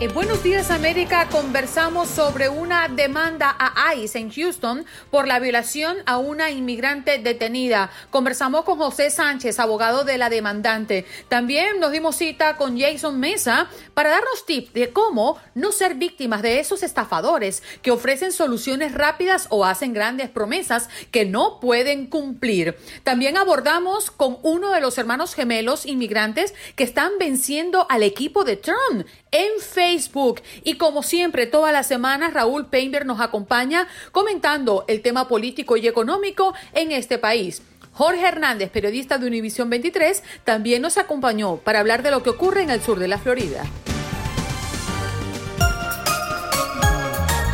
En 0.00 0.14
Buenos 0.14 0.42
Días 0.42 0.70
América 0.70 1.28
conversamos 1.28 2.08
sobre 2.08 2.48
una 2.48 2.88
demanda 2.88 3.54
a 3.58 3.94
ICE 3.94 4.18
en 4.18 4.30
Houston 4.30 4.86
por 5.10 5.28
la 5.28 5.38
violación 5.38 5.98
a 6.06 6.16
una 6.16 6.50
inmigrante 6.50 7.18
detenida. 7.18 7.90
Conversamos 8.08 8.64
con 8.64 8.78
José 8.78 9.10
Sánchez, 9.10 9.60
abogado 9.60 10.04
de 10.04 10.16
la 10.16 10.30
demandante. 10.30 11.04
También 11.28 11.80
nos 11.80 11.92
dimos 11.92 12.16
cita 12.16 12.56
con 12.56 12.80
Jason 12.80 13.20
Mesa 13.20 13.68
para 13.92 14.08
darnos 14.08 14.46
tips 14.46 14.72
de 14.72 14.90
cómo 14.90 15.36
no 15.54 15.70
ser 15.70 15.96
víctimas 15.96 16.40
de 16.40 16.60
esos 16.60 16.82
estafadores 16.82 17.62
que 17.82 17.90
ofrecen 17.90 18.32
soluciones 18.32 18.94
rápidas 18.94 19.48
o 19.50 19.66
hacen 19.66 19.92
grandes 19.92 20.30
promesas 20.30 20.88
que 21.10 21.26
no 21.26 21.60
pueden 21.60 22.06
cumplir. 22.06 22.74
También 23.04 23.36
abordamos 23.36 24.10
con 24.10 24.38
uno 24.44 24.70
de 24.70 24.80
los 24.80 24.96
hermanos 24.96 25.34
gemelos 25.34 25.84
inmigrantes 25.84 26.54
que 26.74 26.84
están 26.84 27.12
venciendo 27.18 27.86
al 27.90 28.02
equipo 28.02 28.44
de 28.44 28.56
Trump 28.56 29.06
en 29.32 29.60
Facebook. 29.60 30.42
Y 30.64 30.74
como 30.74 31.02
siempre, 31.02 31.46
todas 31.46 31.72
las 31.72 31.86
semanas, 31.86 32.34
Raúl 32.34 32.66
Painter 32.66 33.06
nos 33.06 33.20
acompaña 33.20 33.86
comentando 34.12 34.84
el 34.88 35.02
tema 35.02 35.28
político 35.28 35.76
y 35.76 35.86
económico 35.86 36.54
en 36.72 36.92
este 36.92 37.18
país. 37.18 37.62
Jorge 37.92 38.26
Hernández, 38.26 38.70
periodista 38.70 39.18
de 39.18 39.26
Univisión 39.26 39.68
23, 39.68 40.22
también 40.44 40.82
nos 40.82 40.96
acompañó 40.96 41.56
para 41.56 41.80
hablar 41.80 42.02
de 42.02 42.10
lo 42.10 42.22
que 42.22 42.30
ocurre 42.30 42.62
en 42.62 42.70
el 42.70 42.80
sur 42.80 42.98
de 42.98 43.08
la 43.08 43.18
Florida. 43.18 43.64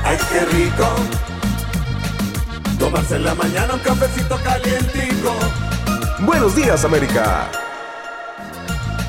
¡Ay, 0.05 0.19
qué 0.31 0.41
rico! 0.57 0.89
Tomarse 2.79 3.17
en 3.17 3.25
la 3.25 3.35
mañana 3.35 3.75
un 3.75 3.81
cafecito 3.81 4.39
calientico. 4.45 5.35
Buenos 6.21 6.55
días, 6.55 6.85
América. 6.85 7.51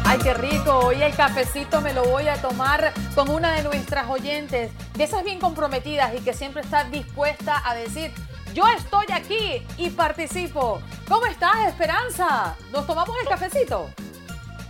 Ay, 0.09 0.19
qué 0.19 0.33
rico. 0.33 0.71
Hoy 0.85 1.03
el 1.03 1.13
cafecito 1.13 1.81
me 1.81 1.93
lo 1.93 2.05
voy 2.05 2.29
a 2.29 2.41
tomar 2.41 2.93
con 3.13 3.29
una 3.29 3.55
de 3.57 3.63
nuestras 3.63 4.09
oyentes, 4.09 4.71
de 4.93 5.03
esas 5.03 5.21
bien 5.21 5.37
comprometidas 5.37 6.15
y 6.15 6.19
que 6.23 6.31
siempre 6.31 6.61
está 6.61 6.85
dispuesta 6.85 7.61
a 7.65 7.75
decir, 7.75 8.13
yo 8.53 8.65
estoy 8.69 9.05
aquí 9.11 9.67
y 9.75 9.89
participo. 9.89 10.81
¿Cómo 11.09 11.25
estás, 11.25 11.67
Esperanza? 11.67 12.55
¿Nos 12.71 12.87
tomamos 12.87 13.17
el 13.21 13.27
cafecito? 13.27 13.89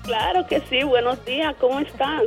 Claro 0.01 0.47
que 0.47 0.59
sí. 0.61 0.83
Buenos 0.83 1.23
días. 1.23 1.53
¿Cómo 1.61 1.81
estás? 1.81 2.23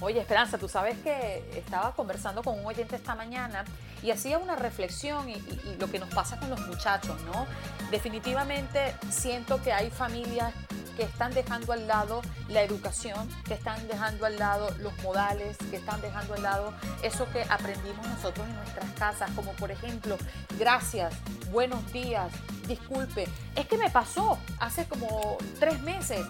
Oye, 0.00 0.18
Esperanza, 0.18 0.58
tú 0.58 0.68
sabes 0.68 0.98
que 1.04 1.48
estaba 1.54 1.92
conversando 1.92 2.42
con 2.42 2.58
un 2.58 2.66
oyente 2.66 2.96
esta 2.96 3.14
mañana 3.14 3.64
y 4.02 4.10
hacía 4.10 4.38
una 4.38 4.56
reflexión 4.56 5.28
y, 5.28 5.34
y, 5.34 5.76
lo 5.78 5.88
que 5.88 6.00
nos 6.00 6.08
pasa 6.08 6.40
con 6.40 6.50
los 6.50 6.60
muchachos, 6.66 7.22
¿no? 7.22 7.46
Definitivamente 7.92 8.96
siento 9.10 9.62
que 9.62 9.72
hay 9.72 9.90
familias 9.90 10.52
que 11.00 11.06
están 11.06 11.32
dejando 11.32 11.72
al 11.72 11.86
lado 11.86 12.20
la 12.50 12.60
educación, 12.60 13.26
que 13.48 13.54
están 13.54 13.88
dejando 13.88 14.26
al 14.26 14.38
lado 14.38 14.68
los 14.80 14.92
modales, 15.02 15.56
que 15.70 15.76
están 15.76 15.98
dejando 16.02 16.34
al 16.34 16.42
lado 16.42 16.74
eso 17.02 17.26
que 17.32 17.42
aprendimos 17.44 18.06
nosotros 18.06 18.46
en 18.46 18.54
nuestras 18.56 18.90
casas, 18.98 19.30
como 19.30 19.52
por 19.52 19.70
ejemplo, 19.70 20.18
gracias, 20.58 21.14
buenos 21.50 21.90
días, 21.90 22.30
disculpe. 22.68 23.26
Es 23.56 23.66
que 23.66 23.78
me 23.78 23.88
pasó 23.88 24.38
hace 24.58 24.84
como 24.84 25.38
tres 25.58 25.80
meses. 25.80 26.20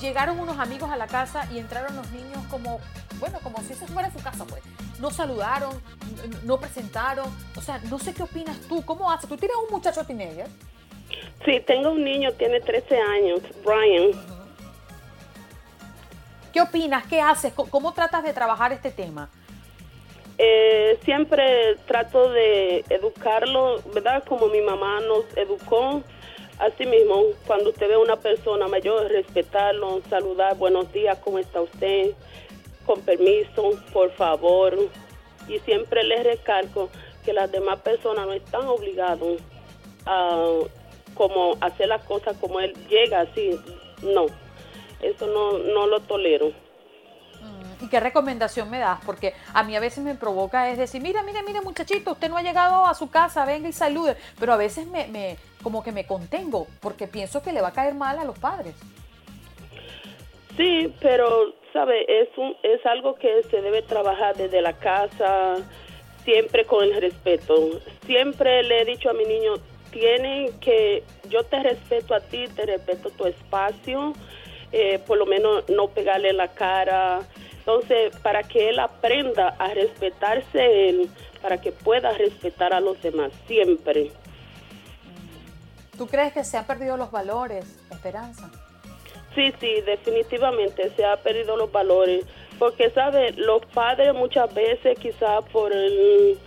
Llegaron 0.00 0.40
unos 0.40 0.58
amigos 0.58 0.90
a 0.90 0.96
la 0.96 1.06
casa 1.06 1.46
y 1.52 1.60
entraron 1.60 1.94
los 1.94 2.10
niños 2.10 2.44
como, 2.50 2.80
bueno, 3.20 3.38
como 3.44 3.58
si 3.58 3.74
ese 3.74 3.86
fuera 3.86 4.10
su 4.10 4.18
casa, 4.18 4.44
pues. 4.44 4.60
No 4.98 5.12
saludaron, 5.12 5.80
no 6.42 6.58
presentaron. 6.58 7.28
O 7.54 7.60
sea, 7.60 7.78
no 7.84 8.00
sé 8.00 8.12
qué 8.12 8.24
opinas 8.24 8.58
tú. 8.68 8.84
¿Cómo 8.84 9.08
haces? 9.08 9.28
¿Tú 9.28 9.36
tienes 9.36 9.56
un 9.56 9.72
muchacho 9.72 10.02
teenager? 10.04 10.48
Sí, 11.44 11.60
tengo 11.60 11.92
un 11.92 12.04
niño, 12.04 12.32
tiene 12.32 12.60
13 12.60 12.98
años, 12.98 13.40
Brian. 13.64 14.10
¿Qué 16.52 16.60
opinas? 16.60 17.06
¿Qué 17.06 17.20
haces? 17.20 17.52
¿Cómo 17.52 17.92
tratas 17.92 18.24
de 18.24 18.32
trabajar 18.32 18.72
este 18.72 18.90
tema? 18.90 19.28
Eh, 20.38 20.98
siempre 21.04 21.76
trato 21.86 22.30
de 22.30 22.84
educarlo, 22.90 23.80
¿verdad? 23.94 24.24
Como 24.24 24.48
mi 24.48 24.60
mamá 24.60 25.00
nos 25.00 25.24
educó. 25.36 26.02
Así 26.58 26.86
mismo, 26.86 27.22
cuando 27.46 27.70
usted 27.70 27.88
ve 27.88 27.94
a 27.94 27.98
una 27.98 28.16
persona 28.16 28.66
mayor, 28.68 29.08
respetarlo, 29.08 30.00
saludar, 30.08 30.56
buenos 30.56 30.90
días, 30.92 31.18
¿cómo 31.18 31.38
está 31.38 31.60
usted? 31.60 32.12
Con 32.86 33.02
permiso, 33.02 33.72
por 33.92 34.10
favor. 34.12 34.76
Y 35.48 35.58
siempre 35.60 36.02
les 36.04 36.24
recalco 36.24 36.88
que 37.24 37.32
las 37.32 37.52
demás 37.52 37.80
personas 37.80 38.26
no 38.26 38.32
están 38.32 38.66
obligadas 38.66 39.18
a 40.06 40.42
como 41.16 41.56
hacer 41.60 41.88
las 41.88 42.04
cosas 42.04 42.36
como 42.38 42.60
él 42.60 42.74
llega 42.88 43.20
así. 43.20 43.58
No, 44.02 44.26
eso 45.02 45.26
no, 45.26 45.58
no 45.58 45.86
lo 45.86 46.00
tolero. 46.00 46.52
¿Y 47.80 47.88
qué 47.88 48.00
recomendación 48.00 48.70
me 48.70 48.78
das? 48.78 49.00
Porque 49.04 49.34
a 49.52 49.62
mí 49.62 49.76
a 49.76 49.80
veces 49.80 50.02
me 50.02 50.14
provoca 50.14 50.70
es 50.70 50.78
decir, 50.78 51.02
mira, 51.02 51.22
mira, 51.22 51.42
mira 51.42 51.60
muchachito, 51.60 52.12
usted 52.12 52.28
no 52.30 52.36
ha 52.36 52.42
llegado 52.42 52.86
a 52.86 52.94
su 52.94 53.10
casa, 53.10 53.44
venga 53.44 53.68
y 53.68 53.72
salude. 53.72 54.16
Pero 54.40 54.52
a 54.52 54.56
veces 54.56 54.86
me, 54.86 55.06
me 55.08 55.36
como 55.62 55.82
que 55.82 55.92
me 55.92 56.06
contengo 56.06 56.66
porque 56.80 57.06
pienso 57.06 57.42
que 57.42 57.52
le 57.52 57.60
va 57.60 57.68
a 57.68 57.72
caer 57.72 57.94
mal 57.94 58.18
a 58.18 58.24
los 58.24 58.38
padres. 58.38 58.74
Sí, 60.56 60.92
pero, 61.00 61.52
¿sabe? 61.72 62.06
Es, 62.08 62.28
un, 62.38 62.56
es 62.62 62.84
algo 62.86 63.14
que 63.16 63.42
se 63.50 63.60
debe 63.60 63.82
trabajar 63.82 64.36
desde 64.36 64.62
la 64.62 64.72
casa, 64.72 65.56
siempre 66.24 66.64
con 66.64 66.82
el 66.84 67.00
respeto. 67.00 67.80
Siempre 68.06 68.62
le 68.62 68.82
he 68.82 68.84
dicho 68.86 69.10
a 69.10 69.12
mi 69.12 69.24
niño, 69.24 69.54
tienen 69.98 70.52
que, 70.60 71.04
yo 71.30 71.44
te 71.44 71.58
respeto 71.62 72.14
a 72.14 72.20
ti, 72.20 72.44
te 72.54 72.66
respeto 72.66 73.08
tu 73.08 73.24
espacio, 73.24 74.12
eh, 74.70 74.98
por 75.06 75.16
lo 75.16 75.24
menos 75.24 75.66
no 75.70 75.88
pegarle 75.88 76.34
la 76.34 76.48
cara. 76.48 77.22
Entonces, 77.60 78.14
para 78.18 78.42
que 78.42 78.68
él 78.68 78.78
aprenda 78.78 79.56
a 79.58 79.68
respetarse 79.72 80.88
él, 80.90 81.08
para 81.40 81.62
que 81.62 81.72
pueda 81.72 82.12
respetar 82.12 82.74
a 82.74 82.80
los 82.80 83.00
demás, 83.00 83.32
siempre. 83.46 84.12
¿Tú 85.96 86.06
crees 86.06 86.34
que 86.34 86.44
se 86.44 86.58
han 86.58 86.66
perdido 86.66 86.98
los 86.98 87.10
valores, 87.10 87.64
Esperanza? 87.90 88.50
Sí, 89.34 89.50
sí, 89.58 89.80
definitivamente 89.80 90.90
se 90.94 91.06
han 91.06 91.18
perdido 91.20 91.56
los 91.56 91.72
valores. 91.72 92.26
Porque, 92.58 92.90
¿sabe? 92.90 93.32
Los 93.32 93.64
padres 93.66 94.12
muchas 94.14 94.52
veces, 94.52 94.98
quizás 94.98 95.42
por 95.50 95.72
el 95.72 96.38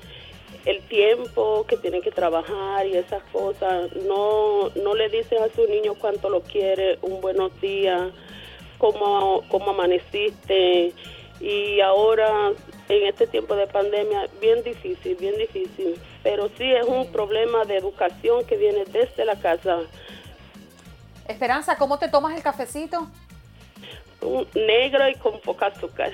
el 0.66 0.82
tiempo 0.84 1.66
que 1.68 1.78
tienen 1.78 2.02
que 2.02 2.12
trabajar 2.12 2.86
y 2.86 2.96
esas 2.96 3.24
cosas. 3.32 3.94
No, 4.08 4.70
no 4.70 4.96
le 4.96 5.10
dicen 5.10 5.42
a 5.44 5.50
su 5.54 5.66
niño 5.68 5.96
cuánto 5.96 6.30
lo 6.30 6.42
quiere, 6.42 7.00
un 7.02 7.22
buenos 7.22 7.60
días, 7.62 8.12
cómo, 8.78 9.44
cómo 9.50 9.72
amaneciste. 9.72 10.94
Y 11.40 11.80
ahora, 11.80 12.52
en 12.90 13.06
este 13.08 13.26
tiempo 13.28 13.56
de 13.56 13.68
pandemia, 13.68 14.28
bien 14.42 14.62
difícil, 14.64 15.16
bien 15.16 15.38
difícil. 15.38 16.00
Pero 16.24 16.50
sí 16.58 16.72
es 16.72 16.86
un 16.86 17.12
problema 17.12 17.64
de 17.64 17.78
educación 17.78 18.46
que 18.46 18.58
viene 18.58 18.84
desde 18.86 19.24
la 19.24 19.40
casa. 19.40 19.80
Esperanza, 21.28 21.78
¿cómo 21.78 21.98
te 21.98 22.10
tomas 22.10 22.36
el 22.36 22.44
cafecito? 22.44 23.08
Un 24.22 24.46
negro 24.54 25.08
y 25.08 25.16
con 25.16 25.40
poca 25.40 25.68
azúcar. 25.68 26.12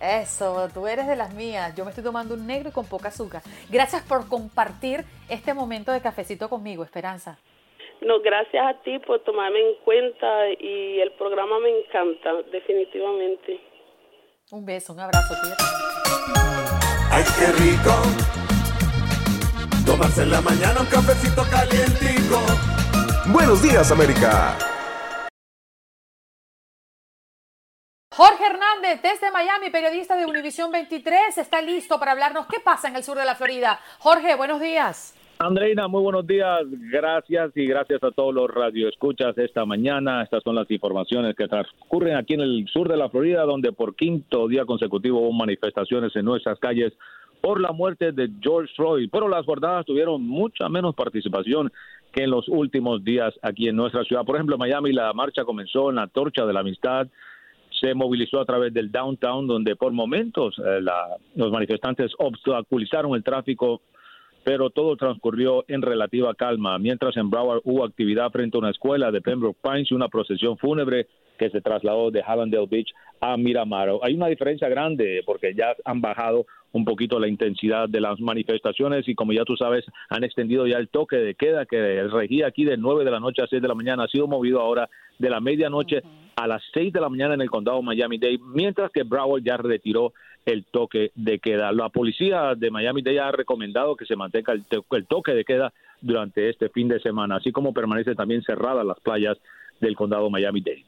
Eso, 0.00 0.68
tú 0.72 0.86
eres 0.86 1.06
de 1.06 1.16
las 1.16 1.34
mías. 1.34 1.74
Yo 1.76 1.84
me 1.84 1.90
estoy 1.90 2.02
tomando 2.02 2.34
un 2.34 2.46
negro 2.46 2.70
y 2.70 2.72
con 2.72 2.86
poca 2.86 3.08
azúcar. 3.08 3.42
Gracias 3.68 4.02
por 4.02 4.28
compartir 4.28 5.04
este 5.28 5.52
momento 5.52 5.92
de 5.92 6.00
cafecito 6.00 6.48
conmigo, 6.48 6.82
Esperanza. 6.84 7.38
No, 8.00 8.20
gracias 8.20 8.64
a 8.66 8.82
ti 8.82 8.98
por 9.00 9.22
tomarme 9.24 9.58
en 9.58 9.74
cuenta 9.84 10.26
y 10.58 11.00
el 11.00 11.12
programa 11.12 11.58
me 11.58 11.68
encanta, 11.80 12.32
definitivamente. 12.50 13.60
Un 14.52 14.64
beso, 14.64 14.94
un 14.94 15.00
abrazo, 15.00 15.34
tío. 15.42 15.54
¡Ay, 17.12 17.24
qué 17.38 17.52
rico! 17.62 17.92
Tomarse 19.84 20.22
en 20.22 20.30
la 20.30 20.40
mañana 20.40 20.80
un 20.80 20.86
cafecito 20.86 21.42
calientico. 21.50 22.40
Buenos 23.32 23.62
días, 23.62 23.92
América. 23.92 24.56
Jorge 28.22 28.44
Hernández, 28.44 29.00
desde 29.00 29.32
Miami, 29.32 29.70
periodista 29.70 30.14
de 30.14 30.26
Univisión 30.26 30.70
23, 30.70 31.38
está 31.38 31.62
listo 31.62 31.98
para 31.98 32.12
hablarnos 32.12 32.46
qué 32.48 32.58
pasa 32.62 32.88
en 32.88 32.96
el 32.96 33.02
sur 33.02 33.16
de 33.16 33.24
la 33.24 33.34
Florida. 33.34 33.80
Jorge, 33.98 34.36
buenos 34.36 34.60
días. 34.60 35.16
Andreina, 35.38 35.88
muy 35.88 36.02
buenos 36.02 36.26
días. 36.26 36.60
Gracias 36.68 37.50
y 37.54 37.64
gracias 37.64 38.04
a 38.04 38.10
todos 38.10 38.34
los 38.34 38.50
radioescuchas 38.50 39.38
esta 39.38 39.64
mañana. 39.64 40.22
Estas 40.22 40.42
son 40.42 40.54
las 40.54 40.70
informaciones 40.70 41.34
que 41.34 41.48
transcurren 41.48 42.14
aquí 42.18 42.34
en 42.34 42.42
el 42.42 42.68
sur 42.70 42.90
de 42.90 42.98
la 42.98 43.08
Florida, 43.08 43.44
donde 43.44 43.72
por 43.72 43.96
quinto 43.96 44.48
día 44.48 44.66
consecutivo 44.66 45.20
hubo 45.20 45.32
manifestaciones 45.32 46.14
en 46.14 46.26
nuestras 46.26 46.58
calles 46.58 46.92
por 47.40 47.58
la 47.58 47.72
muerte 47.72 48.12
de 48.12 48.28
George 48.42 48.70
Floyd. 48.76 49.08
Pero 49.10 49.30
las 49.30 49.46
jornadas 49.46 49.86
tuvieron 49.86 50.22
mucha 50.26 50.68
menos 50.68 50.94
participación 50.94 51.72
que 52.12 52.24
en 52.24 52.30
los 52.32 52.46
últimos 52.48 53.02
días 53.02 53.32
aquí 53.40 53.68
en 53.68 53.76
nuestra 53.76 54.04
ciudad. 54.04 54.26
Por 54.26 54.36
ejemplo, 54.36 54.56
en 54.56 54.60
Miami 54.60 54.92
la 54.92 55.10
marcha 55.14 55.44
comenzó 55.44 55.88
en 55.88 55.96
la 55.96 56.06
Torcha 56.06 56.44
de 56.44 56.52
la 56.52 56.60
Amistad 56.60 57.08
se 57.80 57.94
movilizó 57.94 58.40
a 58.40 58.44
través 58.44 58.72
del 58.74 58.92
downtown, 58.92 59.46
donde 59.46 59.76
por 59.76 59.92
momentos 59.92 60.56
eh, 60.58 60.80
la, 60.82 61.16
los 61.34 61.50
manifestantes 61.50 62.12
obstaculizaron 62.18 63.14
el 63.14 63.24
tráfico, 63.24 63.80
pero 64.44 64.70
todo 64.70 64.96
transcurrió 64.96 65.64
en 65.68 65.82
relativa 65.82 66.34
calma. 66.34 66.78
Mientras 66.78 67.16
en 67.16 67.30
Broward 67.30 67.62
hubo 67.64 67.84
actividad 67.84 68.30
frente 68.30 68.56
a 68.56 68.60
una 68.60 68.70
escuela 68.70 69.10
de 69.10 69.20
Pembroke 69.20 69.58
Pines 69.62 69.90
y 69.90 69.94
una 69.94 70.08
procesión 70.08 70.58
fúnebre 70.58 71.06
que 71.40 71.48
se 71.48 71.62
trasladó 71.62 72.10
de 72.10 72.22
Hallandale 72.22 72.66
Beach 72.70 72.92
a 73.18 73.38
Miramar. 73.38 73.88
Hay 74.02 74.14
una 74.14 74.26
diferencia 74.26 74.68
grande 74.68 75.22
porque 75.24 75.54
ya 75.54 75.74
han 75.86 76.02
bajado 76.02 76.44
un 76.72 76.84
poquito 76.84 77.18
la 77.18 77.28
intensidad 77.28 77.88
de 77.88 77.98
las 77.98 78.20
manifestaciones 78.20 79.08
y 79.08 79.14
como 79.14 79.32
ya 79.32 79.44
tú 79.44 79.56
sabes 79.56 79.86
han 80.10 80.22
extendido 80.22 80.66
ya 80.66 80.76
el 80.76 80.90
toque 80.90 81.16
de 81.16 81.34
queda 81.34 81.64
que 81.64 82.02
regía 82.04 82.46
aquí 82.46 82.64
de 82.64 82.76
9 82.76 83.06
de 83.06 83.10
la 83.10 83.20
noche 83.20 83.42
a 83.42 83.46
6 83.46 83.62
de 83.62 83.68
la 83.68 83.74
mañana 83.74 84.04
ha 84.04 84.08
sido 84.08 84.26
movido 84.26 84.60
ahora 84.60 84.88
de 85.18 85.30
la 85.30 85.40
medianoche 85.40 86.02
a 86.36 86.46
las 86.46 86.62
6 86.74 86.92
de 86.92 87.00
la 87.00 87.08
mañana 87.08 87.34
en 87.34 87.40
el 87.40 87.50
condado 87.50 87.80
Miami-Dade 87.80 88.38
mientras 88.54 88.92
que 88.92 89.02
Broward 89.02 89.42
ya 89.42 89.56
retiró 89.56 90.12
el 90.44 90.64
toque 90.66 91.10
de 91.14 91.38
queda. 91.38 91.72
La 91.72 91.88
policía 91.88 92.54
de 92.54 92.70
Miami-Dade 92.70 93.20
ha 93.20 93.32
recomendado 93.32 93.96
que 93.96 94.04
se 94.04 94.16
mantenga 94.16 94.52
el, 94.52 94.64
el 94.90 95.06
toque 95.06 95.32
de 95.32 95.44
queda 95.44 95.72
durante 96.02 96.50
este 96.50 96.68
fin 96.68 96.88
de 96.88 97.00
semana, 97.00 97.36
así 97.36 97.50
como 97.50 97.72
permanece 97.72 98.14
también 98.14 98.42
cerradas 98.42 98.84
las 98.84 99.00
playas 99.00 99.38
del 99.80 99.96
condado 99.96 100.28
Miami-Dade. 100.28 100.84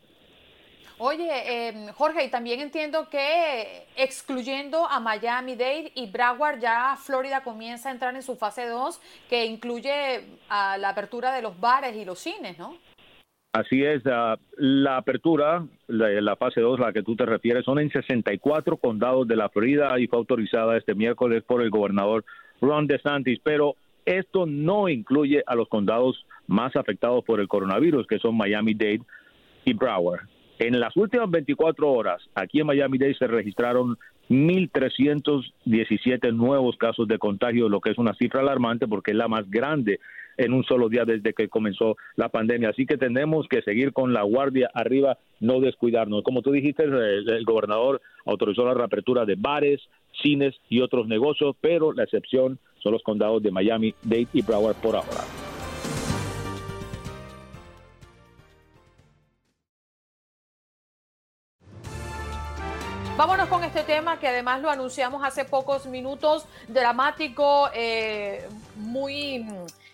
Oye, 1.05 1.27
eh, 1.33 1.73
Jorge, 1.95 2.27
y 2.27 2.31
también 2.31 2.61
entiendo 2.61 3.09
que 3.11 3.89
excluyendo 3.97 4.87
a 4.89 5.01
Miami-Dade 5.01 5.91
y 5.97 6.09
Broward, 6.09 6.61
ya 6.61 6.95
Florida 6.97 7.43
comienza 7.43 7.89
a 7.89 7.93
entrar 7.93 8.15
en 8.15 8.23
su 8.23 8.37
fase 8.37 8.69
2, 8.69 9.01
que 9.29 9.45
incluye 9.45 10.39
a 10.49 10.79
la 10.79 10.91
apertura 10.91 11.35
de 11.35 11.43
los 11.43 11.59
bares 11.59 11.97
y 11.97 12.05
los 12.05 12.21
cines, 12.21 12.57
¿no? 12.57 12.77
Así 13.53 13.83
es, 13.83 14.07
uh, 14.07 14.39
la 14.59 14.97
apertura, 14.97 15.67
la, 15.89 16.09
la 16.21 16.37
fase 16.37 16.61
2, 16.61 16.79
la 16.79 16.93
que 16.93 17.03
tú 17.03 17.17
te 17.17 17.27
refieres, 17.27 17.65
son 17.65 17.81
en 17.81 17.91
64 17.91 18.77
condados 18.77 19.27
de 19.27 19.35
la 19.35 19.49
Florida 19.49 19.99
y 19.99 20.07
fue 20.07 20.21
autorizada 20.21 20.77
este 20.77 20.95
miércoles 20.95 21.43
por 21.43 21.63
el 21.63 21.71
gobernador 21.71 22.25
Ron 22.61 22.87
DeSantis, 22.87 23.41
pero 23.43 23.75
esto 24.05 24.47
no 24.47 24.89
incluye 24.89 25.43
a 25.49 25.57
los 25.57 25.69
condados 25.69 26.25
más 26.47 26.77
afectados 26.77 27.25
por 27.25 27.41
el 27.41 27.49
coronavirus, 27.49 28.07
que 28.07 28.21
son 28.21 28.37
Miami-Dade 28.37 29.03
y 29.65 29.73
Broward. 29.73 30.29
En 30.63 30.79
las 30.79 30.97
últimas 30.97 31.29
24 31.29 31.91
horas, 31.91 32.23
aquí 32.37 32.61
en 32.61 32.69
Miami-Dade 32.69 33.17
se 33.17 33.27
registraron 33.27 33.99
1.317 34.31 36.33
nuevos 36.33 36.77
casos 36.77 37.09
de 37.09 37.19
contagio, 37.19 37.69
lo 37.69 37.81
que 37.81 37.91
es 37.91 37.99
una 37.99 38.15
cifra 38.15 38.43
alarmante 38.43 38.87
porque 38.87 39.11
es 39.11 39.17
la 39.17 39.27
más 39.27 39.51
grande 39.51 39.99
en 40.37 40.53
un 40.53 40.63
solo 40.63 40.89
día 40.89 41.05
desde 41.05 41.35
que 41.35 41.49
comenzó 41.49 41.97
la 42.15 42.29
pandemia. 42.29 42.69
Así 42.69 42.87
que 42.87 42.97
tenemos 42.97 43.49
que 43.49 43.63
seguir 43.63 43.93
con 43.93 44.13
la 44.13 44.23
guardia 44.23 44.71
arriba, 44.73 45.19
no 45.41 45.59
descuidarnos. 45.59 46.23
Como 46.23 46.43
tú 46.43 46.53
dijiste, 46.53 46.85
el, 46.85 47.45
gobernador 47.45 48.01
autorizó 48.25 48.65
la 48.65 48.75
reapertura 48.75 49.25
de 49.25 49.35
bares, 49.37 49.81
cines 50.23 50.55
y 50.69 50.81
otros 50.81 51.09
negocios, 51.09 51.57
pero 51.61 51.93
la 51.93 52.05
excepción 52.05 52.61
son 52.79 52.93
los 52.93 53.03
condados 53.03 53.43
de 53.43 53.51
Miami, 53.51 53.97
Dade 54.05 54.29
y 54.33 54.43
Broward 54.43 54.77
por 54.77 54.95
ahora. 54.95 55.25
Vámonos 63.23 63.49
con 63.49 63.63
este 63.63 63.85
tema 63.85 64.19
que 64.19 64.27
además 64.27 64.61
lo 64.63 64.69
anunciamos 64.69 65.23
hace 65.25 65.45
pocos 65.45 65.87
minutos, 65.87 66.45
dramático, 66.67 67.71
eh, 67.73 68.49
muy 68.75 69.47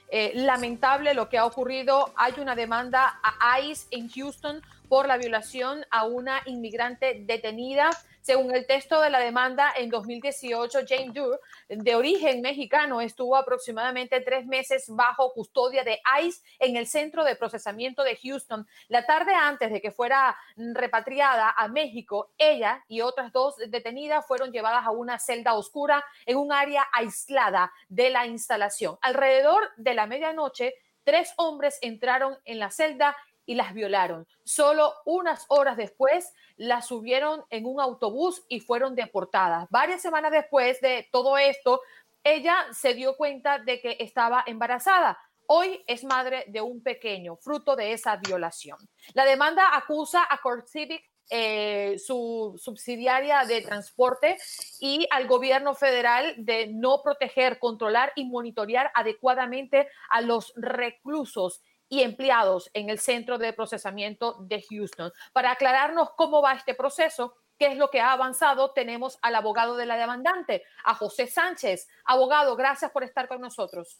eh, 0.08 0.32
lamentable 0.34 1.12
lo 1.12 1.28
que 1.28 1.36
ha 1.36 1.44
ocurrido. 1.44 2.10
Hay 2.16 2.32
una 2.40 2.54
demanda 2.54 3.20
a 3.22 3.60
ICE 3.60 3.86
en 3.90 4.08
Houston 4.08 4.62
por 4.88 5.06
la 5.06 5.18
violación 5.18 5.84
a 5.90 6.06
una 6.06 6.40
inmigrante 6.46 7.22
detenida. 7.26 7.90
Según 8.20 8.54
el 8.54 8.66
texto 8.66 9.00
de 9.00 9.10
la 9.10 9.20
demanda, 9.20 9.72
en 9.76 9.90
2018, 9.90 10.80
Jane 10.86 11.12
Doe, 11.12 11.38
de 11.68 11.94
origen 11.94 12.40
mexicano, 12.40 13.00
estuvo 13.00 13.36
aproximadamente 13.36 14.20
tres 14.20 14.46
meses 14.46 14.86
bajo 14.88 15.32
custodia 15.32 15.84
de 15.84 16.00
ICE 16.22 16.42
en 16.58 16.76
el 16.76 16.86
centro 16.86 17.24
de 17.24 17.36
procesamiento 17.36 18.02
de 18.02 18.16
Houston. 18.16 18.66
La 18.88 19.06
tarde 19.06 19.32
antes 19.34 19.70
de 19.72 19.80
que 19.80 19.90
fuera 19.90 20.36
repatriada 20.56 21.54
a 21.56 21.68
México, 21.68 22.32
ella 22.36 22.84
y 22.88 23.00
otras 23.00 23.32
dos 23.32 23.56
detenidas 23.68 24.26
fueron 24.26 24.52
llevadas 24.52 24.86
a 24.86 24.90
una 24.90 25.18
celda 25.18 25.54
oscura 25.54 26.04
en 26.26 26.36
un 26.36 26.52
área 26.52 26.86
aislada 26.92 27.72
de 27.88 28.10
la 28.10 28.26
instalación. 28.26 28.98
Alrededor 29.00 29.70
de 29.76 29.94
la 29.94 30.06
medianoche, 30.06 30.74
tres 31.04 31.32
hombres 31.36 31.78
entraron 31.80 32.36
en 32.44 32.58
la 32.58 32.70
celda 32.70 33.16
y 33.48 33.54
las 33.54 33.72
violaron. 33.72 34.26
Solo 34.44 34.92
unas 35.06 35.46
horas 35.48 35.78
después 35.78 36.34
las 36.58 36.86
subieron 36.86 37.44
en 37.48 37.64
un 37.64 37.80
autobús 37.80 38.44
y 38.46 38.60
fueron 38.60 38.94
deportadas. 38.94 39.66
Varias 39.70 40.02
semanas 40.02 40.32
después 40.32 40.82
de 40.82 41.08
todo 41.10 41.38
esto, 41.38 41.80
ella 42.22 42.66
se 42.72 42.92
dio 42.92 43.16
cuenta 43.16 43.58
de 43.58 43.80
que 43.80 43.96
estaba 44.00 44.44
embarazada. 44.46 45.18
Hoy 45.46 45.82
es 45.86 46.04
madre 46.04 46.44
de 46.48 46.60
un 46.60 46.82
pequeño, 46.82 47.36
fruto 47.36 47.74
de 47.74 47.94
esa 47.94 48.16
violación. 48.16 48.76
La 49.14 49.24
demanda 49.24 49.74
acusa 49.74 50.26
a 50.28 50.38
Court 50.42 50.66
Civic 50.66 51.02
eh, 51.30 51.98
su 51.98 52.54
subsidiaria 52.58 53.44
de 53.44 53.62
transporte 53.62 54.36
y 54.80 55.06
al 55.10 55.26
gobierno 55.26 55.74
federal 55.74 56.34
de 56.36 56.66
no 56.66 57.00
proteger, 57.02 57.58
controlar 57.58 58.12
y 58.14 58.26
monitorear 58.26 58.90
adecuadamente 58.94 59.88
a 60.10 60.20
los 60.20 60.52
reclusos 60.56 61.62
y 61.88 62.02
empleados 62.02 62.70
en 62.74 62.90
el 62.90 62.98
centro 62.98 63.38
de 63.38 63.52
procesamiento 63.52 64.36
de 64.40 64.62
Houston. 64.62 65.12
Para 65.32 65.52
aclararnos 65.52 66.10
cómo 66.10 66.42
va 66.42 66.52
este 66.52 66.74
proceso, 66.74 67.34
qué 67.58 67.66
es 67.66 67.76
lo 67.76 67.90
que 67.90 68.00
ha 68.00 68.12
avanzado, 68.12 68.70
tenemos 68.70 69.18
al 69.22 69.34
abogado 69.34 69.76
de 69.76 69.86
la 69.86 69.96
demandante, 69.96 70.62
a 70.84 70.94
José 70.94 71.26
Sánchez. 71.26 71.88
Abogado, 72.04 72.56
gracias 72.56 72.90
por 72.90 73.04
estar 73.04 73.28
con 73.28 73.40
nosotros. 73.40 73.98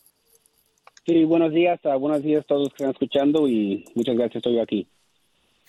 Sí, 1.05 1.25
buenos 1.25 1.53
días, 1.53 1.81
uh, 1.85 1.99
buenos 1.99 2.23
días 2.23 2.43
a 2.43 2.47
todos 2.47 2.69
que 2.69 2.75
están 2.75 2.91
escuchando 2.91 3.49
y 3.49 3.85
muchas 3.95 4.15
gracias, 4.15 4.37
estoy 4.37 4.61
aquí. 4.61 4.87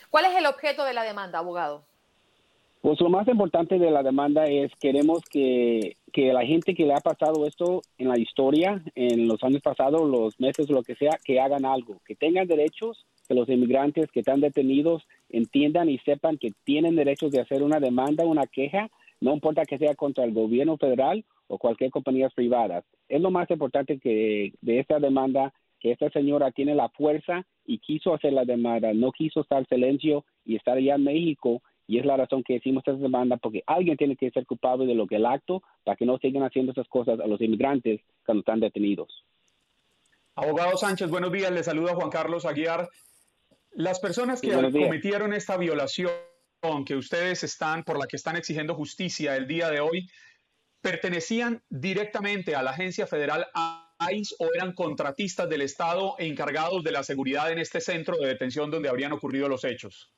¿Cuál 0.09 0.25
es 0.25 0.35
el 0.35 0.45
objeto 0.45 0.83
de 0.83 0.93
la 0.93 1.03
demanda, 1.03 1.39
abogado? 1.39 1.88
Pues 2.81 3.01
lo 3.01 3.09
más 3.09 3.27
importante 3.27 3.77
de 3.77 3.91
la 3.91 4.03
demanda 4.03 4.45
es 4.45 4.71
queremos 4.79 5.21
que, 5.29 5.97
que 6.13 6.31
la 6.31 6.45
gente 6.45 6.73
que 6.73 6.85
le 6.85 6.93
ha 6.93 7.01
pasado 7.01 7.45
esto 7.45 7.81
en 7.97 8.07
la 8.07 8.17
historia, 8.17 8.81
en 8.95 9.27
los 9.27 9.43
años 9.43 9.61
pasados, 9.61 10.09
los 10.09 10.39
meses, 10.39 10.69
lo 10.69 10.81
que 10.81 10.95
sea, 10.95 11.19
que 11.25 11.41
hagan 11.41 11.65
algo, 11.65 11.99
que 12.05 12.15
tengan 12.15 12.47
derechos, 12.47 13.05
que 13.27 13.33
los 13.33 13.49
inmigrantes 13.49 14.09
que 14.11 14.21
están 14.21 14.39
detenidos 14.39 15.05
entiendan 15.27 15.89
y 15.89 15.97
sepan 15.99 16.37
que 16.37 16.51
tienen 16.63 16.95
derechos 16.95 17.31
de 17.31 17.41
hacer 17.41 17.63
una 17.63 17.81
demanda, 17.81 18.25
una 18.25 18.47
queja, 18.47 18.89
no 19.19 19.33
importa 19.33 19.65
que 19.65 19.77
sea 19.77 19.93
contra 19.95 20.23
el 20.23 20.33
gobierno 20.33 20.77
federal 20.77 21.25
o 21.47 21.57
cualquier 21.57 21.91
compañía 21.91 22.29
privada. 22.29 22.85
Es 23.09 23.19
lo 23.19 23.29
más 23.29 23.51
importante 23.51 23.99
que 23.99 24.53
de 24.61 24.79
esta 24.79 24.99
demanda, 24.99 25.53
que 25.81 25.91
esta 25.91 26.09
señora 26.11 26.51
tiene 26.51 26.75
la 26.75 26.87
fuerza 26.87 27.45
y 27.65 27.79
quiso 27.79 28.13
hacer 28.13 28.31
la 28.31 28.45
demanda, 28.45 28.93
no 28.93 29.11
quiso 29.11 29.41
estar 29.41 29.67
silencio 29.67 30.23
y 30.45 30.55
estar 30.55 30.77
allá 30.77 30.95
en 30.95 31.03
México 31.03 31.61
y 31.89 31.97
es 31.97 32.05
la 32.05 32.17
razón 32.17 32.43
que 32.43 32.53
decimos 32.53 32.83
esta 32.85 33.01
demanda, 33.01 33.37
porque 33.37 33.63
alguien 33.65 33.97
tiene 33.97 34.15
que 34.15 34.29
ser 34.29 34.45
culpable 34.45 34.85
de 34.85 34.93
lo 34.93 35.07
que 35.07 35.15
el 35.15 35.25
acto 35.25 35.63
para 35.83 35.97
que 35.97 36.05
no 36.05 36.19
sigan 36.19 36.43
haciendo 36.43 36.71
esas 36.71 36.87
cosas 36.87 37.19
a 37.19 37.25
los 37.25 37.41
inmigrantes 37.41 38.01
cuando 38.23 38.41
están 38.41 38.59
detenidos. 38.59 39.25
Abogado 40.35 40.77
Sánchez, 40.77 41.09
buenos 41.09 41.31
días. 41.31 41.51
Le 41.51 41.63
saluda 41.63 41.95
Juan 41.95 42.11
Carlos 42.11 42.45
Aguiar. 42.45 42.87
Las 43.71 43.99
personas 43.99 44.39
que 44.39 44.51
cometieron 44.51 45.33
esta 45.33 45.57
violación 45.57 46.11
que 46.85 46.95
ustedes 46.95 47.43
están, 47.43 47.83
por 47.83 47.97
la 47.97 48.05
que 48.05 48.17
están 48.17 48.35
exigiendo 48.35 48.75
justicia 48.75 49.35
el 49.35 49.47
día 49.47 49.71
de 49.71 49.79
hoy, 49.79 50.07
¿pertenecían 50.81 51.63
directamente 51.69 52.53
a 52.53 52.61
la 52.61 52.69
agencia 52.69 53.07
federal 53.07 53.47
ICE 54.11 54.35
o 54.37 54.53
eran 54.53 54.73
contratistas 54.73 55.49
del 55.49 55.63
Estado 55.63 56.13
encargados 56.19 56.83
de 56.83 56.91
la 56.91 57.01
seguridad 57.01 57.51
en 57.51 57.57
este 57.57 57.81
centro 57.81 58.15
de 58.17 58.27
detención 58.27 58.69
donde 58.69 58.89
habrían 58.89 59.11
ocurrido 59.11 59.49
los 59.49 59.63
hechos? 59.63 60.13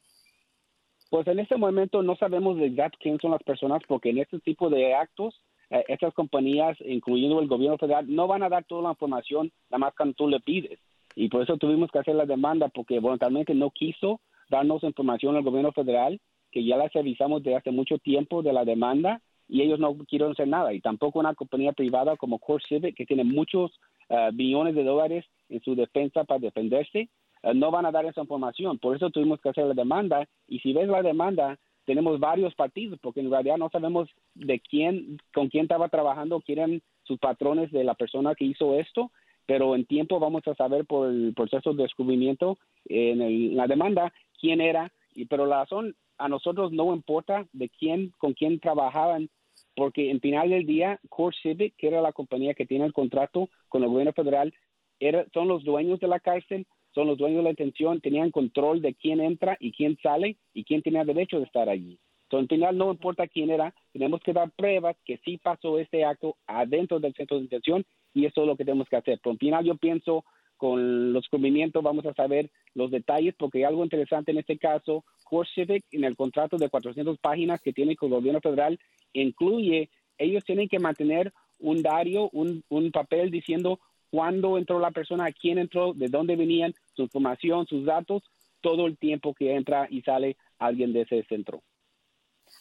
Pues 1.11 1.27
en 1.27 1.39
este 1.39 1.57
momento 1.57 2.01
no 2.03 2.15
sabemos 2.15 2.55
de 2.55 2.69
verdad 2.69 2.93
quién 2.97 3.19
son 3.19 3.31
las 3.31 3.43
personas 3.43 3.81
porque 3.85 4.11
en 4.11 4.19
este 4.19 4.39
tipo 4.39 4.69
de 4.69 4.95
actos 4.95 5.41
eh, 5.69 5.83
estas 5.89 6.13
compañías, 6.13 6.77
incluyendo 6.85 7.41
el 7.41 7.49
gobierno 7.49 7.77
federal, 7.77 8.05
no 8.07 8.27
van 8.27 8.43
a 8.43 8.49
dar 8.49 8.63
toda 8.63 8.83
la 8.83 8.89
información 8.91 9.51
nada 9.69 9.79
más 9.79 9.93
cuando 9.93 10.15
tú 10.15 10.29
le 10.29 10.39
pides. 10.39 10.79
Y 11.13 11.27
por 11.27 11.43
eso 11.43 11.57
tuvimos 11.57 11.91
que 11.91 11.99
hacer 11.99 12.15
la 12.15 12.25
demanda 12.25 12.69
porque 12.69 13.01
voluntariamente 13.01 13.53
no 13.53 13.71
quiso 13.71 14.21
darnos 14.49 14.83
información 14.83 15.35
al 15.35 15.43
gobierno 15.43 15.73
federal, 15.73 16.17
que 16.49 16.63
ya 16.63 16.77
las 16.77 16.95
avisamos 16.95 17.43
de 17.43 17.57
hace 17.57 17.71
mucho 17.71 17.97
tiempo 17.97 18.41
de 18.41 18.53
la 18.53 18.63
demanda 18.63 19.19
y 19.49 19.63
ellos 19.63 19.81
no 19.81 19.93
quieren 20.07 20.31
hacer 20.31 20.47
nada. 20.47 20.73
Y 20.73 20.79
tampoco 20.79 21.19
una 21.19 21.35
compañía 21.35 21.73
privada 21.73 22.15
como 22.15 22.39
Core 22.39 22.63
Civic, 22.65 22.95
que 22.95 23.05
tiene 23.05 23.25
muchos 23.25 23.77
uh, 24.07 24.31
billones 24.31 24.75
de 24.75 24.85
dólares 24.85 25.25
en 25.49 25.61
su 25.61 25.75
defensa 25.75 26.23
para 26.23 26.39
defenderse, 26.39 27.09
no 27.53 27.71
van 27.71 27.85
a 27.85 27.91
dar 27.91 28.05
esa 28.05 28.21
información. 28.21 28.77
Por 28.79 28.95
eso 28.95 29.09
tuvimos 29.09 29.39
que 29.41 29.49
hacer 29.49 29.65
la 29.65 29.73
demanda. 29.73 30.27
Y 30.47 30.59
si 30.59 30.73
ves 30.73 30.87
la 30.87 31.01
demanda, 31.01 31.57
tenemos 31.85 32.19
varios 32.19 32.53
partidos, 32.55 32.99
porque 33.01 33.21
en 33.21 33.31
realidad 33.31 33.57
no 33.57 33.69
sabemos 33.69 34.09
de 34.35 34.59
quién, 34.59 35.17
con 35.33 35.49
quién 35.49 35.63
estaba 35.63 35.89
trabajando, 35.89 36.41
quién 36.41 36.59
eran 36.59 36.81
sus 37.03 37.19
patrones 37.19 37.71
de 37.71 37.83
la 37.83 37.95
persona 37.95 38.35
que 38.35 38.45
hizo 38.45 38.75
esto, 38.75 39.11
pero 39.45 39.75
en 39.75 39.85
tiempo 39.85 40.19
vamos 40.19 40.47
a 40.47 40.55
saber 40.55 40.85
por 40.85 41.09
el 41.09 41.33
proceso 41.35 41.73
de 41.73 41.83
descubrimiento 41.83 42.57
en, 42.85 43.55
la 43.55 43.67
demanda 43.67 44.13
quién 44.39 44.61
era. 44.61 44.91
Pero 45.29 45.45
la 45.45 45.61
razón 45.61 45.95
a 46.17 46.29
nosotros 46.29 46.71
no 46.71 46.93
importa 46.93 47.47
de 47.51 47.69
quién, 47.69 48.13
con 48.17 48.33
quién 48.33 48.59
trabajaban, 48.59 49.29
porque 49.75 50.11
en 50.11 50.21
final 50.21 50.49
del 50.49 50.65
día, 50.65 50.99
Core 51.09 51.35
Civic, 51.41 51.75
que 51.75 51.87
era 51.87 52.01
la 52.01 52.13
compañía 52.13 52.53
que 52.53 52.65
tiene 52.65 52.85
el 52.85 52.93
contrato 52.93 53.49
con 53.67 53.83
el 53.83 53.89
gobierno 53.89 54.13
federal, 54.13 54.53
era, 54.99 55.25
son 55.33 55.47
los 55.47 55.63
dueños 55.63 55.99
de 55.99 56.07
la 56.07 56.19
cárcel, 56.19 56.67
son 56.93 57.07
los 57.07 57.17
dueños 57.17 57.37
de 57.37 57.43
la 57.43 57.49
detención, 57.49 58.01
tenían 58.01 58.31
control 58.31 58.81
de 58.81 58.93
quién 58.93 59.21
entra 59.21 59.57
y 59.59 59.71
quién 59.71 59.97
sale 60.01 60.37
y 60.53 60.63
quién 60.63 60.81
tenía 60.81 61.03
derecho 61.03 61.37
de 61.37 61.45
estar 61.45 61.69
allí. 61.69 61.99
Entonces, 62.23 62.43
al 62.43 62.55
final 62.57 62.77
no 62.77 62.91
importa 62.91 63.27
quién 63.27 63.51
era, 63.51 63.73
tenemos 63.91 64.21
que 64.21 64.33
dar 64.33 64.51
pruebas 64.51 64.95
que 65.05 65.19
sí 65.25 65.37
pasó 65.37 65.77
este 65.79 66.05
acto 66.05 66.37
adentro 66.47 66.99
del 66.99 67.13
centro 67.13 67.37
de 67.37 67.43
detención 67.43 67.85
y 68.13 68.25
eso 68.25 68.41
es 68.41 68.47
lo 68.47 68.55
que 68.55 68.65
tenemos 68.65 68.87
que 68.87 68.95
hacer. 68.95 69.19
Pero 69.21 69.33
al 69.33 69.37
final 69.37 69.65
yo 69.65 69.75
pienso 69.75 70.23
con 70.55 71.11
los 71.11 71.27
cubrimientos 71.27 71.81
vamos 71.81 72.05
a 72.05 72.13
saber 72.13 72.51
los 72.75 72.91
detalles 72.91 73.33
porque 73.35 73.57
hay 73.57 73.63
algo 73.63 73.83
interesante 73.83 74.31
en 74.31 74.37
este 74.37 74.57
caso. 74.57 75.03
Core 75.23 75.49
Civic 75.53 75.83
en 75.91 76.03
el 76.03 76.15
contrato 76.15 76.57
de 76.57 76.69
400 76.69 77.17
páginas 77.17 77.61
que 77.61 77.73
tiene 77.73 77.95
con 77.95 78.09
el 78.09 78.15
gobierno 78.19 78.41
federal 78.41 78.79
incluye, 79.11 79.89
ellos 80.17 80.43
tienen 80.45 80.69
que 80.69 80.79
mantener 80.79 81.33
un 81.59 81.81
diario, 81.81 82.29
un, 82.31 82.63
un 82.69 82.91
papel 82.91 83.31
diciendo 83.31 83.79
cuándo 84.11 84.57
entró 84.57 84.79
la 84.79 84.91
persona, 84.91 85.25
a 85.25 85.31
quién 85.31 85.57
entró, 85.57 85.93
de 85.93 86.09
dónde 86.09 86.35
venían, 86.35 86.73
su 86.93 87.01
información, 87.03 87.65
sus 87.65 87.85
datos, 87.85 88.21
todo 88.61 88.85
el 88.85 88.97
tiempo 88.97 89.33
que 89.33 89.55
entra 89.55 89.87
y 89.89 90.01
sale 90.01 90.37
alguien 90.59 90.93
de 90.93 91.01
ese 91.01 91.23
centro. 91.23 91.63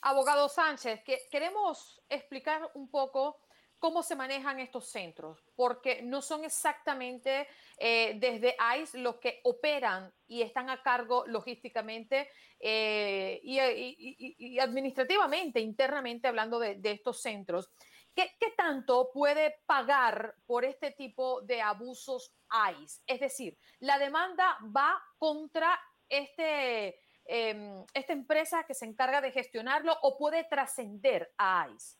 Abogado 0.02 0.48
Sánchez, 0.48 1.02
que 1.04 1.18
queremos 1.30 2.00
explicar 2.08 2.70
un 2.74 2.88
poco 2.88 3.36
cómo 3.80 4.02
se 4.02 4.14
manejan 4.14 4.60
estos 4.60 4.88
centros, 4.88 5.42
porque 5.56 6.02
no 6.02 6.22
son 6.22 6.44
exactamente 6.44 7.48
eh, 7.78 8.14
desde 8.20 8.54
ICE 8.80 8.98
los 8.98 9.16
que 9.16 9.40
operan 9.42 10.12
y 10.28 10.42
están 10.42 10.68
a 10.68 10.82
cargo 10.82 11.24
logísticamente 11.26 12.28
eh, 12.60 13.40
y, 13.42 14.58
administrativamente, 14.58 15.60
internamente 15.60 16.28
hablando 16.28 16.58
de, 16.58 16.78
estos 16.84 17.22
centros. 17.22 17.70
¿Qué, 18.14 18.28
tanto 18.56 19.10
puede 19.12 19.54
pagar 19.66 20.34
por 20.46 20.64
este 20.64 20.90
tipo 20.90 21.40
de 21.42 21.62
abusos 21.62 22.32
ICE? 22.80 23.02
Es 23.06 23.20
decir, 23.20 23.56
la 23.78 23.98
demanda 23.98 24.58
va 24.76 25.00
contra 25.18 25.78
este, 26.08 26.96
em, 27.24 27.84
esta 27.94 28.12
empresa 28.12 28.64
que 28.64 28.74
se 28.74 28.84
encarga 28.84 29.20
de 29.20 29.32
gestionarlo 29.32 29.96
o 30.02 30.18
puede 30.18 30.44
trascender 30.44 31.30
a 31.38 31.68
ICE. 31.74 31.98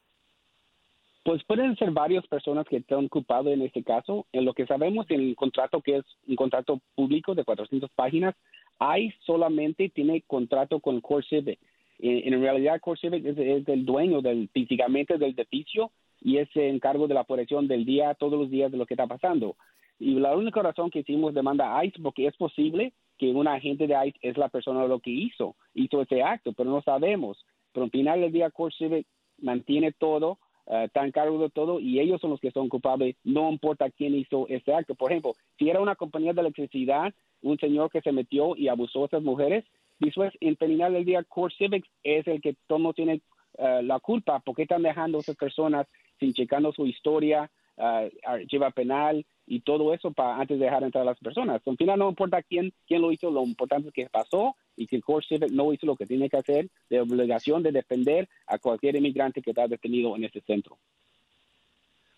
Pues 1.23 1.45
pueden 1.45 1.77
ser 1.77 1.91
varias 1.91 2.27
personas 2.27 2.67
que 2.67 2.79
están 2.79 3.07
ocupadas 3.07 3.53
en 3.53 3.63
este 3.63 3.85
caso. 3.85 4.27
En 4.33 4.45
lo 4.45 4.55
que 4.55 4.67
sabemos, 4.67 5.07
en 5.11 5.21
el 5.21 5.37
contrato 5.37 5.83
que 5.83 5.99
es 5.99 6.05
un 6.27 6.37
contrato 6.37 6.81
público 6.95 7.35
de 7.35 7.45
400 7.45 7.91
páginas, 7.93 8.35
hay 8.79 9.13
solamente 9.27 9.91
tiene 9.91 10.23
contrato 10.23 10.81
con 10.81 11.01
Core 11.01 11.27
Civic. 11.29 11.61
En, 11.99 12.41
realidad, 12.41 12.81
Core 12.81 12.99
Civic 12.99 13.27
es, 13.27 13.69
el 13.69 13.85
dueño 13.85 14.23
del, 14.23 14.49
físicamente 14.49 15.19
del 15.19 15.35
edificio 15.39 15.93
y 16.21 16.39
es 16.39 16.49
encargo 16.55 17.09
de 17.09 17.15
la 17.15 17.25
protección 17.25 17.67
del 17.69 17.85
día, 17.85 18.15
todos 18.15 18.39
los 18.39 18.51
días 18.51 18.71
de 18.71 18.79
lo 18.79 18.87
que 18.87 18.95
está 18.95 19.07
pasando. 19.07 19.57
Y 19.99 20.15
la 20.15 20.35
única 20.35 20.63
razón 20.63 20.91
que 20.91 21.01
hicimos 21.01 21.35
demanda 21.35 21.77
a 21.77 21.85
ICE, 21.85 22.01
porque 22.03 22.27
es 22.27 22.37
posible 22.37 22.95
que 23.19 23.33
un 23.33 23.47
agente 23.47 23.87
de 23.87 23.95
ICE 24.07 24.19
es 24.23 24.39
la 24.39 24.49
persona 24.49 24.87
lo 24.87 25.01
que 25.01 25.11
hizo, 25.11 25.57
hizo 25.75 26.01
ese 26.01 26.23
acto, 26.23 26.55
pero 26.55 26.71
no 26.71 26.81
sabemos. 26.83 27.45
Pero 27.73 27.85
al 27.85 27.91
final 27.91 28.21
del 28.23 28.33
día, 28.33 28.51
Core 28.51 28.75
Civic 28.77 29.07
mantiene 29.39 29.93
todo 29.93 30.39
uh, 30.67 30.85
están 30.85 31.13
cargo 31.13 31.39
de 31.39 31.51
todo 31.51 31.81
y 31.81 32.01
ellos 32.01 32.21
son 32.21 32.31
los 32.31 32.41
que 32.41 32.51
son 32.51 32.69
culpables, 32.69 33.17
no 33.25 33.51
importa 33.51 33.91
quién 33.91 34.15
hizo 34.15 34.47
ese 34.49 34.73
acto. 34.73 34.95
Por 34.95 35.11
ejemplo, 35.11 35.35
si 35.59 35.69
era 35.69 35.81
una 35.81 35.97
compañía 35.97 36.33
de 36.33 36.41
electricidad, 36.41 37.13
un 37.43 37.59
señor 37.59 37.91
que 37.91 38.01
se 38.01 38.13
metió 38.13 38.57
y 38.57 38.69
abusó 38.69 39.03
a 39.03 39.07
esas 39.07 39.23
mujeres, 39.23 39.65
después, 39.99 40.33
en 40.41 40.57
final 40.57 40.95
del 40.95 41.05
día, 41.05 41.25
Core 41.25 41.55
Civics 41.57 41.89
es 42.03 42.27
el 42.27 42.41
que 42.41 42.57
no 42.71 42.95
tiene 42.95 43.21
uh, 43.59 43.83
la 43.83 44.01
culpa 44.01 44.41
porque 44.41 44.63
están 44.63 44.83
dejando 44.83 45.19
a 45.19 45.21
esas 45.21 45.37
personas 45.37 45.87
sin 46.21 46.33
checando 46.33 46.73
su 46.73 46.87
historia, 46.87 47.51
uh, 47.77 48.37
lleva 48.49 48.71
penal 48.71 49.27
y 49.47 49.61
todo 49.61 49.93
eso 49.93 50.13
para 50.13 50.37
antes 50.37 50.61
de 50.61 50.67
dejar 50.67 50.85
entrar 50.85 51.03
a 51.03 51.07
las 51.07 51.19
personas. 51.19 51.61
Al 51.67 51.77
final 51.77 51.99
no 51.99 52.09
importa 52.09 52.41
quién, 52.43 52.73
quién 52.87 53.03
lo 53.03 53.11
hizo, 53.11 53.31
lo 53.33 53.43
importante 53.43 53.89
es 53.89 53.95
que 53.95 54.09
pasó 54.09 54.55
y 54.77 54.87
que 54.87 55.01
Core 55.01 55.27
Civic 55.27 55.51
no 55.51 55.73
hizo 55.73 55.87
lo 55.87 55.97
que 55.97 56.07
tiene 56.07 56.31
que 56.31 56.37
hacer 56.37 56.69
de 56.89 57.01
obligación 57.01 57.63
de 57.63 57.73
defender 57.73 58.29
a 58.47 58.59
cualquier 58.59 58.95
inmigrante 58.97 59.43
que 59.43 59.51
está 59.51 59.67
detenido 59.67 60.15
en 60.15 60.25
este 60.25 60.41
centro. 60.43 60.79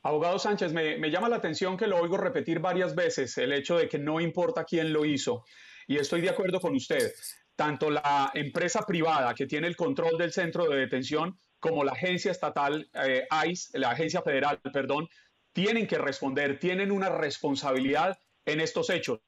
Abogado 0.02 0.38
Sánchez, 0.38 0.72
me, 0.72 0.98
me, 0.98 1.10
llama 1.10 1.28
la 1.28 1.36
atención 1.36 1.76
que 1.76 1.86
lo 1.86 1.96
oigo 1.96 2.18
repetir 2.18 2.58
varias 2.58 2.94
veces, 2.94 3.38
el 3.38 3.52
hecho 3.52 3.78
de 3.78 3.88
que 3.88 3.98
no 3.98 4.20
importa 4.20 4.64
quién 4.64 4.92
lo 4.92 5.04
hizo. 5.04 5.44
Y 5.86 5.96
estoy 5.96 6.20
de 6.20 6.30
acuerdo 6.30 6.60
con 6.60 6.74
usted. 6.74 7.12
Tanto 7.54 7.90
la 7.90 8.30
empresa 8.34 8.84
privada 8.86 9.34
que 9.34 9.46
tiene 9.46 9.68
el 9.68 9.76
control 9.76 10.18
del 10.18 10.32
centro 10.32 10.68
de 10.68 10.76
detención 10.76 11.38
como 11.62 11.82
la 11.84 11.92
agencia 11.92 12.30
estatal 12.30 12.90
eh, 13.06 13.26
ICE, 13.48 13.78
la 13.78 13.92
agencia 13.92 14.20
federal, 14.20 14.60
perdón, 14.72 15.08
tienen 15.54 15.86
que 15.86 15.96
responder, 15.96 16.58
tienen 16.58 16.92
una 16.92 17.08
responsabilidad 17.08 18.18
en 18.44 18.60
estos 18.60 18.90
hechos 18.90 19.20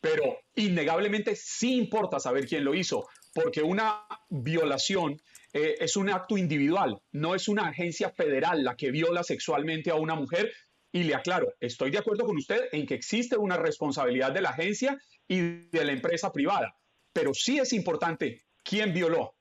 pero 0.00 0.38
innegablemente 0.54 1.36
sí 1.36 1.74
importa 1.74 2.18
saber 2.18 2.46
quién 2.46 2.64
lo 2.64 2.74
hizo, 2.74 3.06
porque 3.34 3.62
una 3.62 4.06
violación 4.28 5.20
eh, 5.52 5.76
es 5.80 5.96
un 5.96 6.10
acto 6.10 6.38
individual, 6.38 7.00
no 7.12 7.34
es 7.34 7.48
una 7.48 7.68
agencia 7.68 8.10
federal 8.10 8.64
la 8.64 8.76
que 8.76 8.90
viola 8.90 9.22
sexualmente 9.22 9.90
a 9.90 9.96
una 9.96 10.14
mujer. 10.14 10.52
Y 10.92 11.04
le 11.04 11.14
aclaro, 11.14 11.54
estoy 11.60 11.92
de 11.92 11.98
acuerdo 11.98 12.24
con 12.24 12.36
usted 12.36 12.68
en 12.72 12.84
que 12.84 12.94
existe 12.94 13.36
una 13.36 13.56
responsabilidad 13.56 14.32
de 14.32 14.40
la 14.40 14.50
agencia 14.50 14.98
y 15.28 15.40
de 15.68 15.84
la 15.84 15.92
empresa 15.92 16.32
privada, 16.32 16.74
pero 17.12 17.32
sí 17.32 17.58
es 17.58 17.72
importante 17.72 18.42
quién 18.64 18.92
violó. 18.92 19.36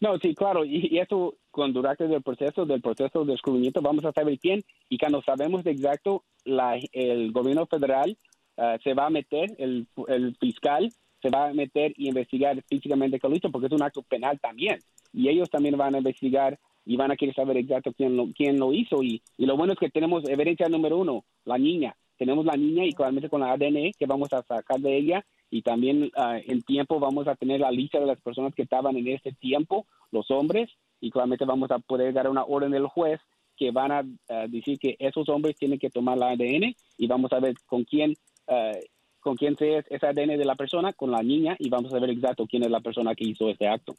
No, 0.00 0.18
sí, 0.18 0.34
claro, 0.34 0.64
y, 0.64 0.98
eso 0.98 1.36
con 1.50 1.72
durante 1.72 2.04
el 2.04 2.22
proceso, 2.22 2.64
del 2.64 2.80
proceso 2.80 3.24
de 3.24 3.32
descubrimiento, 3.32 3.82
vamos 3.82 4.04
a 4.04 4.12
saber 4.12 4.38
quién, 4.38 4.62
y 4.88 4.96
cuando 4.96 5.22
sabemos 5.22 5.64
exacto, 5.66 6.24
la, 6.44 6.78
el 6.92 7.32
gobierno 7.32 7.66
federal 7.66 8.16
Ah, 8.62 8.78
se 8.84 8.92
va 8.92 9.06
a 9.06 9.10
meter, 9.10 9.54
el, 9.56 9.86
el, 10.08 10.36
fiscal 10.36 10.92
se 11.22 11.30
va 11.30 11.48
a 11.48 11.54
meter 11.54 11.94
y 11.96 12.08
investigar 12.08 12.62
físicamente 12.68 13.18
qué 13.18 13.26
lo 13.26 13.34
hizo, 13.34 13.50
porque 13.50 13.68
es 13.68 13.72
un 13.72 13.82
acto 13.82 14.02
penal 14.02 14.38
también. 14.38 14.78
Y 15.14 15.30
ellos 15.30 15.48
también 15.48 15.78
van 15.78 15.94
a 15.94 15.98
investigar 15.98 16.58
y 16.84 16.96
van 16.98 17.10
a 17.10 17.16
querer 17.16 17.34
saber 17.34 17.56
exacto 17.56 17.94
quién 17.94 18.18
lo, 18.18 18.26
quién 18.36 18.58
lo 18.58 18.74
hizo. 18.74 19.02
Y, 19.02 19.22
y 19.38 19.46
lo 19.46 19.56
bueno 19.56 19.72
es 19.72 19.78
que 19.78 19.88
tenemos 19.88 20.28
evidencia 20.28 20.68
número 20.68 20.98
uno, 20.98 21.24
la 21.46 21.56
niña. 21.56 21.96
Tenemos 22.18 22.44
la 22.44 22.54
niña 22.54 22.84
y 22.84 22.92
claramente 22.92 23.30
con 23.30 23.40
la 23.40 23.52
ADN 23.52 23.92
que 23.98 24.06
vamos 24.06 24.30
a 24.34 24.42
sacar 24.42 24.78
de 24.78 24.94
ella 24.94 25.24
y 25.50 25.62
también 25.62 26.04
uh, 26.16 26.40
en 26.46 26.62
tiempo 26.62 27.00
vamos 27.00 27.28
a 27.28 27.34
tener 27.34 27.60
la 27.60 27.70
lista 27.70 27.98
de 27.98 28.06
las 28.06 28.20
personas 28.20 28.54
que 28.54 28.62
estaban 28.62 28.96
en 28.96 29.08
ese 29.08 29.32
tiempo, 29.32 29.86
los 30.10 30.30
hombres, 30.30 30.70
y 31.00 31.10
claramente 31.10 31.44
vamos 31.44 31.70
a 31.70 31.78
poder 31.78 32.12
dar 32.12 32.28
una 32.28 32.44
orden 32.44 32.70
del 32.70 32.86
juez 32.86 33.20
que 33.56 33.70
van 33.70 33.92
a 33.92 34.02
decir 34.48 34.78
que 34.78 34.96
esos 34.98 35.28
hombres 35.28 35.54
tienen 35.56 35.78
que 35.78 35.90
tomar 35.90 36.16
la 36.16 36.30
ADN 36.30 36.74
y 36.96 37.06
vamos 37.06 37.30
a 37.32 37.40
ver 37.40 37.54
con 37.66 37.84
quién 37.84 38.14
eh, 38.46 38.90
con 39.20 39.36
quién 39.36 39.56
se 39.56 39.78
es 39.78 39.84
ese 39.90 40.06
ADN 40.06 40.38
de 40.38 40.44
la 40.44 40.54
persona, 40.54 40.92
con 40.94 41.10
la 41.10 41.22
niña, 41.22 41.54
y 41.58 41.68
vamos 41.68 41.92
a 41.92 41.98
ver 41.98 42.10
exacto 42.10 42.46
quién 42.46 42.64
es 42.64 42.70
la 42.70 42.80
persona 42.80 43.14
que 43.14 43.28
hizo 43.28 43.48
este 43.48 43.68
acto. 43.68 43.94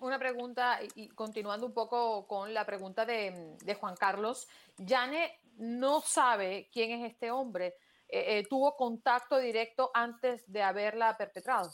Una 0.00 0.18
pregunta, 0.18 0.80
y 0.96 1.08
continuando 1.08 1.64
un 1.64 1.72
poco 1.72 2.26
con 2.26 2.52
la 2.52 2.66
pregunta 2.66 3.06
de, 3.06 3.56
Juan 3.78 3.94
Carlos, 3.94 4.48
Yane 4.76 5.30
no 5.58 6.00
sabe 6.00 6.68
quién 6.72 6.90
es 6.90 7.12
este 7.12 7.30
hombre. 7.30 7.74
Eh, 8.12 8.38
eh, 8.38 8.42
¿Tuvo 8.48 8.76
contacto 8.76 9.38
directo 9.38 9.90
antes 9.94 10.44
de 10.52 10.62
haberla 10.62 11.16
perpetrado? 11.16 11.70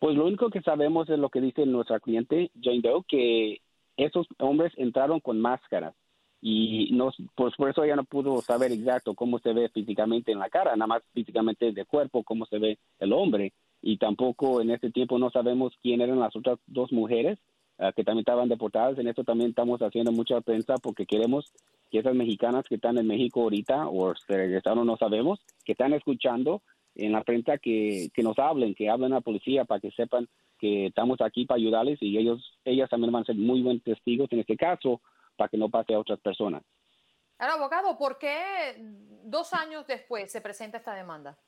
Pues 0.00 0.16
lo 0.16 0.26
único 0.26 0.50
que 0.50 0.62
sabemos 0.62 1.08
es 1.08 1.18
lo 1.18 1.30
que 1.30 1.40
dice 1.40 1.64
nuestra 1.64 2.00
cliente, 2.00 2.50
Jane 2.60 2.80
Doe, 2.80 3.04
que 3.06 3.62
esos 3.96 4.26
hombres 4.40 4.72
entraron 4.76 5.20
con 5.20 5.40
máscaras 5.40 5.94
y 6.40 6.90
no, 6.92 7.12
pues 7.36 7.54
por 7.56 7.70
eso 7.70 7.84
ella 7.84 7.94
no 7.94 8.04
pudo 8.04 8.42
saber 8.42 8.72
exacto 8.72 9.14
cómo 9.14 9.38
se 9.38 9.52
ve 9.52 9.68
físicamente 9.68 10.32
en 10.32 10.40
la 10.40 10.50
cara, 10.50 10.74
nada 10.74 10.88
más 10.88 11.02
físicamente 11.14 11.70
de 11.70 11.84
cuerpo, 11.84 12.24
cómo 12.24 12.46
se 12.46 12.58
ve 12.58 12.78
el 12.98 13.12
hombre. 13.12 13.52
Y 13.80 13.98
tampoco 13.98 14.60
en 14.60 14.70
ese 14.70 14.90
tiempo 14.90 15.18
no 15.20 15.30
sabemos 15.30 15.72
quién 15.82 16.00
eran 16.00 16.18
las 16.18 16.34
otras 16.34 16.58
dos 16.66 16.90
mujeres 16.92 17.38
ah, 17.78 17.92
que 17.94 18.02
también 18.02 18.22
estaban 18.22 18.48
deportadas. 18.48 18.98
En 18.98 19.06
esto 19.06 19.22
también 19.22 19.50
estamos 19.50 19.80
haciendo 19.80 20.10
mucha 20.10 20.40
prensa 20.40 20.74
porque 20.82 21.06
queremos 21.06 21.52
que 21.90 21.98
esas 21.98 22.14
mexicanas 22.14 22.64
que 22.68 22.76
están 22.76 22.98
en 22.98 23.06
México 23.06 23.42
ahorita 23.42 23.88
o 23.88 24.14
se 24.14 24.36
regresaron, 24.36 24.86
no 24.86 24.96
sabemos, 24.96 25.40
que 25.64 25.72
están 25.72 25.92
escuchando 25.92 26.62
en 26.94 27.12
la 27.12 27.22
prensa 27.22 27.58
que, 27.58 28.08
que 28.14 28.22
nos 28.22 28.38
hablen, 28.38 28.74
que 28.74 28.88
hablen 28.88 29.12
a 29.12 29.16
la 29.16 29.20
policía 29.20 29.64
para 29.64 29.80
que 29.80 29.90
sepan 29.92 30.28
que 30.58 30.86
estamos 30.86 31.20
aquí 31.20 31.44
para 31.44 31.58
ayudarles 31.58 31.98
y 32.00 32.16
ellos, 32.16 32.58
ellas 32.64 32.88
también 32.88 33.12
van 33.12 33.22
a 33.22 33.26
ser 33.26 33.36
muy 33.36 33.62
buen 33.62 33.80
testigos 33.80 34.32
en 34.32 34.40
este 34.40 34.56
caso 34.56 35.00
para 35.36 35.48
que 35.48 35.58
no 35.58 35.68
pase 35.68 35.94
a 35.94 36.00
otras 36.00 36.18
personas. 36.20 36.62
Ahora, 37.38 37.54
abogado, 37.54 37.98
¿por 37.98 38.18
qué 38.18 38.76
dos 39.24 39.52
años 39.52 39.86
después 39.86 40.32
se 40.32 40.40
presenta 40.40 40.78
esta 40.78 40.94
demanda? 40.94 41.38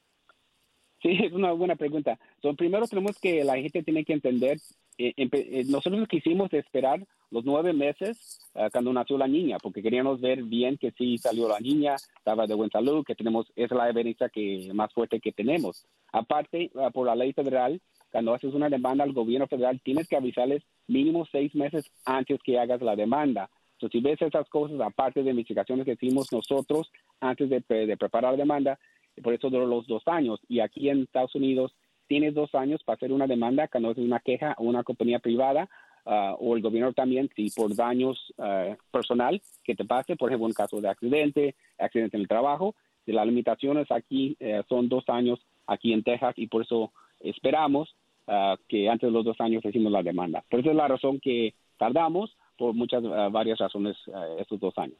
Sí, 1.00 1.18
es 1.24 1.32
una 1.32 1.52
buena 1.52 1.76
pregunta. 1.76 2.18
primero 2.56 2.86
tenemos 2.86 3.18
que 3.18 3.44
la 3.44 3.56
gente 3.56 3.82
tiene 3.82 4.04
que 4.04 4.12
entender, 4.12 4.58
eh, 4.98 5.14
eh, 5.16 5.64
nosotros 5.66 6.00
lo 6.00 6.06
que 6.06 6.18
hicimos 6.18 6.52
es 6.52 6.64
esperar 6.64 7.00
los 7.30 7.44
nueve 7.44 7.72
meses 7.72 8.40
ah, 8.54 8.68
cuando 8.72 8.92
nació 8.92 9.18
la 9.18 9.28
niña, 9.28 9.58
porque 9.62 9.82
queríamos 9.82 10.20
ver 10.20 10.42
bien 10.42 10.78
que 10.78 10.92
sí 10.92 11.18
salió 11.18 11.48
la 11.48 11.60
niña, 11.60 11.96
estaba 12.16 12.46
de 12.46 12.54
buena 12.54 12.70
salud, 12.70 13.04
que 13.04 13.14
tenemos, 13.14 13.46
es 13.56 13.70
la 13.70 13.88
evidencia 13.88 14.28
que 14.28 14.70
más 14.74 14.92
fuerte 14.92 15.20
que 15.20 15.32
tenemos. 15.32 15.86
Aparte, 16.12 16.70
ah, 16.76 16.90
por 16.90 17.06
la 17.06 17.14
ley 17.14 17.32
federal, 17.32 17.80
cuando 18.10 18.32
haces 18.32 18.54
una 18.54 18.70
demanda 18.70 19.04
al 19.04 19.12
gobierno 19.12 19.46
federal, 19.46 19.80
tienes 19.82 20.08
que 20.08 20.16
avisarles 20.16 20.62
mínimo 20.86 21.26
seis 21.30 21.54
meses 21.54 21.90
antes 22.06 22.40
que 22.42 22.58
hagas 22.58 22.80
la 22.80 22.96
demanda 22.96 23.50
Entonces, 23.74 24.00
si 24.00 24.00
ves 24.00 24.22
esas 24.22 24.48
cosas, 24.48 24.80
aparte 24.80 25.22
de 25.22 25.30
investigaciones 25.30 25.84
que 25.84 25.92
hicimos 25.92 26.32
nosotros 26.32 26.90
antes 27.20 27.50
de, 27.50 27.60
preparar 27.96 28.32
la 28.32 28.38
demanda, 28.38 28.78
por 29.22 29.34
eso 29.34 29.50
duró 29.50 29.66
los 29.66 29.86
dos 29.86 30.02
años. 30.06 30.40
Y 30.48 30.60
aquí 30.60 30.88
en 30.88 31.02
Estados 31.02 31.34
Unidos 31.34 31.74
tienes 32.06 32.34
dos 32.34 32.54
años 32.54 32.82
para 32.84 32.96
hacer 32.96 33.12
una 33.12 33.26
demanda, 33.26 33.68
que 33.68 33.80
no 33.80 33.90
es 33.90 33.98
una 33.98 34.20
queja 34.20 34.52
a 34.52 34.62
una 34.62 34.82
compañía 34.82 35.18
privada 35.18 35.68
ah, 36.08 36.34
o 36.38 36.56
el 36.56 36.62
gobierno 36.62 36.92
también, 36.92 37.30
si 37.36 37.50
por 37.50 37.74
daños 37.76 38.18
uh, 38.38 38.74
personal 38.90 39.40
que 39.62 39.76
te 39.76 39.84
pase, 39.84 40.16
por 40.16 40.30
ejemplo, 40.30 40.46
un 40.46 40.52
caso 40.52 40.80
de 40.80 40.88
accidente, 40.88 41.54
accidente 41.78 42.16
en 42.16 42.22
el 42.22 42.28
trabajo, 42.28 42.74
de 43.06 43.12
las 43.12 43.26
limitaciones 43.26 43.90
aquí 43.90 44.36
eh, 44.40 44.62
son 44.68 44.88
dos 44.88 45.04
años 45.08 45.38
aquí 45.66 45.92
en 45.92 46.02
Texas 46.02 46.34
y 46.36 46.46
por 46.46 46.62
eso 46.62 46.92
esperamos 47.20 47.94
ah, 48.26 48.56
que 48.68 48.88
antes 48.88 49.06
de 49.06 49.12
los 49.12 49.24
dos 49.24 49.40
años 49.40 49.64
hicimos 49.64 49.92
la 49.92 50.02
demanda. 50.02 50.42
Por 50.50 50.60
eso 50.60 50.70
es 50.70 50.76
la 50.76 50.88
razón 50.88 51.20
que 51.20 51.54
tardamos 51.78 52.36
por 52.56 52.74
muchas, 52.74 53.04
varias 53.30 53.58
razones 53.58 53.96
estos 54.40 54.58
dos 54.58 54.76
años. 54.78 54.98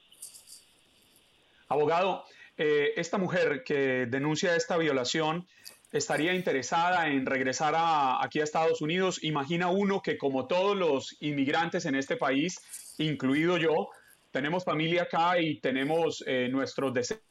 Abogado, 1.69 2.25
eh, 2.57 2.95
esta 2.97 3.19
mujer 3.19 3.63
que 3.65 4.07
denuncia 4.07 4.57
esta 4.57 4.77
violación 4.77 5.47
estaría 5.93 6.35
interesada 6.35 7.09
en 7.09 7.25
regresar 7.25 7.75
aquí 8.21 8.41
a 8.41 8.45
Estados 8.45 8.83
Unidos. 8.83 9.23
Imagina 9.23 9.69
uno 9.69 10.03
que 10.03 10.19
como 10.19 10.47
todos 10.47 10.77
los 10.77 11.17
inmigrantes 11.21 11.87
en 11.87 11.95
este 11.95 12.17
país, 12.17 12.61
incluido 12.99 13.57
yo, 13.57 13.89
tenemos 14.31 14.65
familia 14.65 15.03
acá 15.03 15.41
y 15.41 15.61
tenemos 15.61 16.23
eh, 16.27 16.49
nuestros 16.51 16.93
deseos 16.93 17.23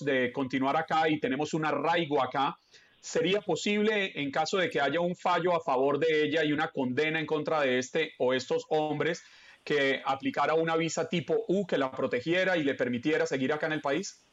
de 0.00 0.32
continuar 0.32 0.76
acá 0.76 1.08
y 1.08 1.18
tenemos 1.18 1.54
un 1.54 1.64
arraigo 1.64 2.22
acá. 2.22 2.56
¿Sería 3.00 3.40
posible, 3.40 4.12
en 4.14 4.30
caso 4.30 4.56
de 4.58 4.70
que 4.70 4.80
haya 4.80 5.00
un 5.00 5.14
fallo 5.14 5.54
a 5.54 5.60
favor 5.60 5.98
de 5.98 6.24
ella 6.24 6.42
y 6.44 6.52
una 6.52 6.68
condena 6.68 7.20
en 7.20 7.26
contra 7.26 7.60
de 7.60 7.78
este 7.78 8.12
o 8.18 8.32
estos 8.32 8.64
hombres, 8.68 9.22
que 9.62 10.02
aplicara 10.04 10.54
una 10.54 10.76
visa 10.76 11.08
tipo 11.08 11.44
U 11.48 11.66
que 11.66 11.78
la 11.78 11.90
protegiera 11.90 12.56
y 12.56 12.64
le 12.64 12.74
permitiera 12.74 13.26
seguir 13.26 13.52
acá 13.52 13.66
en 13.66 13.72
el 13.72 13.80
país? 13.80 14.24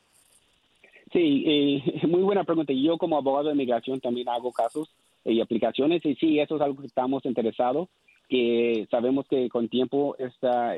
Sí, 1.12 1.44
eh, 1.46 2.02
muy 2.08 2.22
buena 2.22 2.44
pregunta. 2.44 2.74
Yo 2.74 2.98
como 2.98 3.18
abogado 3.18 3.48
de 3.48 3.54
inmigración 3.54 4.00
también 4.00 4.30
hago 4.30 4.52
casos 4.52 4.90
y 5.26 5.42
aplicaciones 5.42 6.04
y 6.06 6.16
sí, 6.16 6.40
eso 6.40 6.56
es 6.56 6.62
algo 6.62 6.82
que 6.82 6.88
estamos 6.88 7.26
interesados, 7.26 7.90
que 8.28 8.88
sabemos 8.90 9.28
que 9.28 9.50
con 9.50 9.68
tiempo 9.68 10.16
esta 10.18 10.76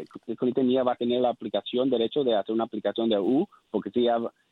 mía 0.63 0.83
va 0.83 0.93
a 0.93 0.97
tener 0.97 1.21
la 1.21 1.29
aplicación, 1.29 1.89
derecho 1.89 2.23
de 2.23 2.35
hacer 2.35 2.53
una 2.53 2.65
aplicación 2.65 3.09
de 3.09 3.19
U, 3.19 3.47
porque 3.69 3.91
si 3.91 4.07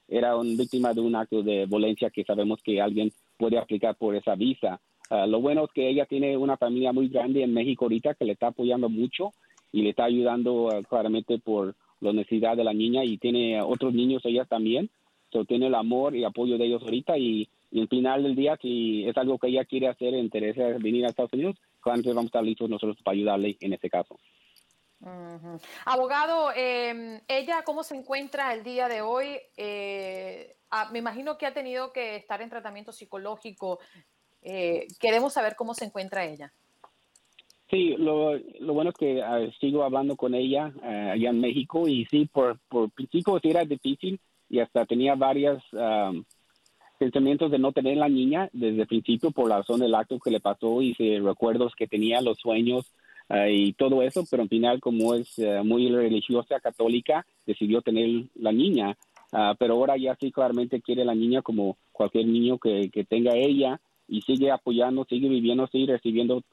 era 0.08 0.36
una 0.38 0.58
víctima 0.58 0.94
de 0.94 1.02
un 1.02 1.16
acto 1.16 1.42
de 1.42 1.66
violencia 1.66 2.10
que 2.10 2.24
sabemos 2.24 2.62
que 2.64 2.80
alguien 2.80 3.12
puede 3.38 3.58
aplicar 3.58 3.96
por 3.96 4.16
esa 4.16 4.36
visa. 4.36 4.80
Ah, 5.10 5.26
lo 5.26 5.42
bueno 5.42 5.66
es 5.66 5.72
que 5.74 5.90
ella 5.90 6.06
tiene 6.06 6.38
una 6.38 6.58
familia 6.58 6.94
muy 6.94 7.10
grande 7.10 7.44
en 7.44 7.54
México 7.54 7.86
ahorita 7.86 8.14
que 8.14 8.26
le 8.26 8.34
está 8.34 8.48
apoyando 8.48 8.88
mucho 8.88 9.32
y 9.74 9.82
le 9.82 9.90
está 9.90 10.06
ayudando 10.06 10.70
ah, 10.72 10.82
claramente 10.88 11.40
por 11.40 11.76
la 12.00 12.14
necesidad 12.14 12.56
de 12.56 12.64
la 12.64 12.74
niña 12.74 13.04
y 13.04 13.18
tiene 13.18 13.62
otros 13.62 13.94
niños 13.94 14.24
ella 14.26 14.46
también 14.46 14.90
tiene 15.48 15.68
el 15.68 15.76
amor 15.76 16.16
y 16.16 16.24
apoyo 16.24 16.58
de 16.58 16.66
ellos 16.66 16.82
ahorita 16.84 17.18
y, 17.18 17.50
al 17.74 17.88
final 17.88 18.24
del 18.24 18.36
día, 18.36 18.58
si 18.62 19.08
es 19.08 19.16
algo 19.18 19.38
que 19.38 19.48
ella 19.48 19.64
quiere 19.64 19.88
hacer, 19.88 20.14
interesa 20.14 20.64
venir 20.78 21.06
a 21.06 21.10
Estados 21.10 21.34
Unidos, 21.34 21.56
vamos 21.84 22.06
a 22.06 22.22
estar 22.22 22.44
listos 22.44 22.70
nosotros 22.70 22.98
para 23.04 23.16
ayudarle 23.16 23.58
en 23.62 23.74
este 23.74 23.90
caso. 23.90 24.20
Abogado, 25.86 26.52
em, 26.56 27.20
¿ella 27.28 27.64
cómo 27.66 27.84
se 27.84 27.96
encuentra 27.96 28.54
el 28.54 28.64
día 28.64 28.88
de 28.88 29.02
hoy? 29.02 29.40
Eh, 29.58 30.56
ah, 30.70 30.90
me 30.92 31.00
imagino 31.00 31.38
que 31.38 31.48
ha 31.48 31.54
tenido 31.54 31.92
que 31.92 32.18
estar 32.18 32.42
en 32.42 32.50
tratamiento 32.50 32.92
psicológico. 32.92 33.80
Eh, 34.44 34.88
queremos 35.00 35.34
saber 35.34 35.56
cómo 35.56 35.74
se 35.74 35.86
encuentra 35.86 36.26
ella. 36.26 36.54
Sí, 37.72 37.96
lo, 37.98 38.38
bueno 38.74 38.90
es 38.90 38.98
que 38.98 39.24
ah, 39.24 39.40
sigo 39.60 39.84
hablando 39.84 40.16
con 40.18 40.36
ella 40.36 40.72
eh, 40.84 41.12
allá 41.14 41.30
en 41.30 41.40
México 41.40 41.88
y 41.88 42.06
sí, 42.06 42.26
por, 42.26 42.60
por 42.68 42.92
principio 42.92 43.40
sí 43.40 43.50
era 43.50 43.64
difícil 43.64 44.20
y 44.52 44.60
hasta 44.60 44.86
tenía 44.86 45.16
varios 45.16 45.64
pensamientos 47.02 47.50
de 47.50 47.58
no 47.58 47.72
tener 47.72 47.98
la 47.98 48.08
niña 48.08 48.48
desde 48.54 48.82
el 48.82 48.88
principio 48.88 49.32
por 49.32 49.50
la 49.50 49.58
razón 49.58 49.80
del 49.80 49.96
acto 49.96 50.20
que 50.20 50.30
le 50.30 50.40
pasó 50.40 50.84
y 50.84 50.94
se 50.94 51.20
recuerdos 51.20 51.74
que 51.76 51.88
tenía, 51.88 52.22
los 52.22 52.38
sueños 52.38 52.94
ah, 53.28 53.50
y 53.50 53.74
todo 53.74 54.04
eso, 54.04 54.24
pero 54.30 54.44
al 54.44 54.50
final 54.50 54.80
como 54.80 55.16
es 55.16 55.40
ah, 55.40 55.64
muy 55.64 55.90
religiosa, 55.90 56.60
católica, 56.60 57.26
decidió 57.48 57.82
tener 57.82 58.26
la 58.36 58.52
niña. 58.52 58.96
Ah, 59.32 59.56
pero 59.58 59.74
ahora 59.74 59.98
ya 59.98 60.16
sí 60.20 60.32
claramente 60.32 60.80
quiere 60.80 61.04
la 61.04 61.16
niña 61.16 61.42
como 61.42 61.76
cualquier 61.92 62.28
niño 62.28 62.60
que, 62.60 62.92
que 62.92 63.04
tenga 63.04 63.36
ella 63.36 63.82
y 64.08 64.22
sigue 64.22 64.52
apoyando, 64.52 65.04
sigue 65.06 65.28
viviendo, 65.28 65.66
sigue 65.68 65.94
recibiendo 65.94 66.44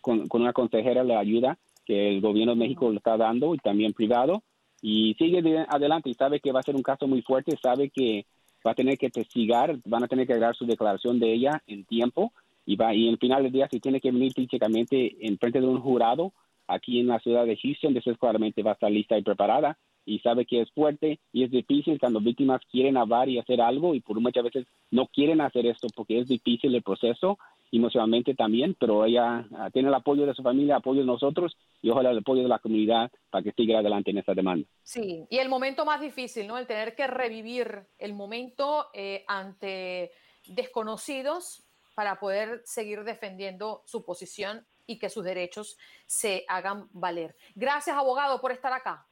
con, 0.00 0.26
con, 0.28 0.40
una 0.40 0.54
consejera 0.54 1.04
la 1.04 1.18
ayuda 1.18 1.58
que 1.84 2.08
el 2.08 2.22
gobierno 2.22 2.52
de 2.52 2.60
México 2.60 2.90
le 2.90 2.96
está 2.96 3.18
dando 3.18 3.54
y 3.54 3.58
también 3.58 3.92
privado 3.92 4.42
y 4.86 5.14
sigue 5.14 5.38
adelante 5.66 6.10
y 6.10 6.14
sabe 6.14 6.40
que 6.40 6.52
va 6.52 6.60
a 6.60 6.62
ser 6.62 6.76
un 6.76 6.82
caso 6.82 7.06
muy 7.06 7.22
fuerte, 7.22 7.56
sabe 7.56 7.88
que 7.88 8.26
va 8.66 8.72
a 8.72 8.74
tener 8.74 8.98
que 8.98 9.08
testigar, 9.08 9.78
van 9.86 10.04
a 10.04 10.08
tener 10.08 10.26
que 10.26 10.36
dar 10.36 10.54
su 10.54 10.66
declaración 10.66 11.18
de 11.18 11.32
ella 11.32 11.62
en 11.66 11.86
tiempo 11.86 12.34
y 12.66 12.76
va 12.76 12.92
y 12.94 13.08
el 13.08 13.16
final 13.16 13.44
del 13.44 13.52
día 13.52 13.66
si 13.70 13.80
tiene 13.80 13.98
que 13.98 14.12
venir 14.12 14.34
físicamente 14.34 15.16
en 15.26 15.38
frente 15.38 15.62
de 15.62 15.66
un 15.66 15.80
jurado 15.80 16.34
aquí 16.68 17.00
en 17.00 17.06
la 17.06 17.18
ciudad 17.18 17.46
de 17.46 17.56
Houston, 17.56 17.94
después 17.94 18.18
claramente 18.18 18.62
va 18.62 18.72
a 18.72 18.74
estar 18.74 18.90
lista 18.90 19.16
y 19.16 19.22
preparada 19.22 19.78
y 20.04 20.18
sabe 20.18 20.44
que 20.44 20.60
es 20.60 20.70
fuerte 20.72 21.18
y 21.32 21.44
es 21.44 21.50
difícil 21.50 21.98
cuando 21.98 22.20
víctimas 22.20 22.60
quieren 22.70 22.98
hablar 22.98 23.30
y 23.30 23.38
hacer 23.38 23.62
algo 23.62 23.94
y 23.94 24.00
por 24.00 24.20
muchas 24.20 24.44
veces 24.44 24.66
no 24.90 25.06
quieren 25.06 25.40
hacer 25.40 25.64
esto 25.64 25.86
porque 25.96 26.18
es 26.18 26.28
difícil 26.28 26.74
el 26.74 26.82
proceso 26.82 27.38
emocionalmente 27.78 28.34
también, 28.34 28.76
pero 28.78 29.04
ella 29.04 29.46
ah, 29.56 29.70
tiene 29.72 29.88
el 29.88 29.94
apoyo 29.94 30.26
de 30.26 30.34
su 30.34 30.42
familia, 30.42 30.76
apoyo 30.76 31.00
de 31.00 31.06
nosotros 31.06 31.56
y 31.82 31.90
ojalá 31.90 32.10
el 32.10 32.18
apoyo 32.18 32.42
de 32.42 32.48
la 32.48 32.58
comunidad 32.58 33.10
para 33.30 33.42
que 33.42 33.52
siga 33.52 33.78
adelante 33.78 34.10
en 34.10 34.18
esta 34.18 34.34
demanda. 34.34 34.66
Sí, 34.82 35.26
y 35.30 35.38
el 35.38 35.48
momento 35.48 35.84
más 35.84 36.00
difícil, 36.00 36.46
¿no? 36.46 36.58
El 36.58 36.66
tener 36.66 36.94
que 36.94 37.06
revivir 37.06 37.86
el 37.98 38.14
momento 38.14 38.86
eh, 38.94 39.24
ante 39.28 40.12
desconocidos 40.46 41.64
para 41.94 42.18
poder 42.18 42.62
seguir 42.64 43.04
defendiendo 43.04 43.82
su 43.86 44.04
posición 44.04 44.66
y 44.86 44.98
que 44.98 45.08
sus 45.08 45.24
derechos 45.24 45.78
se 46.06 46.44
hagan 46.48 46.88
valer. 46.92 47.34
Gracias, 47.54 47.96
abogado, 47.96 48.40
por 48.40 48.52
estar 48.52 48.72
acá. 48.72 49.06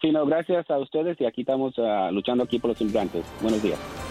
Sí, 0.00 0.10
no, 0.10 0.26
gracias 0.26 0.68
a 0.70 0.78
ustedes 0.78 1.18
y 1.20 1.24
aquí 1.24 1.40
estamos 1.40 1.74
ah, 1.78 2.10
luchando 2.12 2.44
aquí 2.44 2.58
por 2.58 2.70
los 2.70 2.80
inmigrantes. 2.80 3.24
Buenos 3.40 3.62
días. 3.62 4.05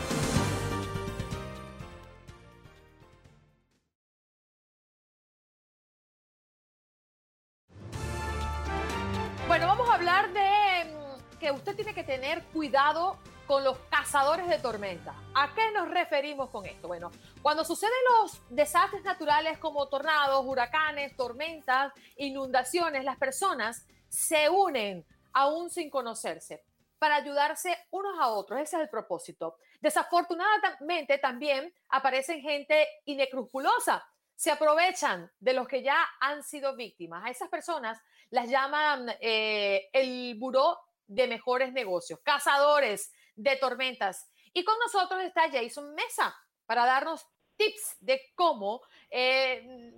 Usted 11.51 11.75
tiene 11.75 11.93
que 11.93 12.03
tener 12.03 12.43
cuidado 12.45 13.17
con 13.47 13.63
los 13.63 13.77
cazadores 13.89 14.47
de 14.47 14.57
tormenta. 14.59 15.13
¿A 15.35 15.53
qué 15.53 15.71
nos 15.71 15.89
referimos 15.89 16.49
con 16.49 16.65
esto? 16.65 16.87
Bueno, 16.87 17.11
cuando 17.41 17.63
suceden 17.63 17.93
los 18.11 18.41
desastres 18.49 19.03
naturales 19.03 19.57
como 19.59 19.87
tornados, 19.87 20.43
huracanes, 20.45 21.15
tormentas, 21.15 21.93
inundaciones, 22.17 23.03
las 23.03 23.17
personas 23.17 23.85
se 24.09 24.49
unen 24.49 25.05
aún 25.33 25.69
sin 25.69 25.89
conocerse, 25.89 26.63
para 26.97 27.17
ayudarse 27.17 27.77
unos 27.91 28.17
a 28.19 28.29
otros. 28.29 28.59
Ese 28.59 28.77
es 28.77 28.83
el 28.83 28.89
propósito. 28.89 29.57
Desafortunadamente 29.81 31.17
también 31.17 31.71
aparecen 31.89 32.41
gente 32.41 32.87
inescrupulosa. 33.05 34.03
Se 34.35 34.51
aprovechan 34.51 35.31
de 35.39 35.53
los 35.53 35.67
que 35.67 35.83
ya 35.83 35.97
han 36.19 36.41
sido 36.43 36.75
víctimas. 36.75 37.23
A 37.25 37.29
esas 37.29 37.49
personas 37.49 38.01
las 38.29 38.49
llaman 38.49 39.13
eh, 39.19 39.89
el 39.93 40.35
buró 40.39 40.79
de 41.07 41.27
mejores 41.27 41.73
negocios, 41.73 42.19
cazadores 42.23 43.11
de 43.35 43.55
tormentas. 43.57 44.29
Y 44.53 44.63
con 44.63 44.75
nosotros 44.79 45.21
está 45.23 45.49
Jason 45.51 45.93
Mesa 45.95 46.35
para 46.65 46.85
darnos 46.85 47.25
tips 47.57 47.97
de 47.99 48.21
cómo 48.35 48.81
eh, 49.09 49.91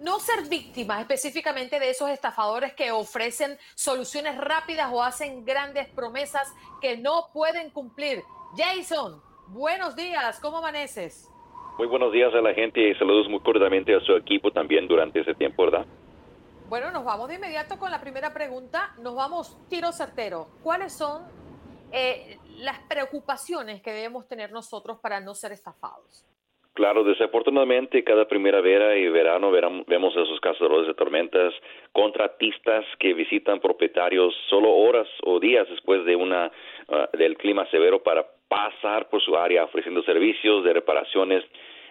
no 0.00 0.18
ser 0.18 0.48
víctimas 0.48 1.00
específicamente 1.00 1.80
de 1.80 1.90
esos 1.90 2.10
estafadores 2.10 2.74
que 2.74 2.90
ofrecen 2.90 3.56
soluciones 3.74 4.36
rápidas 4.36 4.90
o 4.92 5.02
hacen 5.02 5.44
grandes 5.44 5.88
promesas 5.88 6.52
que 6.80 6.96
no 6.96 7.28
pueden 7.32 7.70
cumplir. 7.70 8.22
Jason, 8.56 9.20
buenos 9.48 9.96
días, 9.96 10.38
¿cómo 10.40 10.58
amaneces? 10.58 11.30
Muy 11.78 11.86
buenos 11.86 12.12
días 12.12 12.32
a 12.34 12.40
la 12.40 12.54
gente 12.54 12.80
y 12.80 12.94
saludos 12.94 13.28
muy 13.28 13.40
cordialmente 13.40 13.94
a 13.94 14.00
su 14.00 14.12
equipo 14.12 14.50
también 14.50 14.88
durante 14.88 15.20
ese 15.20 15.34
tiempo, 15.34 15.64
¿verdad? 15.64 15.86
Bueno, 16.68 16.90
nos 16.90 17.04
vamos 17.04 17.28
de 17.28 17.36
inmediato 17.36 17.78
con 17.78 17.92
la 17.92 18.00
primera 18.00 18.34
pregunta. 18.34 18.92
Nos 18.98 19.14
vamos 19.14 19.56
tiro 19.68 19.92
certero. 19.92 20.48
¿Cuáles 20.64 20.92
son 20.98 21.22
eh, 21.92 22.38
las 22.58 22.80
preocupaciones 22.88 23.80
que 23.82 23.92
debemos 23.92 24.26
tener 24.26 24.50
nosotros 24.50 24.98
para 24.98 25.20
no 25.20 25.32
ser 25.34 25.52
estafados? 25.52 26.26
Claro, 26.74 27.04
desafortunadamente 27.04 28.02
cada 28.02 28.26
primavera 28.26 28.96
y 28.96 29.08
verano 29.08 29.52
vemos 29.86 30.12
esos 30.14 30.40
cazadores 30.40 30.88
de 30.88 30.94
tormentas, 30.94 31.54
contratistas 31.92 32.84
que 32.98 33.14
visitan 33.14 33.60
propietarios 33.60 34.34
solo 34.50 34.74
horas 34.74 35.06
o 35.24 35.38
días 35.38 35.66
después 35.70 36.04
de 36.04 36.16
una 36.16 36.50
uh, 36.88 37.16
del 37.16 37.38
clima 37.38 37.64
severo 37.70 38.02
para 38.02 38.26
pasar 38.48 39.08
por 39.08 39.22
su 39.22 39.36
área 39.36 39.64
ofreciendo 39.64 40.02
servicios 40.02 40.64
de 40.64 40.74
reparaciones 40.74 41.44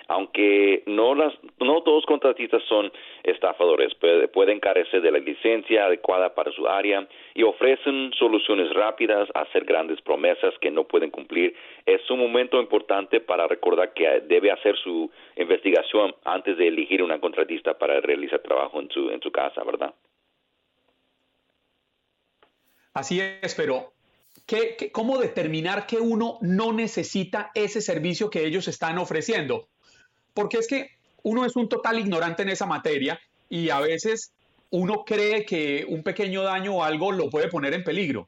aunque 0.07 0.83
no 0.85 1.15
las 1.15 1.33
no 1.59 1.81
todos 1.83 2.05
contratistas 2.05 2.61
son 2.67 2.91
estafadores, 3.23 3.93
pueden 4.33 4.59
carecer 4.59 5.01
de 5.01 5.11
la 5.11 5.19
licencia 5.19 5.85
adecuada 5.85 6.33
para 6.35 6.51
su 6.51 6.67
área 6.67 7.07
y 7.33 7.43
ofrecen 7.43 8.11
soluciones 8.13 8.73
rápidas, 8.73 9.29
hacer 9.33 9.65
grandes 9.65 10.01
promesas 10.01 10.53
que 10.61 10.71
no 10.71 10.83
pueden 10.85 11.09
cumplir. 11.09 11.55
Es 11.85 12.09
un 12.09 12.19
momento 12.19 12.59
importante 12.59 13.19
para 13.19 13.47
recordar 13.47 13.93
que 13.93 14.21
debe 14.27 14.51
hacer 14.51 14.75
su 14.77 15.09
investigación 15.35 16.15
antes 16.23 16.57
de 16.57 16.67
elegir 16.67 17.01
una 17.01 17.19
contratista 17.19 17.77
para 17.77 17.99
realizar 18.01 18.39
trabajo 18.39 18.79
en 18.79 18.89
su 18.89 19.09
en 19.09 19.21
su 19.21 19.31
casa, 19.31 19.63
¿verdad? 19.63 19.93
Así 22.93 23.19
es, 23.19 23.53
pero 23.55 23.91
¿qué, 24.47 24.77
cómo 24.91 25.17
determinar 25.17 25.85
que 25.85 25.97
uno 25.97 26.37
no 26.41 26.71
necesita 26.71 27.51
ese 27.53 27.81
servicio 27.81 28.29
que 28.29 28.45
ellos 28.45 28.69
están 28.69 28.97
ofreciendo? 28.97 29.67
Porque 30.35 30.57
es 30.57 30.67
que 30.67 30.91
uno 31.23 31.45
es 31.45 31.55
un 31.55 31.67
total 31.67 31.97
ignorante 31.97 32.43
en 32.43 32.49
esa 32.49 32.67
materia 32.67 33.19
y 33.49 33.69
a 33.69 33.79
veces 33.79 34.33
uno 34.69 35.03
cree 35.05 35.45
que 35.45 35.85
un 35.87 36.03
pequeño 36.03 36.43
daño 36.43 36.75
o 36.75 36.83
algo 36.83 37.11
lo 37.11 37.29
puede 37.29 37.47
poner 37.47 37.73
en 37.73 37.83
peligro. 37.83 38.27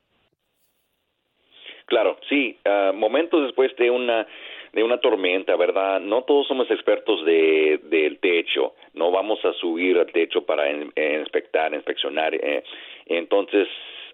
Claro, 1.85 2.17
sí. 2.27 2.57
Ah, 2.65 2.91
momentos 2.93 3.43
después 3.43 3.75
de 3.77 3.91
una 3.91 4.25
de 4.73 4.83
una 4.83 4.99
tormenta, 4.99 5.55
¿verdad? 5.55 5.99
No 5.99 6.23
todos 6.23 6.47
somos 6.47 6.69
expertos 6.69 7.25
de, 7.25 7.79
del 7.85 8.19
techo. 8.19 8.75
No 8.93 9.09
vamos 9.09 9.43
a 9.43 9.53
subir 9.53 9.97
al 9.97 10.11
techo 10.11 10.45
para 10.45 10.69
inspectar, 10.71 11.73
inspeccionar. 11.73 12.35
Eh. 12.35 12.63
Entonces, 13.07 13.67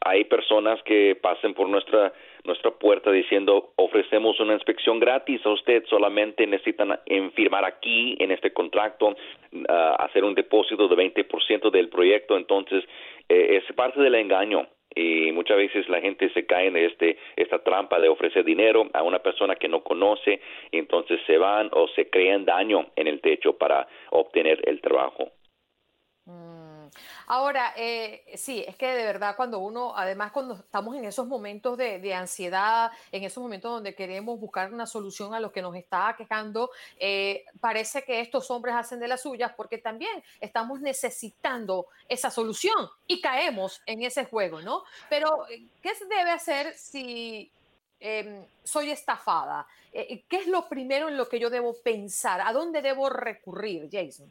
hay 0.06 0.26
personas 0.26 0.82
que 0.84 1.16
pasen 1.16 1.54
por 1.54 1.70
nuestra 1.70 2.14
nuestra 2.44 2.72
puerta 2.72 3.10
diciendo 3.12 3.72
ofrecemos 3.78 4.40
una 4.40 4.54
inspección 4.54 5.00
gratis 5.00 5.46
a 5.46 5.50
usted 5.50 5.86
solamente 5.86 6.46
necesitan 6.46 7.00
firmar 7.36 7.64
aquí 7.64 8.18
en 8.20 8.32
este 8.32 8.52
contrato 8.52 9.16
ah, 9.70 9.96
hacer 10.00 10.24
un 10.24 10.36
depósito 10.36 10.88
de 10.88 10.96
20% 10.96 11.72
del 11.72 11.90
proyecto 11.90 12.36
entonces 12.36 12.84
eh, 13.30 13.62
es 13.62 13.76
parte 13.76 14.02
del 14.02 14.16
engaño 14.16 14.68
y 14.96 15.32
muchas 15.32 15.58
veces 15.58 15.88
la 15.90 16.02
gente 16.02 16.30
se 16.34 16.46
cae 16.46 16.68
en 16.68 16.78
este 16.78 17.18
esta 17.36 17.60
trampa 17.60 18.00
de 18.00 18.10
ofrecer 18.10 18.44
dinero 18.44 18.90
a 18.94 19.04
una 19.04 19.20
persona 19.20 19.56
que 19.56 19.68
no 19.68 19.84
conoce 19.84 20.42
y 20.72 20.78
entonces 20.78 21.20
se 21.26 21.38
van 21.38 21.70
o 21.72 21.88
se 21.90 22.10
crean 22.10 22.46
daño 22.46 22.88
en 22.96 23.08
el 23.08 23.22
techo 23.22 23.58
para 23.58 23.88
obtener 24.12 24.62
el 24.68 24.82
trabajo. 24.82 25.32
Mm. 26.26 26.63
Ahora, 27.28 27.74
eh, 27.78 28.24
sí, 28.36 28.64
es 28.68 28.76
que 28.76 28.88
de 28.88 29.06
verdad 29.06 29.36
cuando 29.36 29.60
uno, 29.60 29.94
además 29.96 30.32
cuando 30.32 30.56
estamos 30.56 30.96
en 30.96 31.06
esos 31.06 31.28
momentos 31.28 31.78
de, 31.78 32.14
ansiedad, 32.14 32.92
en 33.12 33.24
esos 33.24 33.42
momentos 33.42 33.72
donde 33.72 33.96
queremos 33.96 34.40
buscar 34.40 34.74
una 34.74 34.86
solución 34.86 35.34
a 35.34 35.40
lo 35.40 35.52
que 35.52 35.62
nos 35.62 35.76
está 35.76 36.16
quejando, 36.18 36.72
eh, 37.00 37.46
parece 37.60 38.04
que 38.04 38.20
estos 38.20 38.50
hombres 38.52 38.76
hacen 38.76 39.00
de 39.00 39.08
las 39.08 39.22
suyas 39.22 39.54
porque 39.56 39.78
también 39.78 40.24
estamos 40.40 40.82
necesitando 40.82 41.88
esa 42.08 42.30
solución 42.30 42.90
y 43.08 43.22
caemos 43.22 43.82
en 43.86 44.04
ese 44.04 44.26
juego, 44.26 44.62
¿no? 44.62 44.84
Pero, 45.10 45.48
eh, 45.50 45.64
¿qué 45.82 45.96
se 45.96 46.06
debe 46.06 46.32
hacer 46.32 46.74
si 46.74 47.52
em, 48.00 48.46
soy 48.64 48.92
estafada? 48.92 49.66
¿Qué 49.92 50.24
es 50.30 50.48
lo 50.48 50.68
primero 50.68 51.08
en 51.08 51.18
lo 51.18 51.30
que 51.30 51.40
yo 51.40 51.50
debo 51.50 51.76
pensar? 51.84 52.42
¿A 52.42 52.52
dónde 52.52 52.82
debo 52.82 53.10
recurrir, 53.10 53.88
Jason? 53.92 54.30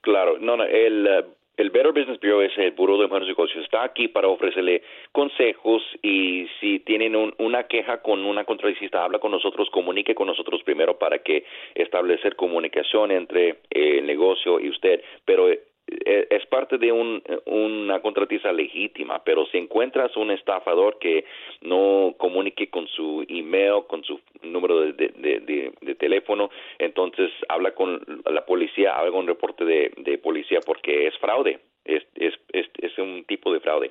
Claro, 0.00 0.38
no, 0.38 0.56
no, 0.56 0.64
el 0.64 1.34
el 1.56 1.70
Better 1.70 1.92
Business 1.92 2.18
Bureau 2.20 2.40
es 2.40 2.56
el 2.56 2.72
Buró 2.72 2.98
de 2.98 3.06
Buenos 3.06 3.28
Negocios. 3.28 3.64
Está 3.64 3.84
aquí 3.84 4.08
para 4.08 4.28
ofrecerle 4.28 4.82
consejos 5.12 5.82
y 6.02 6.48
si 6.60 6.80
tienen 6.80 7.14
una 7.38 7.64
queja 7.64 8.00
con 8.00 8.24
una 8.24 8.44
contradicista, 8.44 9.04
habla 9.04 9.18
con 9.18 9.32
nosotros, 9.32 9.68
comunique 9.70 10.14
con 10.14 10.26
nosotros 10.26 10.62
primero 10.62 10.98
para 10.98 11.18
que 11.18 11.44
establecer 11.74 12.36
comunicación 12.36 13.10
entre 13.10 13.58
el 13.70 14.06
negocio 14.06 14.60
y 14.60 14.70
usted. 14.70 15.02
Pero 15.24 15.50
eh, 15.50 15.60
es 16.04 16.46
parte 16.46 16.78
de 16.78 16.92
un, 16.92 17.22
una 17.46 18.00
contratista 18.00 18.52
legítima, 18.52 19.22
pero 19.24 19.46
si 19.46 19.58
encuentras 19.58 20.16
un 20.16 20.30
estafador 20.30 20.98
que 20.98 21.24
no 21.60 22.14
comunique 22.18 22.68
con 22.68 22.86
su 22.88 23.24
email, 23.28 23.84
con 23.86 24.04
su 24.04 24.20
número 24.42 24.80
de, 24.80 24.92
de, 24.92 25.94
teléfono, 25.94 26.50
entonces 26.78 27.30
habla 27.48 27.72
con 27.72 28.00
la 28.30 28.44
policía, 28.44 28.96
haga 28.96 29.10
un 29.10 29.26
reporte 29.26 29.64
de, 29.64 30.18
policía 30.18 30.60
porque 30.64 31.06
es 31.06 31.16
fraude, 31.18 31.60
es, 31.84 32.02
es, 32.16 32.34
es, 32.52 32.98
un 32.98 33.24
tipo 33.24 33.52
de 33.52 33.60
fraude. 33.60 33.90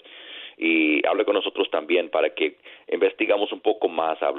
Y 0.58 1.06
hable 1.08 1.26
con 1.26 1.36
nosotros 1.36 1.70
también 1.72 2.10
para 2.10 2.30
que 2.36 2.58
investigamos 2.90 3.52
un 3.52 3.62
poco 3.62 3.88
más 3.88 4.18
a, 4.22 4.32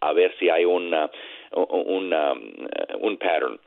a, 0.00 0.12
ver 0.12 0.34
si 0.38 0.50
hay 0.50 0.64
una, 0.64 1.10
una, 1.52 2.32
un 2.98 3.16
pattern 3.16 3.58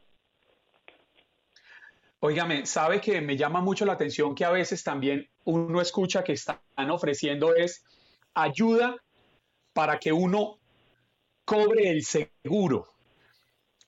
Óigame, 2.25 2.65
sabe 2.65 2.99
que 2.99 3.21
me 3.21 3.37
llama 3.37 3.61
mucho 3.61 3.85
la 3.85 3.93
atención 3.93 4.33
que 4.33 4.43
a 4.43 4.49
veces 4.49 4.83
también 4.83 5.29
uno 5.43 5.79
escucha 5.79 6.23
que 6.23 6.33
están 6.33 6.57
ofreciendo 6.89 7.53
es 7.53 7.83
ayuda 8.33 8.95
para 9.73 9.99
que 9.99 10.11
uno 10.11 10.57
cobre 11.45 11.91
el 11.91 12.03
seguro. 12.03 12.87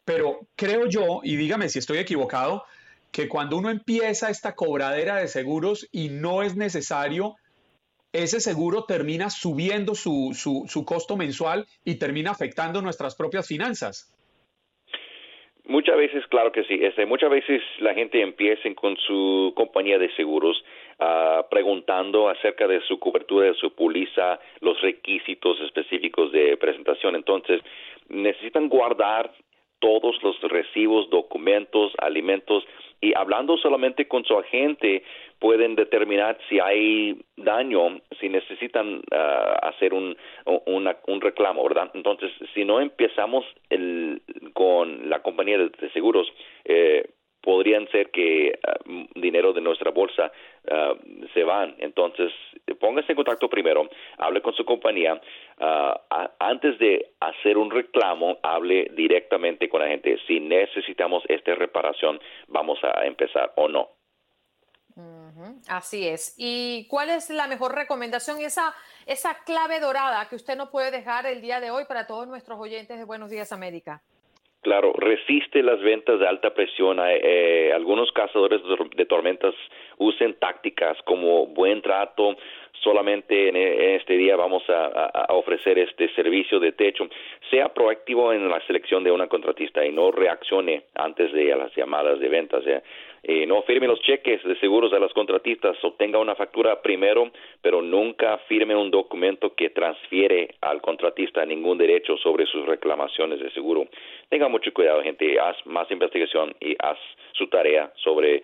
Pero 0.06 0.42
creo 0.56 0.86
yo, 0.86 1.22
y 1.24 1.36
dígame 1.36 1.68
si 1.68 1.80
estoy 1.80 1.98
equivocado, 1.98 2.64
que 3.12 3.28
cuando 3.28 3.58
uno 3.58 3.72
empieza 3.72 4.30
esta 4.30 4.54
cobradera 4.54 5.16
de 5.16 5.28
seguros 5.28 5.88
y 5.92 6.10
no 6.10 6.44
es 6.44 6.56
necesario, 6.56 7.38
ese 8.14 8.40
seguro 8.40 8.84
termina 8.84 9.32
subiendo 9.32 9.96
su, 9.96 10.36
su, 10.36 10.66
su 10.68 10.86
costo 10.86 11.18
mensual 11.18 11.68
y 11.84 11.96
termina 11.96 12.30
afectando 12.30 12.84
nuestras 12.84 13.16
propias 13.16 13.48
finanzas. 13.48 14.12
Muchas 15.68 15.98
veces, 15.98 16.26
claro 16.28 16.54
que 16.54 16.64
sí. 16.64 16.80
Este, 16.82 17.06
muchas 17.06 17.30
veces 17.30 17.62
la 17.80 17.94
gente 17.94 18.22
empieza 18.22 18.74
con 18.74 18.96
su 18.98 19.52
compañía 19.54 20.00
de 20.00 20.10
seguros 20.16 20.64
uh, 21.00 21.44
preguntando 21.50 22.30
acerca 22.30 22.68
de 22.68 22.80
su 22.82 22.98
cobertura, 23.00 23.48
de 23.48 23.54
su 23.54 23.76
póliza, 23.76 24.40
los 24.62 24.80
requisitos 24.82 25.60
específicos 25.60 26.32
de 26.32 26.56
presentación. 26.56 27.16
Entonces, 27.16 27.62
necesitan 28.08 28.70
guardar 28.70 29.30
todos 29.80 30.22
los 30.24 30.40
recibos, 30.42 31.10
documentos, 31.10 31.94
alimentos 32.00 32.66
y 33.00 33.14
hablando 33.16 33.58
solamente 33.58 34.08
con 34.08 34.26
su 34.26 34.38
agente 34.38 35.04
pueden 35.40 35.76
determinar 35.76 36.38
si 36.50 36.60
hay 36.60 37.20
daño, 37.36 38.02
si 38.20 38.28
necesitan 38.28 39.02
ah, 39.12 39.60
hacer 39.62 39.94
un, 39.94 40.18
un 40.46 41.22
reclamo, 41.22 41.64
¿verdad? 41.64 41.92
Entonces, 41.94 42.32
si 42.56 42.66
no 42.66 42.82
empezamos 42.82 43.46
el, 43.70 44.22
con 44.54 45.10
la 45.10 45.22
compañía 45.22 45.60
de, 45.60 45.90
seguros, 45.94 46.28
eh, 46.66 47.08
podrían 47.48 47.88
ser 47.92 48.12
que 48.12 48.60
ah, 48.68 48.76
dinero 49.16 49.54
de 49.54 49.62
nuestra 49.62 49.92
bolsa 49.92 50.30
ah, 50.70 50.94
se 51.34 51.44
van. 51.46 51.76
Entonces, 51.80 52.30
póngase 52.78 53.14
en 53.14 53.16
contacto 53.16 53.48
primero, 53.48 53.90
hable 54.18 54.42
con 54.42 54.54
su 54.54 54.66
compañía. 54.66 55.22
antes 56.40 56.78
de 56.78 57.14
hacer 57.22 57.58
un 57.58 57.72
reclamo, 57.72 58.38
hable 58.44 58.92
directamente 58.96 59.70
con 59.70 59.80
la 59.80 59.88
gente. 59.88 60.20
Si 60.28 60.42
necesitamos 60.42 61.24
esta 61.30 61.56
reparación, 61.56 62.20
vamos 62.50 62.80
a 62.84 63.06
empezar 63.06 63.54
o 63.56 63.70
no. 63.70 63.92
Así 65.70 66.06
es. 66.06 66.34
¿Y 66.38 66.86
cuál 66.90 67.10
es 67.12 67.30
la 67.30 67.48
mejor 67.48 67.76
recomendación, 67.76 68.42
esa, 68.42 68.76
esa 69.06 69.38
clave 69.46 69.80
dorada 69.80 70.28
que 70.28 70.36
usted 70.36 70.58
nos 70.58 70.70
puede 70.70 70.92
dejar 70.92 71.26
el 71.28 71.40
día 71.40 71.62
de 71.62 71.72
hoy 71.72 71.86
para 71.86 72.08
todos 72.08 72.28
nuestros 72.28 72.60
oyentes 72.60 72.98
de 72.98 73.06
Buenos 73.06 73.30
Días 73.30 73.54
América? 73.54 74.02
Claro, 74.62 74.92
resiste 74.98 75.62
las 75.64 75.80
ventas 75.82 76.20
de 76.20 76.28
alta 76.28 76.54
presión. 76.54 77.00
Eh, 77.02 77.72
algunos 77.74 78.12
cazadores 78.12 78.62
de 78.96 79.06
tormentas 79.06 79.54
usen 79.98 80.34
tácticas 80.40 80.98
como 81.04 81.48
buen 81.48 81.82
trato, 81.82 82.36
solamente 82.84 83.46
e, 83.46 83.50
en, 83.50 83.96
este 83.96 84.18
día 84.18 84.36
vamos 84.36 84.64
a, 84.70 85.28
ofrecer 85.30 85.78
este 85.80 86.14
servicio 86.16 86.60
de 86.60 86.72
techo. 86.72 87.08
Sea 87.50 87.74
proactivo 87.74 88.34
en 88.34 88.50
la 88.50 88.60
selección 88.66 89.04
de 89.04 89.12
una 89.12 89.28
contratista 89.28 89.86
y 89.86 89.92
no 89.92 90.12
reaccione 90.12 90.84
antes 90.96 91.32
de 91.32 91.56
las 91.56 91.74
llamadas 91.76 92.20
de 92.20 92.30
ventas. 92.30 92.64
Eh, 93.30 93.46
no 93.46 93.62
firme 93.64 93.88
los 93.88 94.00
cheques 94.00 94.42
de 94.42 94.58
seguros 94.58 94.94
a 94.94 95.00
las 95.00 95.12
contratistas, 95.12 95.76
obtenga 95.84 96.18
una 96.18 96.34
factura 96.36 96.82
primero, 96.82 97.30
pero 97.62 97.82
nunca 97.82 98.38
firme 98.48 98.74
un 98.74 98.90
documento 98.90 99.54
que 99.54 99.72
transfiere 99.72 100.56
al 100.62 100.80
contratista 100.82 101.46
ningún 101.46 101.78
derecho 101.78 102.16
sobre 102.16 102.46
sus 102.46 102.66
reclamaciones 102.66 103.42
de 103.42 103.52
seguro. 103.52 103.86
Tenga 104.30 104.48
mucho 104.48 104.72
cuidado, 104.74 105.04
gente, 105.04 105.38
haz 105.42 105.58
más 105.66 105.92
investigación 105.92 106.56
y 106.62 106.74
haz 106.80 106.98
su 107.34 107.48
tarea 107.48 107.92
sobre 107.98 108.36
eh, 108.36 108.44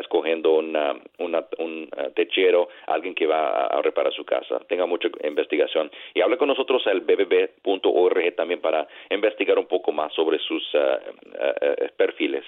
escogiendo 0.00 0.58
una, 0.58 0.94
un 1.16 1.88
eh, 1.96 2.10
techero, 2.14 2.68
alguien 2.86 3.14
que 3.14 3.26
va 3.26 3.64
a, 3.64 3.80
reparar 3.80 4.12
su 4.12 4.26
casa. 4.26 4.58
Tenga 4.68 4.84
mucha 4.84 5.08
investigación 5.24 5.90
y 6.12 6.20
hable 6.20 6.36
con 6.36 6.48
nosotros 6.48 6.86
al 6.86 7.00
bbb.org 7.00 8.36
también 8.36 8.60
para 8.60 8.86
investigar 9.08 9.58
un 9.58 9.66
poco 9.66 9.90
más 9.90 10.12
sobre 10.12 10.38
sus 10.38 10.62
perfiles. 11.96 12.44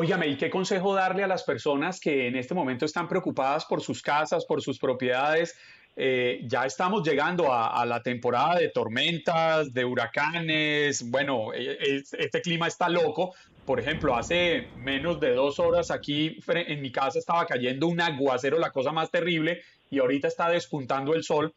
Óyame, 0.00 0.28
¿y 0.28 0.36
qué 0.36 0.48
consejo 0.48 0.94
darle 0.94 1.24
a 1.24 1.26
las 1.26 1.42
personas 1.42 1.98
que 1.98 2.28
en 2.28 2.36
este 2.36 2.54
momento 2.54 2.84
están 2.84 3.08
preocupadas 3.08 3.64
por 3.64 3.82
sus 3.82 4.00
casas, 4.00 4.44
por 4.46 4.62
sus 4.62 4.78
propiedades? 4.78 5.56
eh, 6.00 6.42
ya 6.44 6.64
estamos 6.64 7.02
llegando 7.02 7.52
a, 7.52 7.84
la 7.84 8.00
temporada 8.00 8.60
de 8.60 8.68
tormentas, 8.68 9.74
de 9.74 9.84
huracanes. 9.84 11.10
Bueno, 11.10 11.52
e, 11.52 11.72
e, 11.72 12.02
este 12.18 12.40
clima 12.40 12.68
está 12.68 12.88
loco. 12.88 13.34
Por 13.64 13.80
ejemplo, 13.80 14.16
hace 14.16 14.70
menos 14.76 15.18
de 15.18 15.34
dos 15.34 15.58
horas 15.58 15.90
aquí 15.90 16.38
en 16.46 16.80
mi 16.80 16.92
casa 16.92 17.18
estaba 17.18 17.44
cayendo 17.46 17.88
un 17.88 18.00
aguacero, 18.00 18.60
la 18.60 18.70
cosa 18.70 18.92
más 18.92 19.10
terrible, 19.10 19.60
y 19.90 19.98
ahorita 19.98 20.28
está 20.28 20.48
despuntando 20.48 21.14
el 21.14 21.24
sol. 21.24 21.52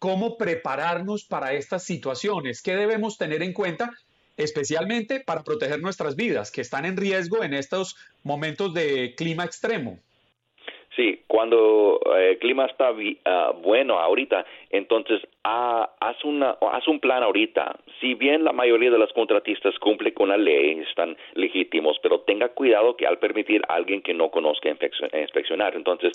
¿Cómo 0.00 0.36
prepararnos 0.36 1.24
para 1.24 1.52
estas 1.52 1.84
situaciones? 1.84 2.62
¿Qué 2.62 2.74
debemos 2.74 3.16
tener 3.16 3.44
en 3.44 3.52
cuenta? 3.52 3.92
Especialmente 4.36 5.20
para 5.20 5.42
proteger 5.42 5.80
nuestras 5.80 6.16
vidas, 6.16 6.50
que 6.50 6.60
están 6.60 6.84
en 6.84 6.96
riesgo 6.96 7.42
en 7.42 7.54
estos 7.54 7.96
momentos 8.22 8.74
de 8.74 9.14
clima 9.16 9.44
extremo. 9.44 9.98
Sí, 10.96 11.22
cuando 11.26 12.00
eh, 12.16 12.32
el 12.32 12.38
clima 12.38 12.66
está 12.66 12.90
ah, 13.24 13.52
bueno 13.62 13.98
ahorita, 13.98 14.44
entonces 14.72 15.20
ah, 15.44 15.90
haz, 16.00 16.24
una, 16.24 16.56
haz 16.72 16.88
un 16.88 16.98
plan 16.98 17.22
ahorita. 17.22 17.76
Si 18.00 18.14
bien 18.14 18.42
la 18.42 18.52
mayoría 18.52 18.90
de 18.90 18.98
los 18.98 19.12
contratistas 19.12 19.78
cumple 19.78 20.12
con 20.14 20.30
la 20.30 20.36
ley, 20.36 20.80
están 20.88 21.16
legítimos, 21.34 21.98
pero 22.02 22.20
tenga 22.20 22.48
cuidado 22.48 22.96
que 22.96 23.06
al 23.06 23.18
permitir 23.18 23.62
a 23.68 23.74
alguien 23.74 24.02
que 24.02 24.14
no 24.14 24.30
conozca 24.30 24.70
inspeccionar, 24.70 25.76
entonces 25.76 26.12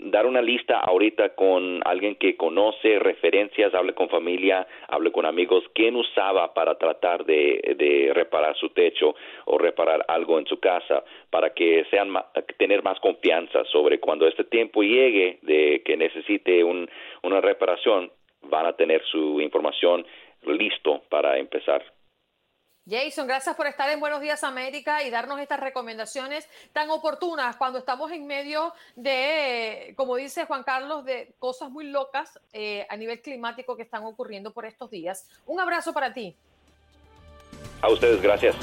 dar 0.00 0.26
una 0.26 0.40
lista 0.40 0.78
ahorita 0.78 1.30
con 1.30 1.80
alguien 1.84 2.14
que 2.14 2.36
conoce 2.36 2.98
referencias, 2.98 3.74
hable 3.74 3.92
con 3.94 4.08
familia, 4.08 4.66
hable 4.88 5.10
con 5.10 5.26
amigos, 5.26 5.64
quién 5.74 5.96
usaba 5.96 6.54
para 6.54 6.76
tratar 6.76 7.24
de, 7.24 7.74
de 7.76 8.12
reparar 8.14 8.56
su 8.56 8.70
techo 8.70 9.14
o 9.46 9.58
reparar 9.58 10.04
algo 10.08 10.38
en 10.38 10.46
su 10.46 10.60
casa, 10.60 11.04
para 11.30 11.50
que 11.50 11.84
sean 11.90 12.12
tener 12.58 12.82
más 12.82 13.00
confianza 13.00 13.64
sobre 13.64 13.98
cuando 13.98 14.28
este 14.28 14.44
tiempo 14.44 14.82
llegue 14.82 15.38
de 15.42 15.82
que 15.84 15.96
necesite 15.96 16.62
una 17.24 17.40
reparación, 17.40 18.12
van 18.42 18.66
a 18.66 18.76
tener 18.76 19.02
su 19.10 19.40
información 19.40 20.06
listo 20.42 21.02
para 21.08 21.38
empezar. 21.38 21.82
Jason, 22.86 23.26
gracias 23.26 23.56
por 23.56 23.66
estar 23.66 23.88
en 23.88 23.98
Buenos 23.98 24.20
Días 24.20 24.44
América 24.44 25.02
y 25.02 25.10
darnos 25.10 25.40
estas 25.40 25.58
recomendaciones 25.58 26.46
tan 26.74 26.90
oportunas 26.90 27.56
cuando 27.56 27.78
estamos 27.78 28.12
en 28.12 28.26
medio 28.26 28.74
de, 28.94 29.94
como 29.96 30.16
dice 30.16 30.44
Juan 30.44 30.64
Carlos, 30.64 31.02
de 31.06 31.34
cosas 31.38 31.70
muy 31.70 31.86
locas 31.86 32.38
eh, 32.52 32.86
a 32.90 32.96
nivel 32.98 33.22
climático 33.22 33.74
que 33.74 33.84
están 33.84 34.04
ocurriendo 34.04 34.52
por 34.52 34.66
estos 34.66 34.90
días. 34.90 35.26
Un 35.46 35.60
abrazo 35.60 35.94
para 35.94 36.12
ti. 36.12 36.36
A 37.80 37.88
ustedes, 37.88 38.20
gracias. 38.20 38.54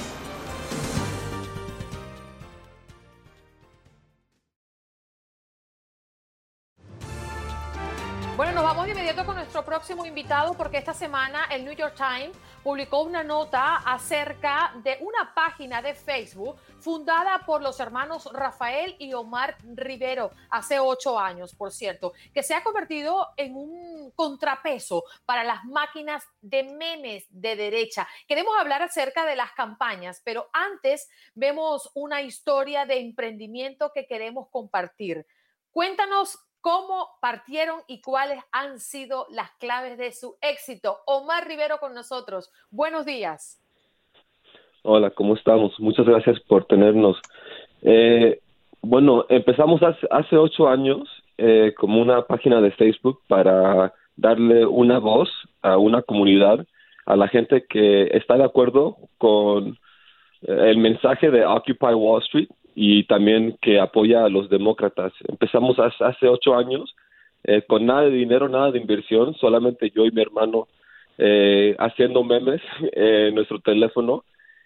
Vamos 8.71 8.85
de 8.85 8.93
inmediato 8.93 9.25
con 9.25 9.35
nuestro 9.35 9.65
próximo 9.65 10.05
invitado 10.05 10.53
porque 10.53 10.77
esta 10.77 10.93
semana 10.93 11.43
el 11.51 11.65
New 11.65 11.73
York 11.73 11.93
Times 11.93 12.37
publicó 12.63 13.01
una 13.01 13.21
nota 13.21 13.75
acerca 13.75 14.71
de 14.81 14.97
una 15.01 15.33
página 15.35 15.81
de 15.81 15.93
Facebook 15.93 16.55
fundada 16.79 17.39
por 17.45 17.61
los 17.61 17.81
hermanos 17.81 18.29
Rafael 18.31 18.95
y 18.97 19.13
Omar 19.13 19.57
Rivero 19.75 20.31
hace 20.49 20.79
ocho 20.79 21.19
años, 21.19 21.53
por 21.53 21.73
cierto, 21.73 22.13
que 22.33 22.43
se 22.43 22.53
ha 22.53 22.63
convertido 22.63 23.27
en 23.35 23.57
un 23.57 24.11
contrapeso 24.11 25.03
para 25.25 25.43
las 25.43 25.65
máquinas 25.65 26.23
de 26.39 26.63
memes 26.63 27.25
de 27.29 27.57
derecha. 27.57 28.07
Queremos 28.25 28.57
hablar 28.57 28.81
acerca 28.83 29.25
de 29.25 29.35
las 29.35 29.51
campañas, 29.51 30.21
pero 30.23 30.49
antes 30.53 31.09
vemos 31.35 31.91
una 31.93 32.21
historia 32.21 32.85
de 32.85 33.01
emprendimiento 33.01 33.91
que 33.93 34.07
queremos 34.07 34.47
compartir. 34.49 35.27
Cuéntanos 35.71 36.39
cómo 36.61 37.09
partieron 37.19 37.81
y 37.87 38.01
cuáles 38.01 38.39
han 38.51 38.79
sido 38.79 39.25
las 39.31 39.51
claves 39.59 39.97
de 39.97 40.11
su 40.11 40.35
éxito. 40.41 40.97
Omar 41.05 41.47
Rivero 41.47 41.79
con 41.79 41.93
nosotros. 41.93 42.51
Buenos 42.69 43.05
días. 43.05 43.59
Hola, 44.83 45.09
¿cómo 45.11 45.35
estamos? 45.35 45.77
Muchas 45.79 46.05
gracias 46.05 46.39
por 46.41 46.65
tenernos. 46.65 47.17
Eh, 47.81 48.39
bueno, 48.81 49.25
empezamos 49.29 49.81
hace, 49.83 50.37
ocho 50.37 50.67
años 50.67 51.07
eh, 51.37 51.73
como 51.77 52.01
una 52.01 52.23
página 52.23 52.61
de 52.61 52.71
Facebook 52.71 53.19
para 53.27 53.93
darle 54.15 54.65
una 54.65 54.99
voz 54.99 55.29
a 55.61 55.77
una 55.77 56.01
comunidad, 56.01 56.65
a 57.05 57.15
la 57.15 57.27
gente 57.27 57.65
que 57.67 58.09
está 58.15 58.37
de 58.37 58.43
acuerdo 58.43 58.97
con 59.17 59.77
el 60.41 60.77
mensaje 60.77 61.29
de 61.29 61.45
Occupy 61.45 61.93
Wall 61.93 62.23
Street 62.23 62.49
y 62.75 63.03
también 63.05 63.57
que 63.61 63.79
apoya 63.79 64.25
a 64.25 64.29
los 64.29 64.49
demócratas. 64.49 65.13
Empezamos 65.27 65.77
hace 65.79 66.27
ocho 66.27 66.55
años 66.55 66.95
eh, 67.43 67.63
con 67.67 67.85
nada 67.85 68.03
de 68.03 68.11
dinero, 68.11 68.47
nada 68.47 68.71
de 68.71 68.79
inversión, 68.79 69.33
solamente 69.35 69.91
yo 69.95 70.05
y 70.05 70.11
mi 70.11 70.21
hermano 70.21 70.67
eh, 71.17 71.75
haciendo 71.79 72.23
memes 72.23 72.61
en 72.93 73.35
nuestro 73.35 73.59
teléfono 73.59 74.23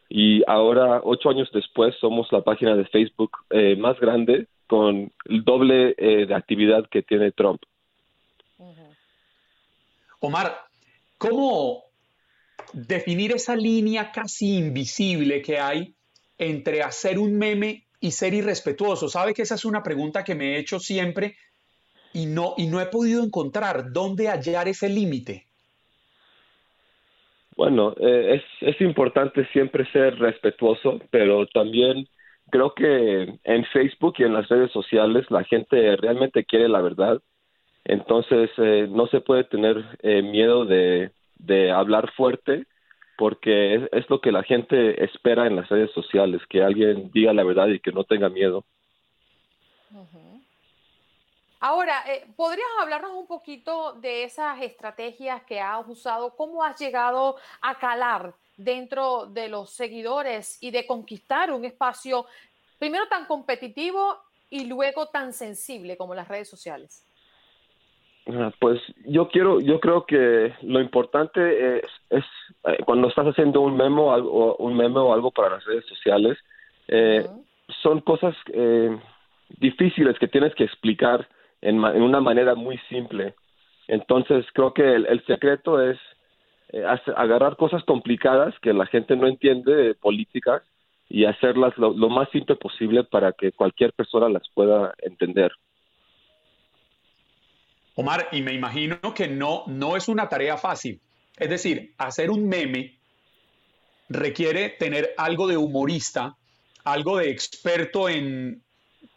y 0.10 0.44
ahora 0.48 1.02
ocho 1.04 1.30
años 1.30 1.50
después 1.54 1.96
somos 2.00 2.32
la 2.32 2.41
página 2.41 2.76
de 2.76 2.86
Facebook 2.86 3.32
eh, 3.50 3.76
más 3.76 4.00
grande 4.00 4.48
con 4.68 5.12
el 5.26 5.44
doble 5.44 5.94
de 5.94 6.34
actividad 6.34 6.88
que 6.89 7.04
tiene 7.04 7.32
Trump. 7.32 7.62
Omar, 10.20 10.56
¿cómo 11.20 11.84
definir 12.74 13.32
esa 13.32 13.56
línea 13.56 14.12
casi 14.12 14.58
invisible 14.58 15.44
que 15.44 15.60
hay 15.60 15.94
entre 16.39 16.82
hacer 16.82 17.20
un 17.20 17.38
meme 17.38 17.85
y 18.06 18.12
ser 18.12 18.36
irrespetuoso? 18.36 19.10
Sabe 19.10 19.34
que 19.34 19.41
esa 19.41 19.56
es 19.56 19.65
una 19.65 19.82
pregunta 19.82 20.24
que 20.24 20.36
me 20.36 20.54
he 20.54 20.60
hecho 20.60 20.80
siempre 20.80 21.36
y 22.13 22.28
no, 22.28 22.54
y 22.56 22.68
no 22.68 22.80
he 22.80 22.86
podido 22.86 23.24
encontrar 23.24 23.91
dónde 23.91 24.28
hallar 24.28 24.68
ese 24.68 24.89
límite. 24.89 25.46
Bueno, 27.58 27.96
eh, 28.00 28.36
es, 28.36 28.44
es 28.70 28.80
importante 28.82 29.48
siempre 29.48 29.89
ser 29.91 30.20
respetuoso, 30.20 31.00
pero 31.10 31.48
también 31.48 32.08
creo 32.52 32.76
que 32.76 33.39
en 33.44 33.65
Facebook 33.74 34.15
y 34.20 34.24
en 34.24 34.34
las 34.34 34.48
redes 34.50 34.72
sociales 34.72 35.26
la 35.32 35.44
gente 35.44 35.96
realmente 35.96 36.46
quiere 36.46 36.70
la 36.70 36.82
verdad. 36.82 37.20
Entonces 37.86 38.52
eh, 38.58 38.88
no 38.88 39.08
se 39.08 39.22
puede 39.22 39.46
tener 39.46 39.84
eh, 40.04 40.22
miedo 40.22 40.65
de, 40.65 41.10
de 41.39 41.72
hablar 41.72 42.12
fuerte 42.12 42.65
porque 43.17 43.88
es, 43.91 44.10
lo 44.10 44.19
que 44.19 44.32
la 44.32 44.43
gente 44.43 45.04
espera 45.04 45.47
en 45.47 45.56
las 45.56 45.69
redes 45.69 45.91
sociales, 45.91 46.41
que 46.49 46.62
alguien 46.62 47.12
diga 47.12 47.34
la 47.34 47.43
verdad 47.43 47.67
y 47.67 47.80
que 47.80 47.91
no 47.91 48.04
tenga 48.04 48.30
miedo. 48.30 48.63
Ahora, 51.60 52.04
eh, 52.08 52.28
¿podrías 52.36 52.67
hablarnos 52.80 53.12
un 53.13 53.28
poquito 53.28 53.93
de 53.93 54.23
esas 54.23 54.62
estrategias 54.62 55.43
que 55.43 55.60
has 55.60 55.88
usado? 55.88 56.36
¿Cómo 56.36 56.63
has 56.63 56.80
llegado 56.80 57.38
a 57.62 57.80
calar 57.80 58.36
dentro 58.58 59.25
de 59.25 59.47
los 59.47 59.71
seguidores 59.71 60.58
y 60.62 60.71
de 60.71 60.86
conquistar 60.86 61.51
un 61.51 61.65
espacio 61.65 62.25
primero 62.78 63.08
tan 63.08 63.25
competitivo 63.25 64.17
y 64.49 64.65
luego 64.65 65.08
tan 65.08 65.34
sensible 65.34 65.97
como 65.97 66.13
las 66.13 66.28
redes 66.28 66.49
sociales? 66.49 67.05
Ah, 68.28 68.52
pues 68.60 68.82
yo 69.06 69.28
quiero, 69.28 69.60
yo 69.60 69.80
creo 69.80 70.06
que 70.06 70.54
lo 70.64 70.82
importante 70.82 71.78
es, 71.78 71.86
es 72.10 72.26
eh, 72.64 72.78
cuando 72.84 73.08
estás 73.08 73.28
haciendo 73.28 73.62
un 73.62 73.78
memo, 73.78 74.14
algo, 74.14 74.56
un 74.58 74.76
memo 74.76 75.02
o 75.02 75.14
algo 75.14 75.30
para 75.30 75.52
las 75.52 75.66
redes 75.66 75.86
sociales, 75.86 76.38
eh, 76.88 77.24
son 77.84 78.02
cosas 78.02 78.36
eh, 78.52 78.98
difíciles 79.60 80.18
que 80.18 80.28
tienes 80.28 80.56
que 80.56 80.64
explicar 80.64 81.28
en, 81.62 81.84
en, 81.86 82.02
una 82.02 82.20
manera 82.20 82.56
muy 82.56 82.80
simple. 82.90 83.36
Entonces 83.88 84.44
creo 84.54 84.74
que 84.74 84.96
el, 84.96 85.24
secreto 85.26 85.80
es 85.80 86.00
agarrar 87.16 87.56
cosas 87.58 87.84
complicadas 87.84 88.58
que 88.60 88.74
la 88.74 88.88
gente 88.88 89.16
no 89.16 89.28
entiende 89.28 89.94
políticas 89.94 90.64
y 91.08 91.26
hacerlas 91.26 91.78
lo 91.78 92.10
más 92.10 92.28
simple 92.32 92.56
posible 92.56 93.04
para 93.04 93.32
que 93.34 93.52
cualquier 93.52 93.94
persona 93.94 94.28
las 94.30 94.50
pueda 94.56 94.96
entender. 95.04 95.52
Omar, 97.96 98.28
y 98.32 98.42
me 98.42 98.54
imagino 98.54 99.00
que 99.14 99.28
no, 99.28 99.64
no 99.68 99.96
es 99.96 100.08
una 100.08 100.28
tarea 100.28 100.58
fácil. 100.58 101.00
Es 101.38 101.50
decir, 101.50 101.94
hacer 101.98 102.30
un 102.30 102.48
meme 102.48 102.98
requiere 104.10 104.70
tener 104.70 105.14
algo 105.18 105.48
de 105.48 105.58
humorista, 105.58 106.36
algo 106.84 107.18
de 107.18 107.30
experto 107.30 108.10
en 108.10 108.62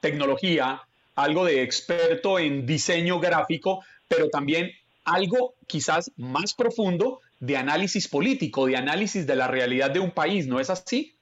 tecnología, 0.01 0.83
algo 1.17 1.45
de 1.45 1.63
experto 1.63 2.39
en 2.39 2.67
diseño 2.67 3.19
gráfico, 3.19 3.85
pero 4.07 4.29
también 4.29 4.71
algo 5.05 5.55
quizás 5.67 6.13
más 6.17 6.55
profundo 6.55 7.21
de 7.41 7.57
análisis 7.57 8.09
político, 8.09 8.67
de 8.67 8.77
análisis 8.77 9.27
de 9.27 9.37
la 9.37 9.49
realidad 9.49 9.91
de 9.91 10.01
un 10.01 10.11
país, 10.11 10.47
¿no 10.47 10.61
es 10.61 10.71
así? 10.71 11.15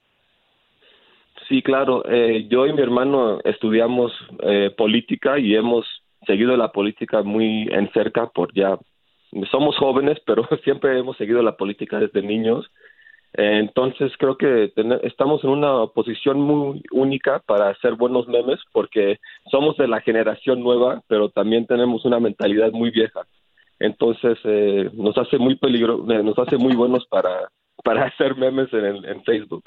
Sí, 1.47 1.61
claro. 1.61 2.03
Eh, 2.09 2.47
yo 2.49 2.65
y 2.65 2.73
mi 2.73 2.81
hermano 2.81 3.39
estudiamos 3.43 4.11
eh, 4.43 4.71
política 4.77 5.39
y 5.39 5.55
hemos 5.55 5.85
seguido 6.27 6.55
la 6.55 6.71
política 6.71 7.23
muy 7.23 7.67
en 7.71 7.91
cerca 7.93 8.27
por 8.27 8.53
ya 8.53 8.77
somos 9.51 9.77
jóvenes, 9.77 10.17
pero 10.25 10.47
siempre 10.63 10.97
hemos 10.97 11.17
seguido 11.17 11.41
la 11.41 11.57
política 11.57 11.99
desde 11.99 12.21
niños 12.21 12.69
Entonces 13.33 14.11
creo 14.17 14.37
que 14.37 14.71
estamos 15.03 15.43
en 15.43 15.49
una 15.49 15.87
posición 15.87 16.39
muy 16.39 16.81
única 16.91 17.39
para 17.45 17.69
hacer 17.69 17.95
buenos 17.95 18.27
memes 18.27 18.59
porque 18.71 19.19
somos 19.51 19.77
de 19.77 19.87
la 19.87 20.01
generación 20.01 20.61
nueva, 20.61 21.01
pero 21.07 21.29
también 21.29 21.67
tenemos 21.67 22.05
una 22.05 22.19
mentalidad 22.19 22.71
muy 22.71 22.89
vieja. 22.89 23.21
Entonces 23.79 24.39
eh, 24.43 24.89
nos 24.93 25.17
hace 25.17 25.37
muy 25.37 25.55
peligro, 25.55 26.03
eh, 26.09 26.23
nos 26.23 26.37
hace 26.39 26.57
muy 26.57 26.75
buenos 26.75 27.05
para, 27.07 27.49
para 27.83 28.05
hacer 28.07 28.35
memes 28.35 28.71
en, 28.73 29.05
en 29.05 29.23
Facebook. 29.23 29.63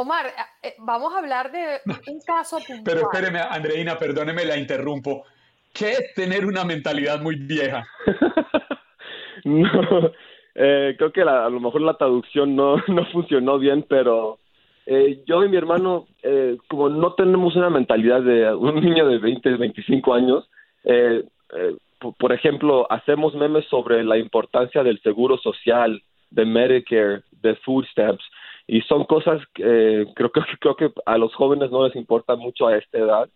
Omar, 0.00 0.26
eh, 0.62 0.74
vamos 0.78 1.12
a 1.12 1.18
hablar 1.18 1.50
de 1.50 1.80
un 2.12 2.20
caso 2.20 2.58
puntual. 2.58 2.82
Pero 2.84 3.00
espéreme, 3.00 3.40
Andreina, 3.40 3.98
perdóneme, 3.98 4.44
la 4.44 4.56
interrumpo. 4.56 5.24
¿Qué 5.72 5.90
es 5.90 6.14
tener 6.14 6.46
una 6.46 6.64
mentalidad 6.64 7.20
muy 7.20 7.34
vieja? 7.34 7.84
no, 9.44 10.12
eh, 10.54 10.94
creo 10.96 11.12
que 11.12 11.22
a 11.22 11.48
lo 11.48 11.58
mejor 11.58 11.80
la 11.80 11.96
traducción 11.96 12.54
no, 12.54 12.76
no 12.86 13.06
funcionó 13.06 13.58
bien, 13.58 13.84
pero 13.88 14.38
eh, 14.86 15.20
yo 15.26 15.44
y 15.44 15.48
mi 15.48 15.56
hermano, 15.56 16.06
eh, 16.22 16.56
como 16.68 16.88
no 16.88 17.14
tenemos 17.14 17.56
una 17.56 17.68
mentalidad 17.68 18.22
de 18.22 18.54
un 18.54 18.76
niño 18.76 19.04
de 19.04 19.18
20, 19.18 19.56
25 19.56 20.14
años, 20.14 20.48
eh, 20.84 21.24
eh 21.54 21.76
por 22.20 22.32
ejemplo, 22.32 22.86
hacemos 22.92 23.34
memes 23.34 23.64
sobre 23.64 24.04
la 24.04 24.16
importancia 24.16 24.84
del 24.84 25.00
seguro 25.00 25.36
social, 25.38 26.00
de 26.30 26.44
Medicare, 26.44 27.22
de 27.42 27.56
food 27.56 27.84
stamps, 27.86 28.24
y 28.68 28.82
son 28.82 29.04
cosas 29.04 29.40
que 29.54 30.06
creo, 30.14 30.30
que 30.30 30.40
creo 30.60 30.76
que 30.76 30.92
a 31.06 31.18
los 31.18 31.34
jóvenes 31.34 31.72
no 31.72 31.86
les 31.86 31.96
importa 31.96 32.36
mucho 32.36 32.68
a 32.68 32.76
esta 32.76 32.98
edad, 32.98 33.28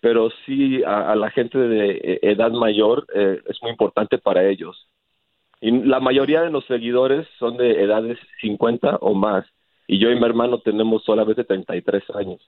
pero 0.00 0.30
sí 0.46 0.82
a, 0.84 1.14
la 1.16 1.30
gente 1.30 1.58
de 1.58 2.20
edad 2.22 2.52
mayor 2.52 3.06
es 3.14 3.60
muy 3.62 3.72
importante 3.72 4.18
para 4.18 4.48
ellos. 4.48 4.88
Y 5.60 5.70
la 5.70 6.00
mayoría 6.00 6.42
de 6.42 6.50
los 6.50 6.64
seguidores 6.66 7.26
son 7.38 7.56
de 7.56 7.82
edades 7.82 8.18
50 8.40 8.98
o 9.00 9.14
más. 9.14 9.44
Y 9.88 9.98
yo 9.98 10.10
y 10.10 10.16
mi 10.16 10.24
hermano 10.24 10.58
tenemos 10.58 11.02
solamente 11.04 11.44
33 11.44 12.04
años. 12.14 12.40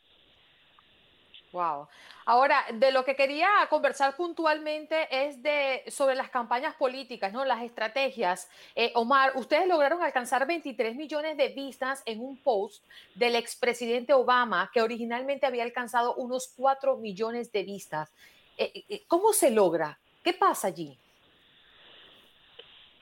Wow. 1.53 1.89
Ahora, 2.31 2.63
de 2.75 2.93
lo 2.93 3.07
que 3.07 3.17
quería 3.17 3.49
conversar 3.71 4.15
puntualmente 4.15 5.09
es 5.11 5.43
de 5.43 5.83
sobre 5.89 6.15
las 6.15 6.29
campañas 6.29 6.75
políticas, 6.75 7.33
¿no? 7.33 7.43
Las 7.47 7.63
estrategias. 7.63 8.51
Eh, 8.77 8.93
Omar, 8.95 9.33
ustedes 9.37 9.67
lograron 9.67 10.03
alcanzar 10.03 10.47
23 10.47 10.95
millones 10.95 11.39
de 11.39 11.49
vistas 11.49 12.03
en 12.05 12.21
un 12.21 12.37
post 12.37 12.85
del 13.15 13.35
expresidente 13.35 14.13
Obama, 14.13 14.71
que 14.75 14.83
originalmente 14.83 15.47
había 15.47 15.63
alcanzado 15.63 16.17
unos 16.17 16.53
4 16.55 16.99
millones 16.99 17.51
de 17.51 17.63
vistas. 17.63 18.13
Eh, 18.59 18.85
eh, 18.91 19.03
¿Cómo 19.09 19.33
se 19.33 19.51
logra? 19.51 19.99
¿Qué 20.23 20.35
pasa 20.35 20.69
allí? 20.69 20.99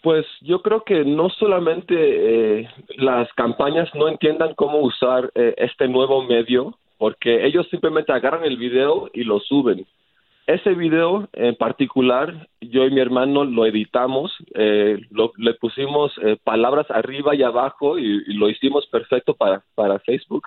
Pues 0.06 0.24
yo 0.40 0.62
creo 0.62 0.84
que 0.84 1.04
no 1.04 1.30
solamente 1.30 1.94
eh, 2.60 2.70
las 2.90 3.28
campañas 3.32 3.92
no 3.96 4.06
entiendan 4.06 4.54
cómo 4.54 4.78
usar 4.78 5.32
eh, 5.34 5.52
este 5.56 5.88
nuevo 5.88 6.22
medio, 6.22 6.78
porque 6.98 7.46
ellos 7.46 7.66
simplemente 7.70 8.12
agarran 8.12 8.44
el 8.44 8.56
video 8.56 9.10
y 9.12 9.24
lo 9.24 9.40
suben. 9.40 9.86
Ese 10.46 10.74
video 10.74 11.28
en 11.32 11.56
particular, 11.56 12.48
yo 12.60 12.86
y 12.86 12.90
mi 12.90 13.00
hermano 13.00 13.44
lo 13.44 13.66
editamos, 13.66 14.32
eh, 14.54 15.00
le 15.36 15.54
pusimos 15.54 16.12
palabras 16.44 16.88
arriba 16.90 17.34
y 17.34 17.42
abajo 17.42 17.98
y, 17.98 18.32
lo 18.34 18.48
hicimos 18.48 18.86
perfecto 18.86 19.34
para, 19.34 19.64
para 19.74 19.98
Facebook. 19.98 20.46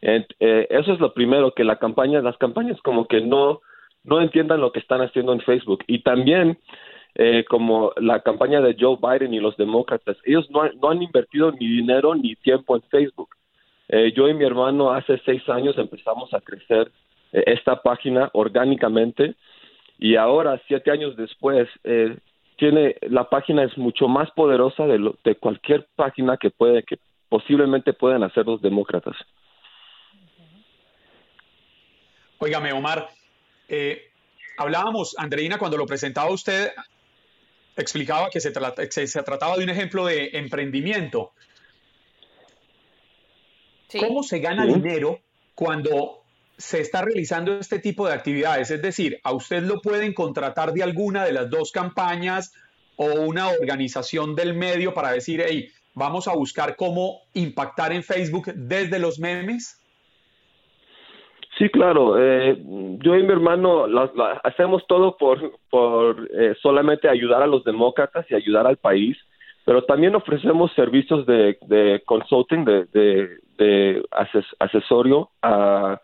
eso 0.00 0.92
es 0.92 1.00
lo 1.00 1.12
primero, 1.12 1.54
que 1.54 1.64
la 1.64 1.76
campaña, 1.76 2.20
las 2.20 2.36
campañas 2.36 2.80
como 2.82 3.06
que 3.06 3.20
no, 3.20 3.60
no 4.04 4.20
entiendan 4.20 4.60
lo 4.60 4.70
que 4.70 4.80
están 4.80 5.00
haciendo 5.00 5.32
en 5.32 5.40
Facebook. 5.40 5.82
Y 5.88 6.00
también 6.02 6.58
eh, 7.14 7.44
como 7.48 7.92
la 7.96 8.20
campaña 8.20 8.62
de 8.62 8.74
Joe 8.78 8.96
Biden 9.00 9.34
y 9.34 9.40
los 9.40 9.56
demócratas, 9.58 10.16
ellos 10.24 10.50
no, 10.50 10.62
no 10.80 10.90
han 10.90 11.02
invertido 11.02 11.52
ni 11.52 11.66
dinero 11.66 12.14
ni 12.14 12.34
tiempo 12.36 12.74
en 12.76 12.82
Facebook. 12.82 13.28
Eh, 13.92 14.10
yo 14.16 14.26
y 14.26 14.32
mi 14.32 14.46
hermano 14.46 14.90
hace 14.90 15.20
seis 15.22 15.46
años 15.50 15.76
empezamos 15.76 16.32
a 16.32 16.40
crecer 16.40 16.90
eh, 17.30 17.44
esta 17.46 17.82
página 17.82 18.30
orgánicamente 18.32 19.34
y 19.98 20.16
ahora, 20.16 20.60
siete 20.66 20.90
años 20.90 21.14
después, 21.14 21.68
tiene 22.56 22.96
la 23.02 23.28
página 23.28 23.62
es 23.62 23.76
mucho 23.78 24.08
más 24.08 24.30
poderosa 24.32 24.86
de, 24.86 24.98
lo, 24.98 25.16
de 25.22 25.36
cualquier 25.36 25.86
página 25.94 26.38
que 26.38 26.50
puede 26.50 26.82
que 26.82 26.98
posiblemente 27.28 27.92
puedan 27.92 28.24
hacer 28.24 28.46
los 28.46 28.60
demócratas. 28.62 29.14
Óigame, 32.38 32.72
Omar, 32.72 33.08
hablábamos, 34.56 35.14
Andreina, 35.18 35.58
cuando 35.58 35.76
lo 35.76 35.86
presentaba 35.86 36.30
usted, 36.30 36.72
explicaba 37.76 38.30
que 38.30 38.40
se, 38.40 38.52
se, 39.06 39.22
trataba 39.22 39.56
de 39.56 39.64
un 39.64 39.70
ejemplo 39.70 40.06
de 40.06 40.30
emprendimiento. 40.32 41.32
¿Cómo 44.00 44.22
se 44.22 44.38
gana 44.38 44.66
dinero 44.66 45.20
cuando 45.54 46.22
se 46.56 46.80
está 46.80 47.02
realizando 47.02 47.58
este 47.58 47.78
tipo 47.78 48.06
de 48.06 48.14
actividades? 48.14 48.70
Es 48.70 48.82
decir, 48.82 49.18
a 49.24 49.32
usted 49.32 49.62
lo 49.62 49.80
pueden 49.80 50.14
contratar 50.14 50.72
de 50.72 50.82
alguna 50.82 51.24
de 51.24 51.32
las 51.32 51.50
dos 51.50 51.72
campañas 51.72 52.54
o 52.96 53.06
una 53.20 53.48
organización 53.48 54.34
del 54.34 54.54
medio 54.54 54.94
para 54.94 55.12
decir, 55.12 55.42
hey, 55.46 55.68
vamos 55.94 56.28
a 56.28 56.34
buscar 56.34 56.76
cómo 56.76 57.20
impactar 57.34 57.92
en 57.92 58.02
Facebook 58.02 58.52
desde 58.54 58.98
los 58.98 59.18
memes. 59.18 59.78
Sí, 61.58 61.68
claro. 61.68 62.18
Eh, 62.18 62.56
yo 63.02 63.16
y 63.16 63.22
mi 63.22 63.32
hermano 63.32 63.86
hacemos 64.42 64.86
todo 64.86 65.16
por, 65.16 65.58
por 65.68 66.28
eh, 66.32 66.54
solamente 66.62 67.08
ayudar 67.08 67.42
a 67.42 67.46
los 67.46 67.62
demócratas 67.64 68.24
y 68.30 68.34
ayudar 68.34 68.66
al 68.66 68.78
país, 68.78 69.16
pero 69.64 69.84
también 69.84 70.14
ofrecemos 70.14 70.72
servicios 70.74 71.26
de, 71.26 71.58
de 71.66 72.02
consulting, 72.06 72.64
de, 72.64 72.84
de, 72.86 73.38
asesorio 74.58 75.30
a, 75.42 76.00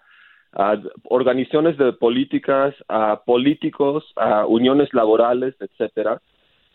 organizaciones 1.05 1.77
de 1.77 1.93
políticas, 1.93 2.75
a 2.89 3.21
políticos, 3.25 4.05
a 4.17 4.47
uniones 4.47 4.93
laborales, 4.95 5.55
etcétera, 5.61 6.23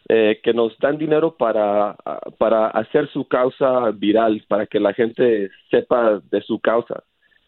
eh, 0.08 0.40
que 0.44 0.54
nos 0.54 0.78
dan 0.78 0.98
dinero 0.98 1.36
para, 1.36 1.96
para 2.38 2.68
hacer 2.68 3.10
su 3.10 3.28
causa 3.28 3.90
viral, 3.92 4.44
para 4.48 4.68
que 4.68 4.80
la 4.80 4.94
gente 4.94 5.50
sepa 5.72 6.22
de 6.32 6.42
su 6.42 6.60
causa 6.60 7.04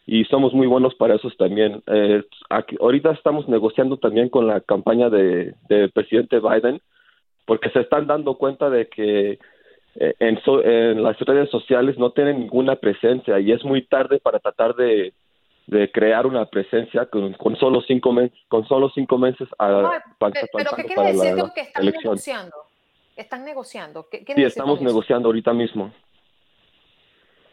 y 0.08 0.24
somos 0.26 0.54
muy 0.54 0.68
buenos 0.68 0.94
para 0.96 1.16
eso 1.16 1.30
también. 1.38 1.82
Eh, 1.88 2.24
ahorita 2.80 3.12
estamos 3.12 3.48
negociando 3.48 3.98
también 3.98 4.30
con 4.30 4.48
la 4.48 4.62
campaña 4.62 5.10
de, 5.10 5.56
presidente 5.94 6.40
Biden 6.40 6.80
porque 7.46 7.70
se 7.70 7.82
están 7.82 8.08
dando 8.08 8.36
cuenta 8.36 8.70
de 8.70 8.88
que 8.88 9.40
eh, 9.96 10.14
en, 10.20 10.40
en, 10.46 11.04
las 11.04 11.18
redes 11.20 11.50
sociales 11.50 11.98
no 11.98 12.12
tienen 12.12 12.40
ninguna 12.40 12.76
presencia 12.76 13.40
y 13.40 13.52
es 13.52 13.64
muy 13.64 13.86
tarde 13.86 14.20
para 14.20 14.40
tratar 14.40 14.76
de, 14.76 15.14
de 15.68 15.92
crear 15.92 16.26
una 16.26 16.46
presencia 16.46 17.06
con, 17.06 17.34
con 17.34 17.56
solo 17.56 17.82
cinco 17.82 18.12
meses 18.12 18.38
con 18.48 18.68
solo 18.68 18.90
cinco 18.94 19.18
meses 19.18 19.48
a, 19.58 20.02
pero, 20.20 20.76
¿qué 20.76 20.84
quiere 20.84 21.14
decir 21.14 21.36
que 21.54 21.62
están 21.62 21.86
negociando 21.86 22.56
están 23.16 23.46
negociando 23.46 24.08
¿Qué, 24.10 24.26
sí 24.36 24.44
estamos 24.44 24.82
negociando 24.82 25.30
ahorita 25.30 25.54
mismo. 25.54 25.94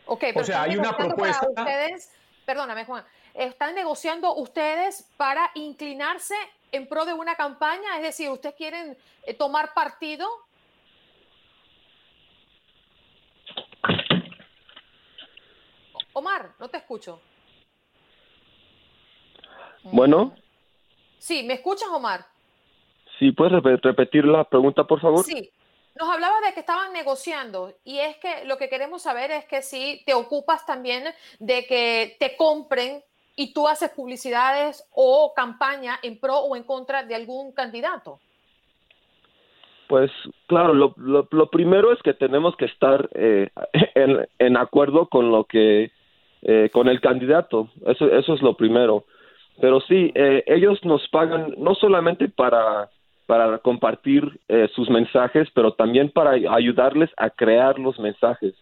Okay, 0.07 0.33
o 0.35 0.43
sea 0.43 0.63
hay 0.63 0.77
una 0.77 0.97
propuesta. 0.97 1.47
ustedes 1.49 2.11
perdóname 2.45 2.85
Juan, 2.85 3.05
están 3.35 3.75
negociando 3.75 4.35
ustedes 4.35 5.09
para 5.17 5.51
inclinarse 5.55 6.35
en 6.73 6.87
pro 6.87 7.05
de 7.05 7.13
una 7.13 7.35
campaña, 7.37 7.97
es 7.97 8.03
decir, 8.03 8.31
ustedes 8.31 8.55
quieren 8.55 8.97
eh, 9.25 9.35
tomar 9.35 9.75
partido. 9.75 10.27
Omar, 16.13 16.53
no 16.59 16.69
te 16.69 16.79
escucho. 16.79 17.21
Bueno. 19.85 20.35
Sí, 21.19 21.43
¿me 21.43 21.55
escuchas, 21.55 21.89
Omar? 21.89 22.25
Sí, 23.19 23.33
¿puedes 23.33 23.63
repetir 23.83 24.25
la 24.25 24.45
pregunta, 24.45 24.85
por 24.85 25.01
favor? 25.01 25.25
Sí, 25.25 25.51
nos 25.99 26.09
hablaba 26.09 26.41
de 26.41 26.55
que 26.55 26.61
estaban 26.61 26.93
negociando 26.93 27.73
y 27.85 27.99
es 27.99 28.17
que 28.17 28.45
lo 28.47 28.57
que 28.57 28.69
queremos 28.69 29.03
saber 29.03 29.31
es 29.31 29.45
que 29.45 29.63
si 29.63 30.03
te 30.07 30.15
ocupas 30.15 30.65
también 30.67 31.05
de 31.39 31.67
que 31.67 32.17
te 32.19 32.37
compren 32.37 33.03
y 33.37 33.53
tú 33.53 33.69
haces 33.69 33.91
publicidades 33.91 34.89
o 34.93 35.33
campaña 35.35 35.99
en 36.03 36.19
pro 36.19 36.39
o 36.39 36.57
en 36.57 36.65
contra 36.65 37.03
de 37.03 37.15
algún 37.15 37.53
candidato. 37.53 38.21
Pues 39.89 40.11
claro, 40.47 40.73
lo, 40.73 40.95
lo, 40.97 41.51
primero 41.51 41.93
es 41.93 42.01
que 42.03 42.15
tenemos 42.15 42.57
que 42.57 42.65
estar 42.65 43.11
eh, 43.13 43.51
en, 43.95 44.27
en, 44.39 44.57
acuerdo 44.57 45.09
con 45.09 45.31
lo 45.31 45.45
que, 45.45 45.93
eh, 46.43 46.71
con 46.73 46.89
el 46.89 47.01
candidato, 47.01 47.69
eso, 47.87 48.07
eso 48.13 48.35
es 48.35 48.43
lo 48.43 48.57
primero. 48.57 49.05
Pero 49.61 49.81
sí, 49.81 50.11
eh, 50.15 50.45
ellos 50.47 50.85
nos 50.85 51.07
pagan 51.09 51.55
no 51.59 51.75
solamente 51.75 52.29
para 52.29 52.91
para 53.27 53.59
compartir 53.59 54.41
eh, 54.49 54.69
sus 54.75 54.91
mensajes, 54.91 55.49
pero 55.55 55.73
también 55.73 56.11
para 56.11 56.33
ayudarles 56.33 57.09
a 57.17 57.31
crear 57.31 57.79
los 57.79 57.99
mensajes. 57.99 58.55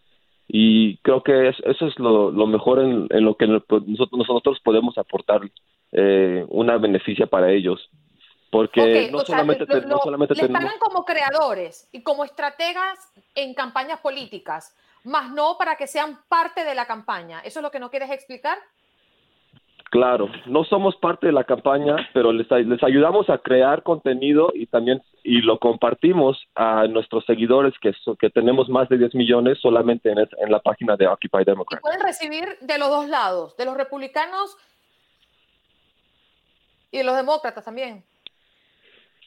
Y 0.46 0.98
creo 0.98 1.22
que 1.22 1.48
eso 1.48 1.86
es 1.86 1.98
lo, 1.98 2.30
mejor 2.46 2.80
en, 2.80 3.08
lo 3.24 3.36
que 3.36 3.46
nosotros, 3.46 3.82
nosotros 4.12 4.60
podemos 4.62 4.98
aportar 4.98 5.40
eh, 5.92 6.44
una 6.48 6.76
beneficia 6.76 7.26
para 7.26 7.50
ellos. 7.50 7.88
Porque 8.50 9.10
no, 9.12 9.20
solamente 9.20 9.64
no, 9.86 9.98
solamente, 9.98 10.34
les 10.34 10.48
pagan 10.48 10.78
como 10.80 11.04
creadores 11.04 11.88
y 11.92 12.02
como 12.02 12.24
estrategas 12.24 13.12
en 13.36 13.54
campañas 13.54 14.00
políticas. 14.00 14.76
Más 15.04 15.32
no 15.32 15.56
para 15.58 15.76
que 15.76 15.86
sean 15.86 16.18
parte 16.28 16.64
de 16.64 16.74
la 16.74 16.86
campaña. 16.86 17.40
¿Eso 17.40 17.60
es 17.60 17.62
lo 17.62 17.70
que 17.70 17.80
no 17.80 17.90
quieres 17.90 18.10
explicar? 18.10 18.58
Claro, 19.90 20.28
no 20.46 20.62
somos 20.64 20.94
parte 20.96 21.26
de 21.26 21.32
la 21.32 21.42
campaña, 21.42 21.96
pero 22.14 22.32
les, 22.32 22.48
les 22.48 22.82
ayudamos 22.84 23.28
a 23.28 23.38
crear 23.38 23.82
contenido 23.82 24.52
y 24.54 24.66
también 24.66 25.02
y 25.24 25.42
lo 25.42 25.58
compartimos 25.58 26.40
a 26.54 26.86
nuestros 26.86 27.24
seguidores 27.26 27.74
que, 27.80 27.92
que 28.18 28.30
tenemos 28.30 28.68
más 28.68 28.88
de 28.88 28.98
10 28.98 29.16
millones 29.16 29.58
solamente 29.60 30.10
en, 30.10 30.18
en 30.18 30.50
la 30.50 30.60
página 30.60 30.96
de 30.96 31.08
Occupy 31.08 31.44
Democrat. 31.44 31.80
pueden 31.82 32.00
recibir 32.00 32.56
de 32.60 32.78
los 32.78 32.88
dos 32.88 33.08
lados, 33.08 33.56
de 33.56 33.64
los 33.64 33.76
republicanos 33.76 34.56
y 36.92 36.98
de 36.98 37.04
los 37.04 37.16
demócratas 37.16 37.64
también. 37.64 38.04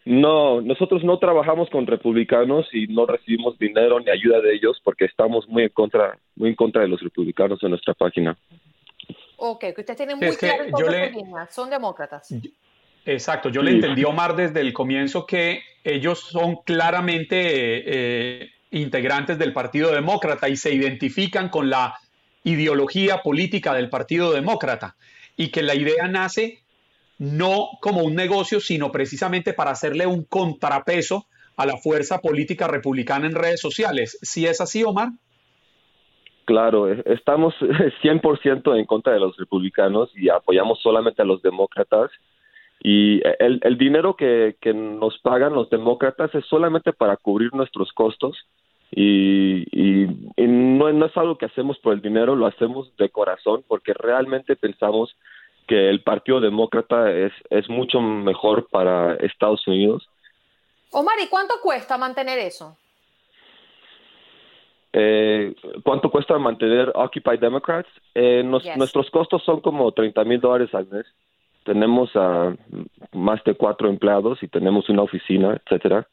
No, 0.05 0.59
nosotros 0.61 1.03
no 1.03 1.17
trabajamos 1.17 1.69
con 1.69 1.87
republicanos 1.87 2.67
y 2.73 2.87
no 2.87 3.05
recibimos 3.05 3.57
dinero 3.57 3.99
ni 3.99 4.09
ayuda 4.09 4.41
de 4.41 4.53
ellos 4.53 4.81
porque 4.83 5.05
estamos 5.05 5.47
muy 5.47 5.63
en 5.63 5.69
contra, 5.69 6.17
muy 6.35 6.49
en 6.49 6.55
contra 6.55 6.81
de 6.81 6.89
los 6.89 7.01
republicanos 7.01 7.63
en 7.63 7.69
nuestra 7.69 7.93
página. 7.93 8.37
Ok, 9.37 9.59
que 9.59 9.81
ustedes 9.81 9.97
tienen 9.97 10.19
muy 10.19 10.35
claro 10.35 10.65
yo 10.77 10.89
le... 10.89 11.13
son 11.49 11.69
demócratas. 11.69 12.33
Exacto, 13.05 13.49
yo 13.49 13.61
le 13.61 13.71
entendí 13.71 14.03
Omar 14.03 14.35
desde 14.35 14.61
el 14.61 14.71
comienzo 14.71 15.25
que 15.25 15.61
ellos 15.83 16.19
son 16.19 16.57
claramente 16.63 17.35
eh, 17.35 18.51
integrantes 18.71 19.37
del 19.37 19.53
Partido 19.53 19.91
Demócrata 19.91 20.47
y 20.47 20.55
se 20.55 20.73
identifican 20.73 21.49
con 21.49 21.69
la 21.69 21.95
ideología 22.43 23.21
política 23.21 23.73
del 23.73 23.89
Partido 23.89 24.31
Demócrata 24.31 24.95
y 25.35 25.49
que 25.49 25.63
la 25.63 25.75
idea 25.75 26.07
nace 26.07 26.62
no 27.23 27.69
como 27.79 28.03
un 28.03 28.15
negocio, 28.15 28.59
sino 28.59 28.91
precisamente 28.91 29.53
para 29.53 29.71
hacerle 29.71 30.05
un 30.05 30.25
contrapeso 30.25 31.25
a 31.55 31.65
la 31.65 31.77
fuerza 31.77 32.19
política 32.19 32.67
republicana 32.67 33.27
en 33.27 33.33
redes 33.33 33.61
sociales. 33.61 34.19
¿Sí 34.21 34.45
es 34.45 34.59
así, 34.59 34.83
Omar? 34.83 35.09
Claro, 36.43 36.91
estamos 36.91 37.53
100% 38.03 38.77
en 38.77 38.85
contra 38.85 39.13
de 39.13 39.21
los 39.21 39.37
republicanos 39.37 40.11
y 40.15 40.27
apoyamos 40.27 40.81
solamente 40.81 41.21
a 41.21 41.25
los 41.25 41.41
demócratas. 41.41 42.11
Y 42.83 43.21
el, 43.39 43.77
dinero 43.77 44.17
que, 44.17 44.57
nos 44.73 45.17
pagan 45.19 45.53
los 45.53 45.69
demócratas 45.69 46.35
es 46.35 46.45
solamente 46.47 46.91
para 46.91 47.15
cubrir 47.15 47.53
nuestros 47.53 47.93
costos 47.93 48.37
y, 48.91 49.63
y, 49.71 50.07
no, 50.37 50.91
no, 50.91 51.05
es 51.05 51.15
algo 51.15 51.37
que 51.37 51.45
hacemos 51.45 51.77
por 51.79 51.93
el 51.93 52.01
dinero, 52.01 52.35
lo 52.35 52.45
hacemos 52.45 52.93
de 52.97 53.09
corazón 53.09 53.63
porque 53.69 53.93
realmente 53.93 54.57
pensamos 54.57 55.15
que 55.67 55.89
el 55.89 56.01
Partido 56.03 56.39
Demócrata 56.39 57.11
es, 57.11 57.31
es 57.49 57.69
mucho 57.69 57.99
mejor 57.99 58.67
para 58.69 59.15
Estados 59.15 59.65
Unidos. 59.67 60.07
Omar, 60.91 61.15
¿y 61.23 61.27
cuánto 61.27 61.55
cuesta 61.61 61.97
mantener 61.97 62.39
eso? 62.39 62.77
Eh, 64.95 65.55
¿Cuánto 65.83 66.11
cuesta 66.11 66.37
mantener 66.37 66.91
Occupy 66.93 67.37
Democrats? 67.37 67.89
Eh, 68.13 68.43
Nuestros 68.43 69.09
costos 69.09 69.43
son 69.43 69.59
como 69.59 69.91
30 69.91 70.23
mil 70.23 70.39
dólares 70.39 70.73
al 70.73 70.87
mes. 70.87 71.05
Tenemos 71.65 72.11
a 72.15 72.55
más 73.13 73.43
de 73.43 73.55
cuatro 73.55 73.89
empleados 73.89 74.43
y 74.43 74.47
tenemos 74.47 74.87
una 74.89 75.01
oficina, 75.01 75.59
etcétera. 75.65 76.07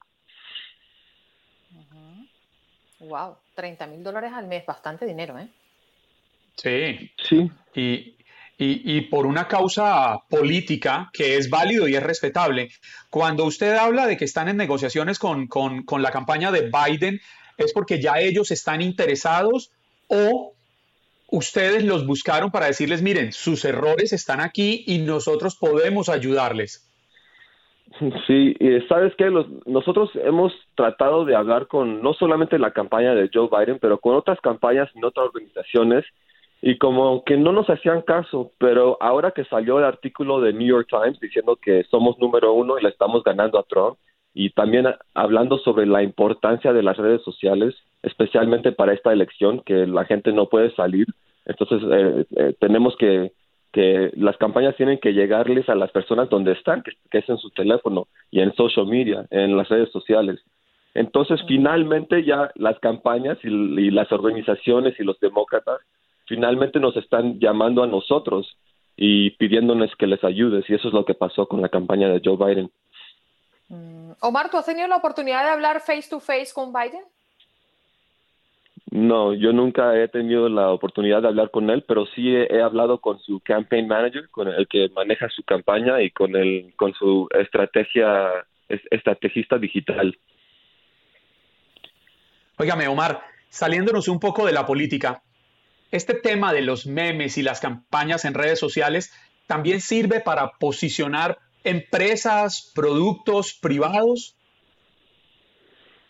Wow, 3.00 3.36
30 3.54 3.86
mil 3.86 4.02
dólares 4.02 4.32
al 4.32 4.46
mes, 4.46 4.64
bastante 4.64 5.04
dinero, 5.04 5.38
¿eh? 5.38 5.48
Sí. 6.56 7.10
Sí. 7.22 7.50
Y, 7.74 8.14
y, 8.62 9.00
por 9.02 9.24
una 9.24 9.48
causa 9.48 10.18
política 10.28 11.08
que 11.14 11.36
es 11.36 11.48
válido 11.48 11.88
y 11.88 11.94
es 11.94 12.02
respetable. 12.02 12.68
Cuando 13.08 13.46
usted 13.46 13.74
habla 13.74 14.06
de 14.06 14.18
que 14.18 14.26
están 14.26 14.48
en 14.48 14.58
negociaciones 14.58 15.18
con, 15.18 15.46
con, 15.46 16.02
la 16.02 16.10
campaña 16.10 16.52
de 16.52 16.70
Biden, 16.70 17.20
¿es 17.56 17.72
porque 17.72 18.02
ya 18.02 18.20
ellos 18.20 18.50
están 18.50 18.82
interesados 18.82 19.72
o 20.08 20.52
ustedes 21.30 21.84
los 21.84 22.06
buscaron 22.06 22.50
para 22.50 22.66
decirles, 22.66 23.00
miren, 23.00 23.32
sus 23.32 23.64
errores 23.64 24.12
están 24.12 24.40
aquí 24.40 24.84
y 24.86 24.98
nosotros 24.98 25.56
podemos 25.56 26.10
ayudarles? 26.10 26.86
Sí, 28.26 28.54
y 28.60 28.80
sabes 28.88 29.14
que 29.16 29.30
nosotros 29.64 30.10
hemos 30.16 30.52
tratado 30.74 31.24
de 31.24 31.34
hablar 31.34 31.66
con 31.66 32.02
no 32.02 32.12
solamente 32.12 32.58
la 32.58 32.72
campaña 32.72 33.14
de 33.14 33.30
Joe 33.32 33.48
Biden, 33.50 33.78
pero 33.80 33.98
con 33.98 34.16
otras 34.16 34.38
campañas 34.42 34.90
y 34.94 35.02
otras 35.02 35.28
organizaciones 35.28 36.04
y 36.62 36.78
como 36.78 37.24
que 37.24 37.36
no 37.36 37.52
nos 37.52 37.68
hacían 37.70 38.02
caso, 38.02 38.52
pero 38.58 38.98
ahora 39.00 39.30
que 39.30 39.44
salió 39.44 39.78
el 39.78 39.84
artículo 39.84 40.40
de 40.40 40.52
New 40.52 40.66
York 40.66 40.88
Times 40.90 41.18
diciendo 41.20 41.56
que 41.56 41.84
somos 41.84 42.18
número 42.18 42.52
uno 42.52 42.78
y 42.78 42.82
le 42.82 42.90
estamos 42.90 43.24
ganando 43.24 43.58
a 43.58 43.64
Trump, 43.64 43.96
y 44.32 44.50
también 44.50 44.86
hablando 45.14 45.58
sobre 45.58 45.86
la 45.86 46.02
importancia 46.02 46.72
de 46.72 46.82
las 46.82 46.96
redes 46.96 47.22
sociales, 47.22 47.74
especialmente 48.02 48.72
para 48.72 48.92
esta 48.92 49.12
elección, 49.12 49.60
que 49.60 49.86
la 49.86 50.04
gente 50.04 50.32
no 50.32 50.46
puede 50.46 50.72
salir, 50.74 51.06
entonces 51.46 51.82
eh, 51.90 52.24
eh, 52.36 52.54
tenemos 52.60 52.96
que 52.96 53.32
que 53.72 54.10
las 54.16 54.36
campañas 54.36 54.76
tienen 54.76 54.98
que 54.98 55.12
llegarles 55.12 55.68
a 55.68 55.74
las 55.74 55.90
personas 55.92 56.28
donde 56.28 56.52
están, 56.52 56.82
que, 56.82 57.18
es 57.18 57.28
en 57.28 57.38
su 57.38 57.50
teléfono 57.50 58.08
y 58.30 58.40
en 58.40 58.52
social 58.54 58.86
media, 58.86 59.26
en 59.30 59.56
las 59.56 59.68
redes 59.68 59.90
sociales. 59.92 60.40
Entonces, 60.94 61.40
finalmente 61.46 62.24
ya 62.24 62.50
las 62.56 62.78
campañas 62.80 63.38
y 63.44 63.90
las 63.90 64.10
organizaciones 64.10 64.98
y 64.98 65.04
los 65.04 65.20
demócratas 65.20 65.78
finalmente 66.30 66.78
nos 66.78 66.96
están 66.96 67.40
llamando 67.40 67.82
a 67.82 67.88
nosotros 67.88 68.56
y 68.96 69.30
pidiéndonos 69.30 69.90
que 69.98 70.06
les 70.06 70.22
ayudes 70.22 70.64
y 70.68 70.74
eso 70.74 70.86
es 70.86 70.94
lo 70.94 71.04
que 71.04 71.14
pasó 71.14 71.48
con 71.48 71.60
la 71.60 71.68
campaña 71.68 72.08
de 72.08 72.22
Joe 72.24 72.36
Biden. 72.36 72.70
Mm, 73.68 74.12
Omar, 74.20 74.48
¿tú 74.48 74.56
has 74.56 74.66
tenido 74.66 74.86
la 74.86 74.96
oportunidad 74.96 75.42
de 75.42 75.50
hablar 75.50 75.80
face 75.80 76.08
to 76.08 76.20
face 76.20 76.52
con 76.54 76.72
Biden? 76.72 77.02
No, 78.92 79.34
yo 79.34 79.52
nunca 79.52 79.96
he 80.00 80.06
tenido 80.06 80.48
la 80.48 80.70
oportunidad 80.70 81.22
de 81.22 81.28
hablar 81.28 81.50
con 81.50 81.68
él, 81.68 81.84
pero 81.86 82.06
sí 82.06 82.34
he, 82.34 82.62
hablado 82.62 83.00
con 83.00 83.18
su 83.18 83.40
campaign 83.40 83.88
manager, 83.88 84.28
con 84.30 84.48
el 84.48 84.68
que 84.68 84.88
maneja 84.94 85.28
su 85.30 85.42
campaña 85.42 86.00
y 86.00 86.10
con 86.10 86.36
el 86.36 86.72
con 86.76 86.92
su 86.94 87.28
estrategia 87.38 88.30
estrategista 88.68 89.58
digital. 89.58 90.16
Óigame, 92.56 92.86
Omar, 92.86 93.20
saliéndonos 93.48 94.06
un 94.08 94.20
poco 94.20 94.46
de 94.46 94.52
la 94.52 94.66
política, 94.66 95.22
este 95.90 96.14
tema 96.14 96.52
de 96.52 96.62
los 96.62 96.86
memes 96.86 97.38
y 97.38 97.42
las 97.42 97.60
campañas 97.60 98.24
en 98.24 98.34
redes 98.34 98.58
sociales 98.58 99.12
también 99.46 99.80
sirve 99.80 100.20
para 100.20 100.52
posicionar 100.60 101.38
empresas, 101.64 102.72
productos 102.74 103.58
privados. 103.60 104.36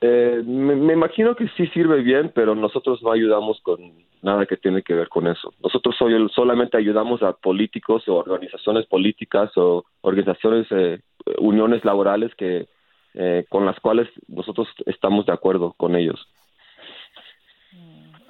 Eh, 0.03 0.43
me, 0.45 0.93
imagino 0.93 1.35
que 1.35 1.49
sí 1.57 1.67
sirve 1.69 2.03
bien, 2.03 2.33
pero 2.35 2.55
nosotros 2.55 3.03
no 3.03 3.13
ayudamos 3.13 3.61
con 3.63 3.79
nada 4.23 4.47
que 4.47 4.57
tiene 4.57 4.83
que 4.83 4.95
ver 4.95 5.09
con 5.09 5.27
eso. 5.27 5.53
Nosotros 5.63 5.97
solamente 6.35 6.77
ayudamos 6.77 7.23
a 7.23 7.33
políticos 7.33 8.07
o 8.09 8.17
organizaciones 8.17 8.87
políticas 8.87 9.51
o 9.57 9.85
organizaciones, 10.03 10.67
eh, 10.71 11.01
uniones 11.39 11.85
laborales 11.85 12.35
que 12.35 12.69
eh, 13.15 13.45
con 13.49 13.67
las 13.67 13.79
cuales 13.81 14.09
nosotros 14.29 14.69
estamos 14.87 15.27
de 15.27 15.33
acuerdo 15.33 15.75
con 15.77 15.97
ellos. 15.97 16.29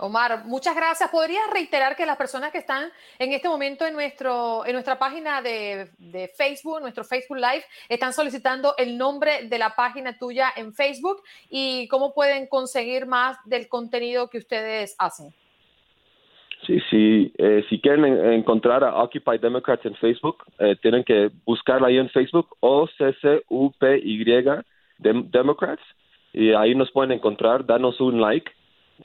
Omar, 0.01 0.47
muchas 0.47 0.75
gracias. 0.75 1.11
¿Podrías 1.11 1.43
reiterar 1.53 1.95
que 1.95 2.07
las 2.07 2.17
personas 2.17 2.51
que 2.51 2.59
están 2.59 2.91
en 3.19 3.33
este 3.33 3.49
momento 3.49 3.85
en, 3.85 3.93
nuestro, 3.93 4.65
en 4.65 4.73
nuestra 4.73 4.99
página 4.99 5.43
de, 5.43 5.91
Facebook, 6.37 6.81
nuestro 6.81 7.05
Facebook 7.05 7.37
Live, 7.37 7.65
están 7.87 8.15
solicitando 8.15 8.75
el 8.79 8.97
nombre 8.97 9.47
de 9.47 9.59
la 9.59 9.75
página 9.77 10.17
tuya 10.17 10.49
en 10.57 10.73
Facebook 10.73 11.23
y 11.51 11.87
cómo 11.89 12.15
pueden 12.15 12.47
conseguir 12.47 13.05
más 13.05 13.37
del 13.45 13.69
contenido 13.69 14.31
que 14.31 14.39
ustedes 14.39 14.97
hacen? 14.99 15.35
Sí, 16.67 16.79
sí. 16.91 17.33
Eh, 17.37 17.63
si 17.69 17.79
quieren 17.79 18.05
encontrar 18.33 18.83
a 18.83 19.03
Occupy 19.03 19.37
Democrats 19.39 19.85
en 19.85 19.97
Facebook, 19.97 20.45
eh, 20.59 20.77
tienen 20.81 21.05
que 21.05 21.31
buscarla 21.45 21.89
ahí 21.89 21.99
en 21.99 22.09
Facebook, 22.09 22.57
o 22.61 22.87
c 22.87 23.13
c 23.21 23.43
u 23.49 23.71
p 23.79 23.99
y 23.99 24.25
Democrats, 24.99 25.83
y 26.33 26.53
ahí 26.53 26.75
nos 26.75 26.91
pueden 26.91 27.13
encontrar, 27.13 27.67
danos 27.67 28.01
un 28.01 28.21
like 28.21 28.51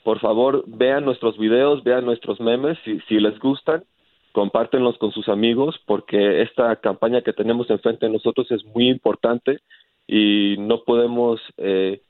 por 0.04 0.20
favor, 0.20 0.64
vean 0.66 1.04
nuestros 1.04 1.38
videos, 1.38 1.82
vean 1.84 2.04
nuestros 2.04 2.40
memes, 2.40 2.78
si, 2.84 3.00
si 3.08 3.18
les 3.18 3.38
gustan, 3.38 3.84
compártenlos 4.32 4.98
con 4.98 5.12
sus 5.12 5.28
amigos, 5.28 5.76
porque 5.86 6.42
esta 6.42 6.76
campaña 6.76 7.22
que 7.22 7.32
tenemos 7.32 7.70
enfrente 7.70 8.06
de 8.06 8.12
nosotros 8.12 8.50
es 8.50 8.64
muy 8.66 8.88
importante 8.88 9.60
y 10.06 10.56
no 10.58 10.82
podemos 10.84 11.40
eh, 11.56 12.02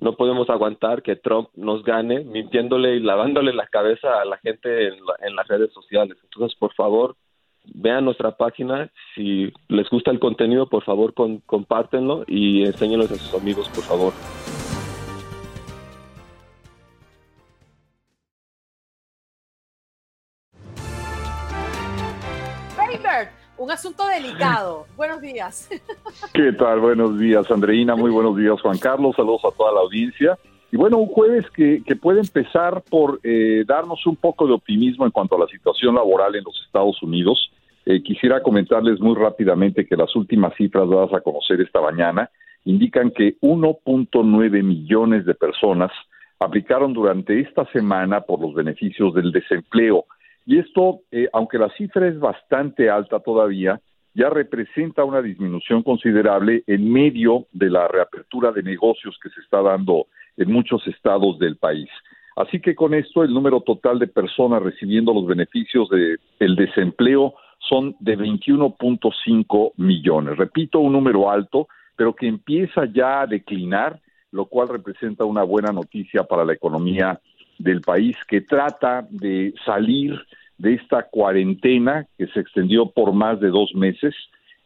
no 0.00 0.14
podemos 0.16 0.48
aguantar 0.48 1.02
que 1.02 1.16
Trump 1.16 1.50
nos 1.54 1.84
gane 1.84 2.24
mintiéndole 2.24 2.96
y 2.96 3.00
lavándole 3.00 3.52
la 3.52 3.66
cabeza 3.66 4.20
a 4.20 4.24
la 4.24 4.38
gente 4.38 4.88
en, 4.88 4.94
en 5.20 5.36
las 5.36 5.46
redes 5.48 5.70
sociales. 5.72 6.16
Entonces, 6.22 6.58
por 6.58 6.72
favor, 6.74 7.14
vean 7.64 8.04
nuestra 8.04 8.36
página. 8.36 8.90
Si 9.14 9.52
les 9.68 9.88
gusta 9.90 10.10
el 10.10 10.18
contenido, 10.18 10.68
por 10.68 10.84
favor, 10.84 11.12
compártenlo 11.46 12.24
y 12.26 12.64
enséñenlo 12.64 13.04
a 13.04 13.08
sus 13.08 13.34
amigos, 13.34 13.68
por 13.68 13.84
favor. 13.84 14.12
Un 23.62 23.70
asunto 23.70 24.06
delicado. 24.08 24.86
Buenos 24.96 25.20
días. 25.20 25.70
¿Qué 26.34 26.52
tal? 26.52 26.80
Buenos 26.80 27.18
días, 27.18 27.48
Andreina. 27.50 27.94
Muy 27.94 28.10
buenos 28.10 28.36
días, 28.36 28.60
Juan 28.60 28.78
Carlos. 28.78 29.14
Saludos 29.16 29.42
a 29.44 29.56
toda 29.56 29.72
la 29.72 29.80
audiencia. 29.80 30.36
Y 30.72 30.76
bueno, 30.76 30.98
un 30.98 31.06
jueves 31.06 31.44
que, 31.54 31.82
puede 32.00 32.20
empezar 32.20 32.82
por 32.90 33.20
eh, 33.22 33.62
darnos 33.66 34.06
un 34.06 34.16
poco 34.16 34.46
de 34.46 34.54
optimismo 34.54 35.04
en 35.04 35.12
cuanto 35.12 35.36
a 35.36 35.40
la 35.40 35.46
situación 35.46 35.94
laboral 35.94 36.34
en 36.34 36.44
los 36.44 36.60
Estados 36.66 37.00
Unidos. 37.02 37.52
Eh, 37.84 38.02
quisiera 38.02 38.42
comentarles 38.42 38.98
muy 39.00 39.14
rápidamente 39.14 39.86
que 39.86 39.96
las 39.96 40.14
últimas 40.16 40.54
cifras 40.56 40.88
dadas 40.88 41.12
a 41.12 41.20
conocer 41.20 41.60
esta 41.60 41.80
mañana 41.80 42.30
indican 42.64 43.10
que 43.10 43.36
1.9 43.40 44.62
millones 44.62 45.26
de 45.26 45.34
personas 45.34 45.90
aplicaron 46.40 46.92
durante 46.92 47.40
esta 47.40 47.66
semana 47.72 48.22
por 48.22 48.40
los 48.40 48.54
beneficios 48.54 49.14
del 49.14 49.30
desempleo. 49.30 50.06
Y 50.46 50.58
esto, 50.58 51.00
eh, 51.10 51.28
aunque 51.32 51.58
la 51.58 51.70
cifra 51.70 52.08
es 52.08 52.18
bastante 52.18 52.90
alta 52.90 53.20
todavía, 53.20 53.80
ya 54.14 54.28
representa 54.28 55.04
una 55.04 55.22
disminución 55.22 55.82
considerable 55.82 56.64
en 56.66 56.90
medio 56.92 57.46
de 57.52 57.70
la 57.70 57.88
reapertura 57.88 58.52
de 58.52 58.62
negocios 58.62 59.18
que 59.22 59.30
se 59.30 59.40
está 59.40 59.62
dando 59.62 60.06
en 60.36 60.52
muchos 60.52 60.86
estados 60.86 61.38
del 61.38 61.56
país. 61.56 61.88
Así 62.36 62.60
que 62.60 62.74
con 62.74 62.94
esto 62.94 63.22
el 63.22 63.32
número 63.32 63.60
total 63.60 63.98
de 63.98 64.06
personas 64.06 64.62
recibiendo 64.62 65.12
los 65.12 65.26
beneficios 65.26 65.88
del 65.90 66.18
el 66.38 66.56
desempleo 66.56 67.34
son 67.58 67.94
de 68.00 68.18
21.5 68.18 69.72
millones. 69.76 70.36
Repito, 70.36 70.80
un 70.80 70.92
número 70.92 71.30
alto, 71.30 71.68
pero 71.96 72.14
que 72.14 72.26
empieza 72.26 72.86
ya 72.86 73.22
a 73.22 73.26
declinar, 73.26 74.00
lo 74.30 74.46
cual 74.46 74.68
representa 74.68 75.24
una 75.24 75.42
buena 75.42 75.72
noticia 75.72 76.24
para 76.24 76.44
la 76.44 76.54
economía 76.54 77.20
del 77.58 77.80
país 77.80 78.16
que 78.28 78.40
trata 78.40 79.06
de 79.10 79.54
salir 79.64 80.20
de 80.58 80.74
esta 80.74 81.04
cuarentena 81.04 82.06
que 82.16 82.26
se 82.28 82.40
extendió 82.40 82.90
por 82.90 83.12
más 83.12 83.40
de 83.40 83.48
dos 83.48 83.74
meses, 83.74 84.14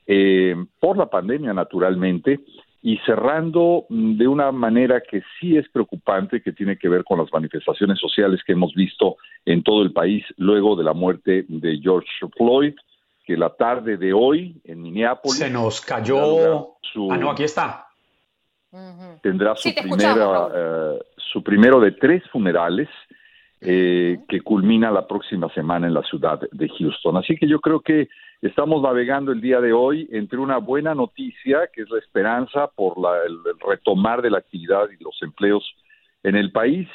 eh, 0.07 0.55
por 0.79 0.97
la 0.97 1.07
pandemia 1.07 1.53
naturalmente, 1.55 2.41
y 2.83 2.99
cerrando 2.99 3.87
de 3.89 4.29
una 4.29 4.53
manera 4.53 5.01
que 5.01 5.23
sí 5.41 5.57
es 5.57 5.69
preocupante, 5.71 6.41
que 6.41 6.53
tiene 6.53 6.77
que 6.77 6.89
ver 6.89 7.03
con 7.03 7.19
las 7.19 7.33
manifestaciones 7.33 7.99
sociales 7.99 8.43
que 8.47 8.53
hemos 8.53 8.75
visto 8.75 9.17
en 9.45 9.63
todo 9.63 9.83
el 9.83 9.93
país 9.93 10.25
luego 10.37 10.77
de 10.77 10.85
la 10.85 10.93
muerte 10.93 11.47
de 11.49 11.81
George 11.83 12.09
Floyd, 12.37 12.75
que 13.25 13.37
la 13.37 13.51
tarde 13.51 13.97
de 13.97 14.13
hoy 14.13 14.61
en 14.65 14.83
Minneapolis... 14.83 15.39
Se 15.39 15.51
nos 15.51 15.81
cayó... 15.81 16.77
Ah, 17.11 17.17
no, 17.17 17.31
aquí 17.31 17.43
está. 17.43 17.89
Tendrá 19.23 19.57
su, 19.57 19.75
primera, 19.75 20.49
su 21.33 21.43
primero 21.43 21.81
de 21.81 21.93
tres 21.93 22.23
funerales 22.31 22.89
eh, 23.61 24.19
que 24.29 24.43
culmina 24.43 24.91
la 24.91 25.07
próxima 25.07 25.49
semana 25.55 25.87
en 25.87 25.95
la 25.95 26.03
ciudad 26.03 26.41
de 26.53 26.69
Houston. 26.69 27.17
Así 27.17 27.37
que 27.37 27.49
yo 27.49 27.59
creo 27.59 27.81
que 27.81 28.09
estamos 28.43 28.83
navegando 28.83 29.33
el 29.33 29.41
día 29.41 29.61
de 29.61 29.73
hoy 29.73 30.09
entre 30.13 30.39
una 30.39 30.59
buena 30.59 30.95
noticia, 30.95 31.69
que 31.73 31.83
es 31.83 31.91
la 31.91 31.99
esperanza 31.99 32.69
por 32.77 32.97
el, 33.27 33.39
retomar 33.67 34.21
de 34.21 34.31
la 34.31 34.39
actividad 34.39 34.89
y 34.91 35.03
los 35.03 35.17
empleos 35.23 35.65
en 36.23 36.37
el 36.37 36.53
país, 36.53 36.87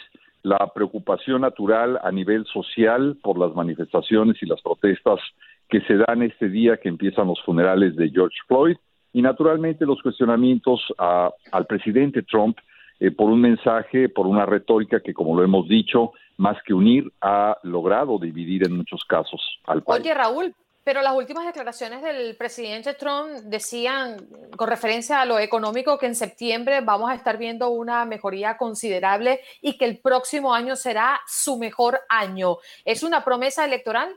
la 0.44 0.72
preocupación 0.74 1.42
natural 1.42 2.00
a 2.04 2.12
nivel 2.12 2.46
social 2.46 3.18
por 3.24 3.40
las 3.40 3.56
manifestaciones 3.56 4.38
y 4.42 4.46
las 4.46 4.62
protestas 4.62 5.20
que 5.68 5.82
se 5.82 5.98
dan 5.98 6.22
este 6.22 6.48
día 6.48 6.78
que 6.78 6.90
empiezan 6.90 7.28
los 7.28 7.42
funerales 7.42 7.96
de 7.96 8.10
George 8.10 8.38
Floyd 8.48 8.78
y 9.14 9.22
naturalmente 9.22 9.86
los 9.86 10.02
cuestionamientos 10.02 10.82
al 10.98 11.66
presidente 11.66 12.22
Trump 12.24 12.58
eh, 13.02 13.10
por 13.10 13.32
un 13.32 13.42
mensaje, 13.42 14.10
por 14.10 14.28
una 14.28 14.46
retórica 14.46 15.00
que, 15.00 15.12
como 15.12 15.36
lo 15.36 15.44
hemos 15.44 15.68
dicho, 15.68 16.12
más 16.38 16.56
que 16.64 16.72
unir, 16.72 17.12
ha 17.20 17.58
logrado 17.64 18.20
dividir 18.20 18.64
en 18.64 18.78
muchos 18.78 19.04
casos 19.06 19.42
al 19.66 19.82
país. 19.82 20.02
Oye, 20.02 20.14
Raúl, 20.14 20.54
pero 20.84 21.02
las 21.02 21.16
últimas 21.16 21.48
declaraciones 21.48 22.04
del 22.04 22.36
presidente 22.36 22.94
Trump 22.94 23.30
decían, 23.46 24.18
con 24.56 24.70
referencia 24.70 25.20
a 25.20 25.26
lo 25.26 25.40
económico, 25.40 25.98
que 25.98 26.06
en 26.06 26.14
septiembre 26.14 26.82
vamos 26.82 27.10
a 27.10 27.16
estar 27.16 27.40
viendo 27.40 27.72
una 27.72 28.06
mejoría 28.06 28.56
considerable 28.56 29.40
y 29.64 29.80
que 29.80 29.86
el 29.86 29.98
próximo 29.98 30.54
año 30.54 30.76
será 30.76 31.20
su 31.26 31.58
mejor 31.58 32.02
año. 32.08 32.58
¿Es 32.86 33.02
una 33.02 33.24
promesa 33.24 33.66
electoral? 33.66 34.10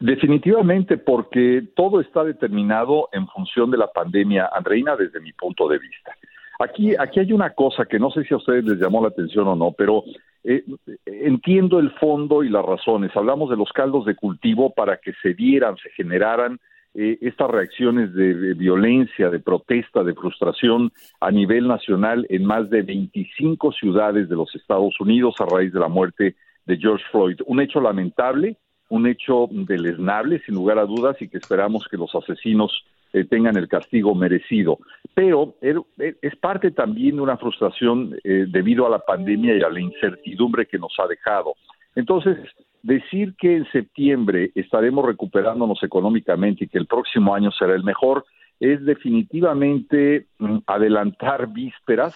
Definitivamente, 0.00 0.96
porque 0.96 1.62
todo 1.76 2.00
está 2.00 2.24
determinado 2.24 3.10
en 3.12 3.28
función 3.28 3.70
de 3.70 3.76
la 3.76 3.92
pandemia, 3.92 4.48
Andreina, 4.50 4.96
desde 4.96 5.20
mi 5.20 5.34
punto 5.34 5.68
de 5.68 5.78
vista. 5.78 6.16
Aquí, 6.58 6.94
aquí 6.98 7.20
hay 7.20 7.32
una 7.32 7.50
cosa 7.50 7.84
que 7.84 7.98
no 7.98 8.10
sé 8.10 8.24
si 8.24 8.34
a 8.34 8.38
ustedes 8.38 8.64
les 8.64 8.78
llamó 8.78 9.00
la 9.00 9.08
atención 9.08 9.46
o 9.46 9.54
no, 9.54 9.72
pero 9.72 10.02
eh, 10.42 10.64
entiendo 11.06 11.78
el 11.78 11.90
fondo 11.92 12.42
y 12.42 12.48
las 12.48 12.64
razones. 12.64 13.12
Hablamos 13.14 13.50
de 13.50 13.56
los 13.56 13.70
caldos 13.72 14.04
de 14.06 14.16
cultivo 14.16 14.74
para 14.74 14.96
que 14.96 15.12
se 15.22 15.34
dieran, 15.34 15.76
se 15.76 15.90
generaran 15.90 16.58
eh, 16.94 17.18
estas 17.20 17.48
reacciones 17.48 18.12
de, 18.12 18.54
violencia, 18.54 19.30
de 19.30 19.38
protesta, 19.38 20.02
de 20.02 20.14
frustración 20.14 20.90
a 21.20 21.30
nivel 21.30 21.68
nacional 21.68 22.26
en 22.28 22.44
más 22.44 22.68
de 22.70 22.82
25 22.82 23.70
ciudades 23.70 24.28
de 24.28 24.34
los 24.34 24.52
Estados 24.56 24.98
Unidos 25.00 25.36
a 25.38 25.46
raíz 25.46 25.72
de 25.72 25.78
la 25.78 25.88
muerte 25.88 26.34
de 26.66 26.76
George 26.76 27.04
Floyd. 27.12 27.40
Un 27.46 27.60
hecho 27.60 27.80
lamentable, 27.80 28.56
un 28.88 29.06
hecho 29.06 29.48
deleznable, 29.50 30.40
sin 30.44 30.56
lugar 30.56 30.78
a 30.78 30.86
dudas, 30.86 31.20
y 31.20 31.28
que 31.28 31.38
esperamos 31.38 31.86
que 31.88 31.96
los 31.96 32.12
asesinos 32.16 32.84
eh, 33.12 33.24
tengan 33.24 33.56
el 33.56 33.68
castigo 33.68 34.14
merecido. 34.14 34.78
Pero 35.14 35.54
er, 35.60 35.80
er, 35.98 36.16
es 36.22 36.36
parte 36.36 36.70
también 36.70 37.16
de 37.16 37.22
una 37.22 37.36
frustración 37.36 38.16
eh, 38.24 38.46
debido 38.48 38.86
a 38.86 38.90
la 38.90 39.00
pandemia 39.00 39.56
y 39.56 39.62
a 39.62 39.70
la 39.70 39.80
incertidumbre 39.80 40.66
que 40.66 40.78
nos 40.78 40.92
ha 40.98 41.06
dejado. 41.06 41.54
Entonces, 41.94 42.36
decir 42.82 43.34
que 43.38 43.56
en 43.56 43.70
septiembre 43.72 44.52
estaremos 44.54 45.04
recuperándonos 45.04 45.82
económicamente 45.82 46.64
y 46.64 46.68
que 46.68 46.78
el 46.78 46.86
próximo 46.86 47.34
año 47.34 47.50
será 47.50 47.74
el 47.74 47.84
mejor 47.84 48.24
es 48.60 48.84
definitivamente 48.84 50.26
mm, 50.38 50.58
adelantar 50.66 51.48
vísperas 51.48 52.14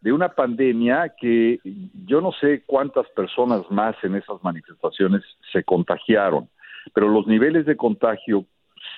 de 0.00 0.12
una 0.12 0.28
pandemia 0.28 1.14
que 1.18 1.60
yo 2.04 2.20
no 2.20 2.32
sé 2.32 2.62
cuántas 2.66 3.08
personas 3.10 3.62
más 3.70 3.96
en 4.02 4.16
esas 4.16 4.42
manifestaciones 4.42 5.22
se 5.50 5.64
contagiaron, 5.64 6.48
pero 6.92 7.08
los 7.08 7.26
niveles 7.26 7.64
de 7.64 7.76
contagio 7.76 8.44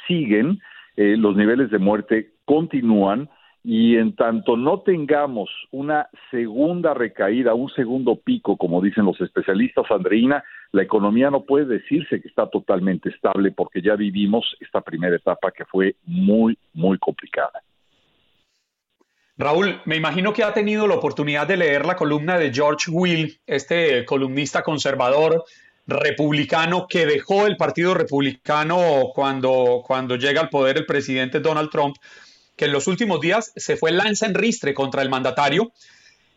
siguen 0.08 0.58
eh, 0.96 1.16
los 1.16 1.36
niveles 1.36 1.70
de 1.70 1.78
muerte 1.78 2.32
continúan 2.44 3.28
y 3.62 3.96
en 3.96 4.14
tanto 4.14 4.56
no 4.56 4.82
tengamos 4.82 5.50
una 5.72 6.08
segunda 6.30 6.94
recaída, 6.94 7.52
un 7.54 7.68
segundo 7.70 8.14
pico, 8.14 8.56
como 8.56 8.80
dicen 8.80 9.04
los 9.04 9.20
especialistas, 9.20 9.90
Andreina, 9.90 10.44
la 10.70 10.82
economía 10.82 11.30
no 11.30 11.42
puede 11.42 11.64
decirse 11.64 12.20
que 12.20 12.28
está 12.28 12.48
totalmente 12.48 13.08
estable 13.08 13.50
porque 13.50 13.82
ya 13.82 13.96
vivimos 13.96 14.56
esta 14.60 14.80
primera 14.82 15.16
etapa 15.16 15.50
que 15.50 15.64
fue 15.64 15.96
muy, 16.04 16.56
muy 16.74 16.96
complicada. 16.98 17.60
Raúl, 19.38 19.82
me 19.84 19.96
imagino 19.96 20.32
que 20.32 20.44
ha 20.44 20.54
tenido 20.54 20.86
la 20.86 20.94
oportunidad 20.94 21.46
de 21.46 21.58
leer 21.58 21.84
la 21.84 21.96
columna 21.96 22.38
de 22.38 22.54
George 22.54 22.90
Will, 22.90 23.38
este 23.46 24.04
columnista 24.06 24.62
conservador 24.62 25.44
republicano 25.86 26.86
que 26.88 27.06
dejó 27.06 27.46
el 27.46 27.56
Partido 27.56 27.94
Republicano 27.94 29.10
cuando, 29.14 29.82
cuando 29.86 30.16
llega 30.16 30.40
al 30.40 30.50
poder 30.50 30.78
el 30.78 30.86
presidente 30.86 31.40
Donald 31.40 31.70
Trump, 31.70 31.96
que 32.56 32.64
en 32.64 32.72
los 32.72 32.86
últimos 32.86 33.20
días 33.20 33.52
se 33.54 33.76
fue 33.76 33.92
lanza 33.92 34.26
en 34.26 34.34
ristre 34.34 34.74
contra 34.74 35.02
el 35.02 35.10
mandatario 35.10 35.72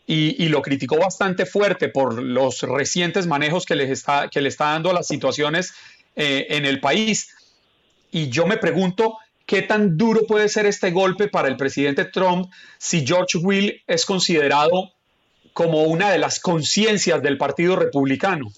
y, 0.05 0.49
lo 0.49 0.63
criticó 0.63 0.97
bastante 0.97 1.45
fuerte 1.45 1.87
por 1.87 2.21
los 2.23 2.63
recientes 2.63 3.27
manejos 3.27 3.67
que, 3.67 3.75
está, 3.83 4.27
que 4.27 4.41
le 4.41 4.49
está 4.49 4.71
dando 4.71 4.89
a 4.89 4.93
las 4.93 5.05
situaciones 5.05 5.71
eh, 6.15 6.47
en 6.49 6.65
el 6.65 6.79
país. 6.79 7.29
Y 8.11 8.29
yo 8.29 8.47
me 8.47 8.57
pregunto, 8.57 9.17
¿qué 9.45 9.61
tan 9.61 9.97
duro 9.97 10.25
puede 10.25 10.49
ser 10.49 10.65
este 10.65 10.89
golpe 10.89 11.27
para 11.27 11.47
el 11.47 11.57
presidente 11.57 12.05
Trump 12.05 12.51
si 12.79 13.05
George 13.05 13.37
Will 13.37 13.83
es 13.85 14.03
considerado 14.03 14.93
como 15.53 15.83
una 15.83 16.09
de 16.09 16.17
las 16.17 16.39
conciencias 16.39 17.21
del 17.21 17.37
Partido 17.37 17.75
Republicano? 17.75 18.51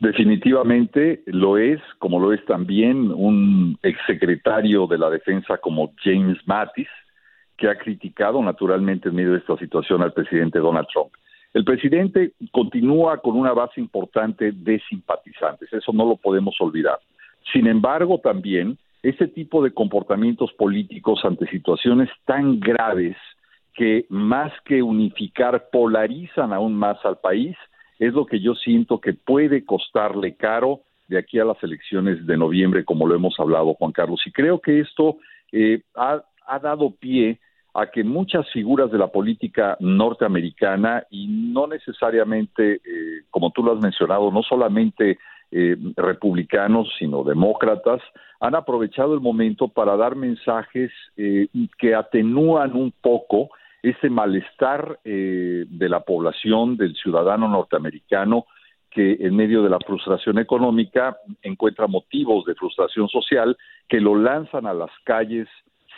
Definitivamente 0.00 1.22
lo 1.26 1.56
es, 1.56 1.80
como 1.98 2.20
lo 2.20 2.32
es 2.32 2.44
también 2.44 3.10
un 3.12 3.78
exsecretario 3.82 4.86
de 4.86 4.98
la 4.98 5.08
Defensa 5.08 5.58
como 5.58 5.92
James 6.02 6.38
Mattis, 6.46 6.88
que 7.56 7.68
ha 7.68 7.78
criticado 7.78 8.42
naturalmente 8.42 9.08
en 9.08 9.14
medio 9.14 9.32
de 9.32 9.38
esta 9.38 9.56
situación 9.56 10.02
al 10.02 10.12
presidente 10.12 10.58
Donald 10.58 10.86
Trump. 10.92 11.12
El 11.54 11.64
presidente 11.64 12.32
continúa 12.52 13.16
con 13.18 13.36
una 13.36 13.54
base 13.54 13.80
importante 13.80 14.52
de 14.52 14.78
simpatizantes, 14.90 15.72
eso 15.72 15.92
no 15.92 16.04
lo 16.04 16.16
podemos 16.16 16.54
olvidar. 16.60 16.98
Sin 17.52 17.66
embargo, 17.66 18.20
también 18.22 18.76
este 19.02 19.28
tipo 19.28 19.62
de 19.62 19.70
comportamientos 19.70 20.52
políticos 20.52 21.20
ante 21.24 21.46
situaciones 21.46 22.10
tan 22.26 22.60
graves 22.60 23.16
que 23.72 24.04
más 24.10 24.52
que 24.64 24.82
unificar 24.82 25.68
polarizan 25.70 26.52
aún 26.52 26.74
más 26.74 26.98
al 27.04 27.18
país, 27.18 27.56
es 27.98 28.12
lo 28.12 28.26
que 28.26 28.40
yo 28.40 28.54
siento 28.54 29.00
que 29.00 29.14
puede 29.14 29.64
costarle 29.64 30.36
caro 30.36 30.80
de 31.08 31.18
aquí 31.18 31.38
a 31.38 31.44
las 31.44 31.62
elecciones 31.62 32.26
de 32.26 32.36
noviembre, 32.36 32.84
como 32.84 33.06
lo 33.06 33.14
hemos 33.14 33.38
hablado, 33.38 33.74
Juan 33.74 33.92
Carlos. 33.92 34.20
Y 34.26 34.32
creo 34.32 34.60
que 34.60 34.80
esto 34.80 35.18
eh, 35.52 35.82
ha, 35.94 36.22
dado 36.60 36.90
pie 36.90 37.38
a 37.74 37.86
que 37.86 38.02
muchas 38.02 38.50
figuras 38.50 38.90
de 38.90 38.98
la 38.98 39.08
política 39.08 39.76
norteamericana, 39.80 41.04
y 41.10 41.28
no 41.28 41.66
necesariamente, 41.66 42.74
eh, 42.74 43.22
como 43.30 43.50
tú 43.50 43.62
lo 43.62 43.74
has 43.74 43.80
mencionado, 43.80 44.30
no 44.30 44.42
solamente 44.42 45.18
eh, 45.52 45.76
republicanos, 45.96 46.88
sino 46.98 47.22
demócratas, 47.22 48.00
han 48.40 48.54
aprovechado 48.54 49.14
el 49.14 49.20
momento 49.20 49.68
para 49.68 49.96
dar 49.96 50.16
mensajes 50.16 50.90
que 51.16 51.94
atenúan 51.94 52.74
un 52.74 52.92
poco 53.00 53.48
ese 53.90 54.10
malestar 54.10 54.98
eh, 55.04 55.64
de 55.68 55.88
la 55.88 56.00
población, 56.00 56.76
del 56.76 56.94
ciudadano 56.96 57.48
norteamericano, 57.48 58.46
que 58.90 59.16
en 59.20 59.36
medio 59.36 59.62
de 59.62 59.70
la 59.70 59.78
frustración 59.78 60.38
económica 60.38 61.18
encuentra 61.42 61.86
motivos 61.86 62.44
de 62.46 62.54
frustración 62.54 63.08
social 63.08 63.56
que 63.88 64.00
lo 64.00 64.16
lanzan 64.16 64.66
a 64.66 64.74
las 64.74 64.90
calles 65.04 65.46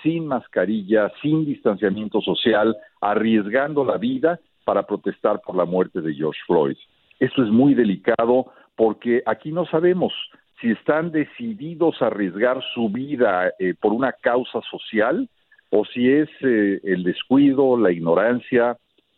sin 0.03 0.27
mascarilla, 0.27 1.11
sin 1.23 1.47
distanciamiento 1.47 2.21
social, 2.21 2.77
arriesgando 3.01 3.85
la 3.85 3.97
vida 3.97 4.39
para 4.65 4.83
protestar 4.83 5.41
por 5.41 5.57
la 5.57 5.65
muerte 5.65 6.01
de 6.01 6.13
George 6.15 6.41
Floyd. 6.47 6.77
Esto 7.19 7.43
es 7.43 7.51
muy 7.51 7.75
delicado 7.75 8.53
porque 8.77 9.23
aquí 9.25 9.51
no 9.51 9.65
sabemos 9.67 10.13
si 10.61 10.73
están 10.73 11.11
decididos 11.11 12.03
a 12.03 12.09
arriesgar 12.09 12.63
su 12.75 12.91
vida 12.91 13.53
eh, 13.59 13.75
por 13.81 13.93
una 13.93 14.13
causa 14.13 14.61
social 14.71 15.29
o 15.71 15.85
si 15.85 16.11
es 16.11 16.29
eh, 16.43 16.81
el 16.85 17.03
descuido, 17.03 17.77
la 17.77 17.93
ignorancia, 17.93 18.77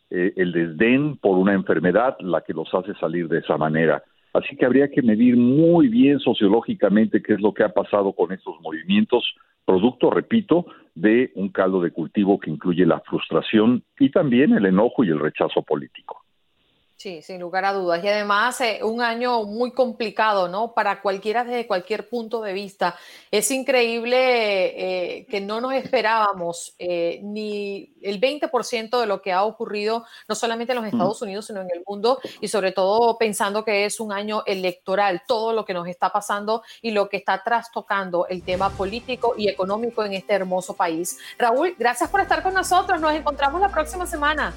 eh, 0.09 0.33
el 0.35 0.51
desdén 0.51 1.17
por 1.17 1.37
una 1.37 1.53
enfermedad 1.53 2.17
la 2.19 2.41
que 2.41 2.53
los 2.53 2.73
hace 2.73 2.93
salir 2.95 3.27
de 3.27 3.39
esa 3.39 3.57
manera. 3.57 4.03
Así 4.33 4.55
que 4.55 4.65
habría 4.65 4.89
que 4.89 5.01
medir 5.01 5.35
muy 5.35 5.87
bien 5.87 6.19
sociológicamente 6.19 7.21
qué 7.21 7.33
es 7.33 7.41
lo 7.41 7.53
que 7.53 7.63
ha 7.63 7.69
pasado 7.69 8.13
con 8.13 8.31
estos 8.31 8.59
movimientos, 8.61 9.35
producto, 9.65 10.09
repito, 10.09 10.65
de 10.95 11.31
un 11.35 11.49
caldo 11.49 11.81
de 11.81 11.91
cultivo 11.91 12.39
que 12.39 12.49
incluye 12.49 12.85
la 12.85 13.01
frustración 13.01 13.83
y 13.99 14.09
también 14.09 14.53
el 14.53 14.65
enojo 14.65 15.03
y 15.03 15.09
el 15.09 15.19
rechazo 15.19 15.61
político. 15.61 16.20
Sí, 17.01 17.23
sin 17.23 17.39
lugar 17.39 17.65
a 17.65 17.73
dudas. 17.73 18.03
Y 18.03 18.07
además, 18.07 18.61
eh, 18.61 18.81
un 18.83 19.01
año 19.01 19.41
muy 19.45 19.71
complicado, 19.71 20.47
¿no? 20.47 20.75
Para 20.75 21.01
cualquiera 21.01 21.43
desde 21.43 21.65
cualquier 21.65 22.07
punto 22.07 22.43
de 22.43 22.53
vista. 22.53 22.95
Es 23.31 23.49
increíble 23.49 24.17
eh, 25.17 25.25
que 25.25 25.41
no 25.41 25.59
nos 25.61 25.73
esperábamos 25.73 26.75
eh, 26.77 27.19
ni 27.23 27.91
el 28.03 28.21
20% 28.21 28.99
de 28.99 29.07
lo 29.07 29.19
que 29.19 29.33
ha 29.33 29.45
ocurrido, 29.45 30.05
no 30.29 30.35
solamente 30.35 30.73
en 30.73 30.77
los 30.77 30.85
Estados 30.85 31.19
Unidos, 31.23 31.47
sino 31.47 31.61
en 31.61 31.69
el 31.73 31.81
mundo, 31.87 32.19
y 32.39 32.49
sobre 32.49 32.71
todo 32.71 33.17
pensando 33.17 33.65
que 33.65 33.85
es 33.85 33.99
un 33.99 34.11
año 34.11 34.43
electoral, 34.45 35.23
todo 35.27 35.53
lo 35.53 35.65
que 35.65 35.73
nos 35.73 35.87
está 35.87 36.11
pasando 36.11 36.61
y 36.83 36.91
lo 36.91 37.09
que 37.09 37.17
está 37.17 37.41
trastocando 37.43 38.27
el 38.27 38.43
tema 38.43 38.69
político 38.69 39.33
y 39.35 39.47
económico 39.49 40.03
en 40.03 40.13
este 40.13 40.33
hermoso 40.33 40.75
país. 40.75 41.17
Raúl, 41.39 41.73
gracias 41.79 42.11
por 42.11 42.21
estar 42.21 42.43
con 42.43 42.53
nosotros. 42.53 43.01
Nos 43.01 43.13
encontramos 43.13 43.59
la 43.59 43.69
próxima 43.69 44.05
semana. 44.05 44.53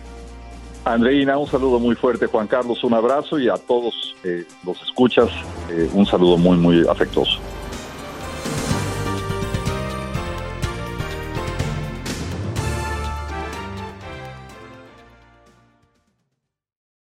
Andreina, 0.84 1.38
un 1.38 1.46
saludo 1.46 1.78
muy 1.78 1.94
fuerte. 1.94 2.26
Juan 2.26 2.46
Carlos, 2.46 2.84
un 2.84 2.92
abrazo 2.92 3.38
y 3.38 3.48
a 3.48 3.54
todos 3.54 4.14
eh, 4.22 4.44
los 4.64 4.80
escuchas, 4.82 5.30
eh, 5.70 5.88
un 5.94 6.04
saludo 6.04 6.36
muy, 6.36 6.58
muy 6.58 6.86
afectuoso. 6.86 7.38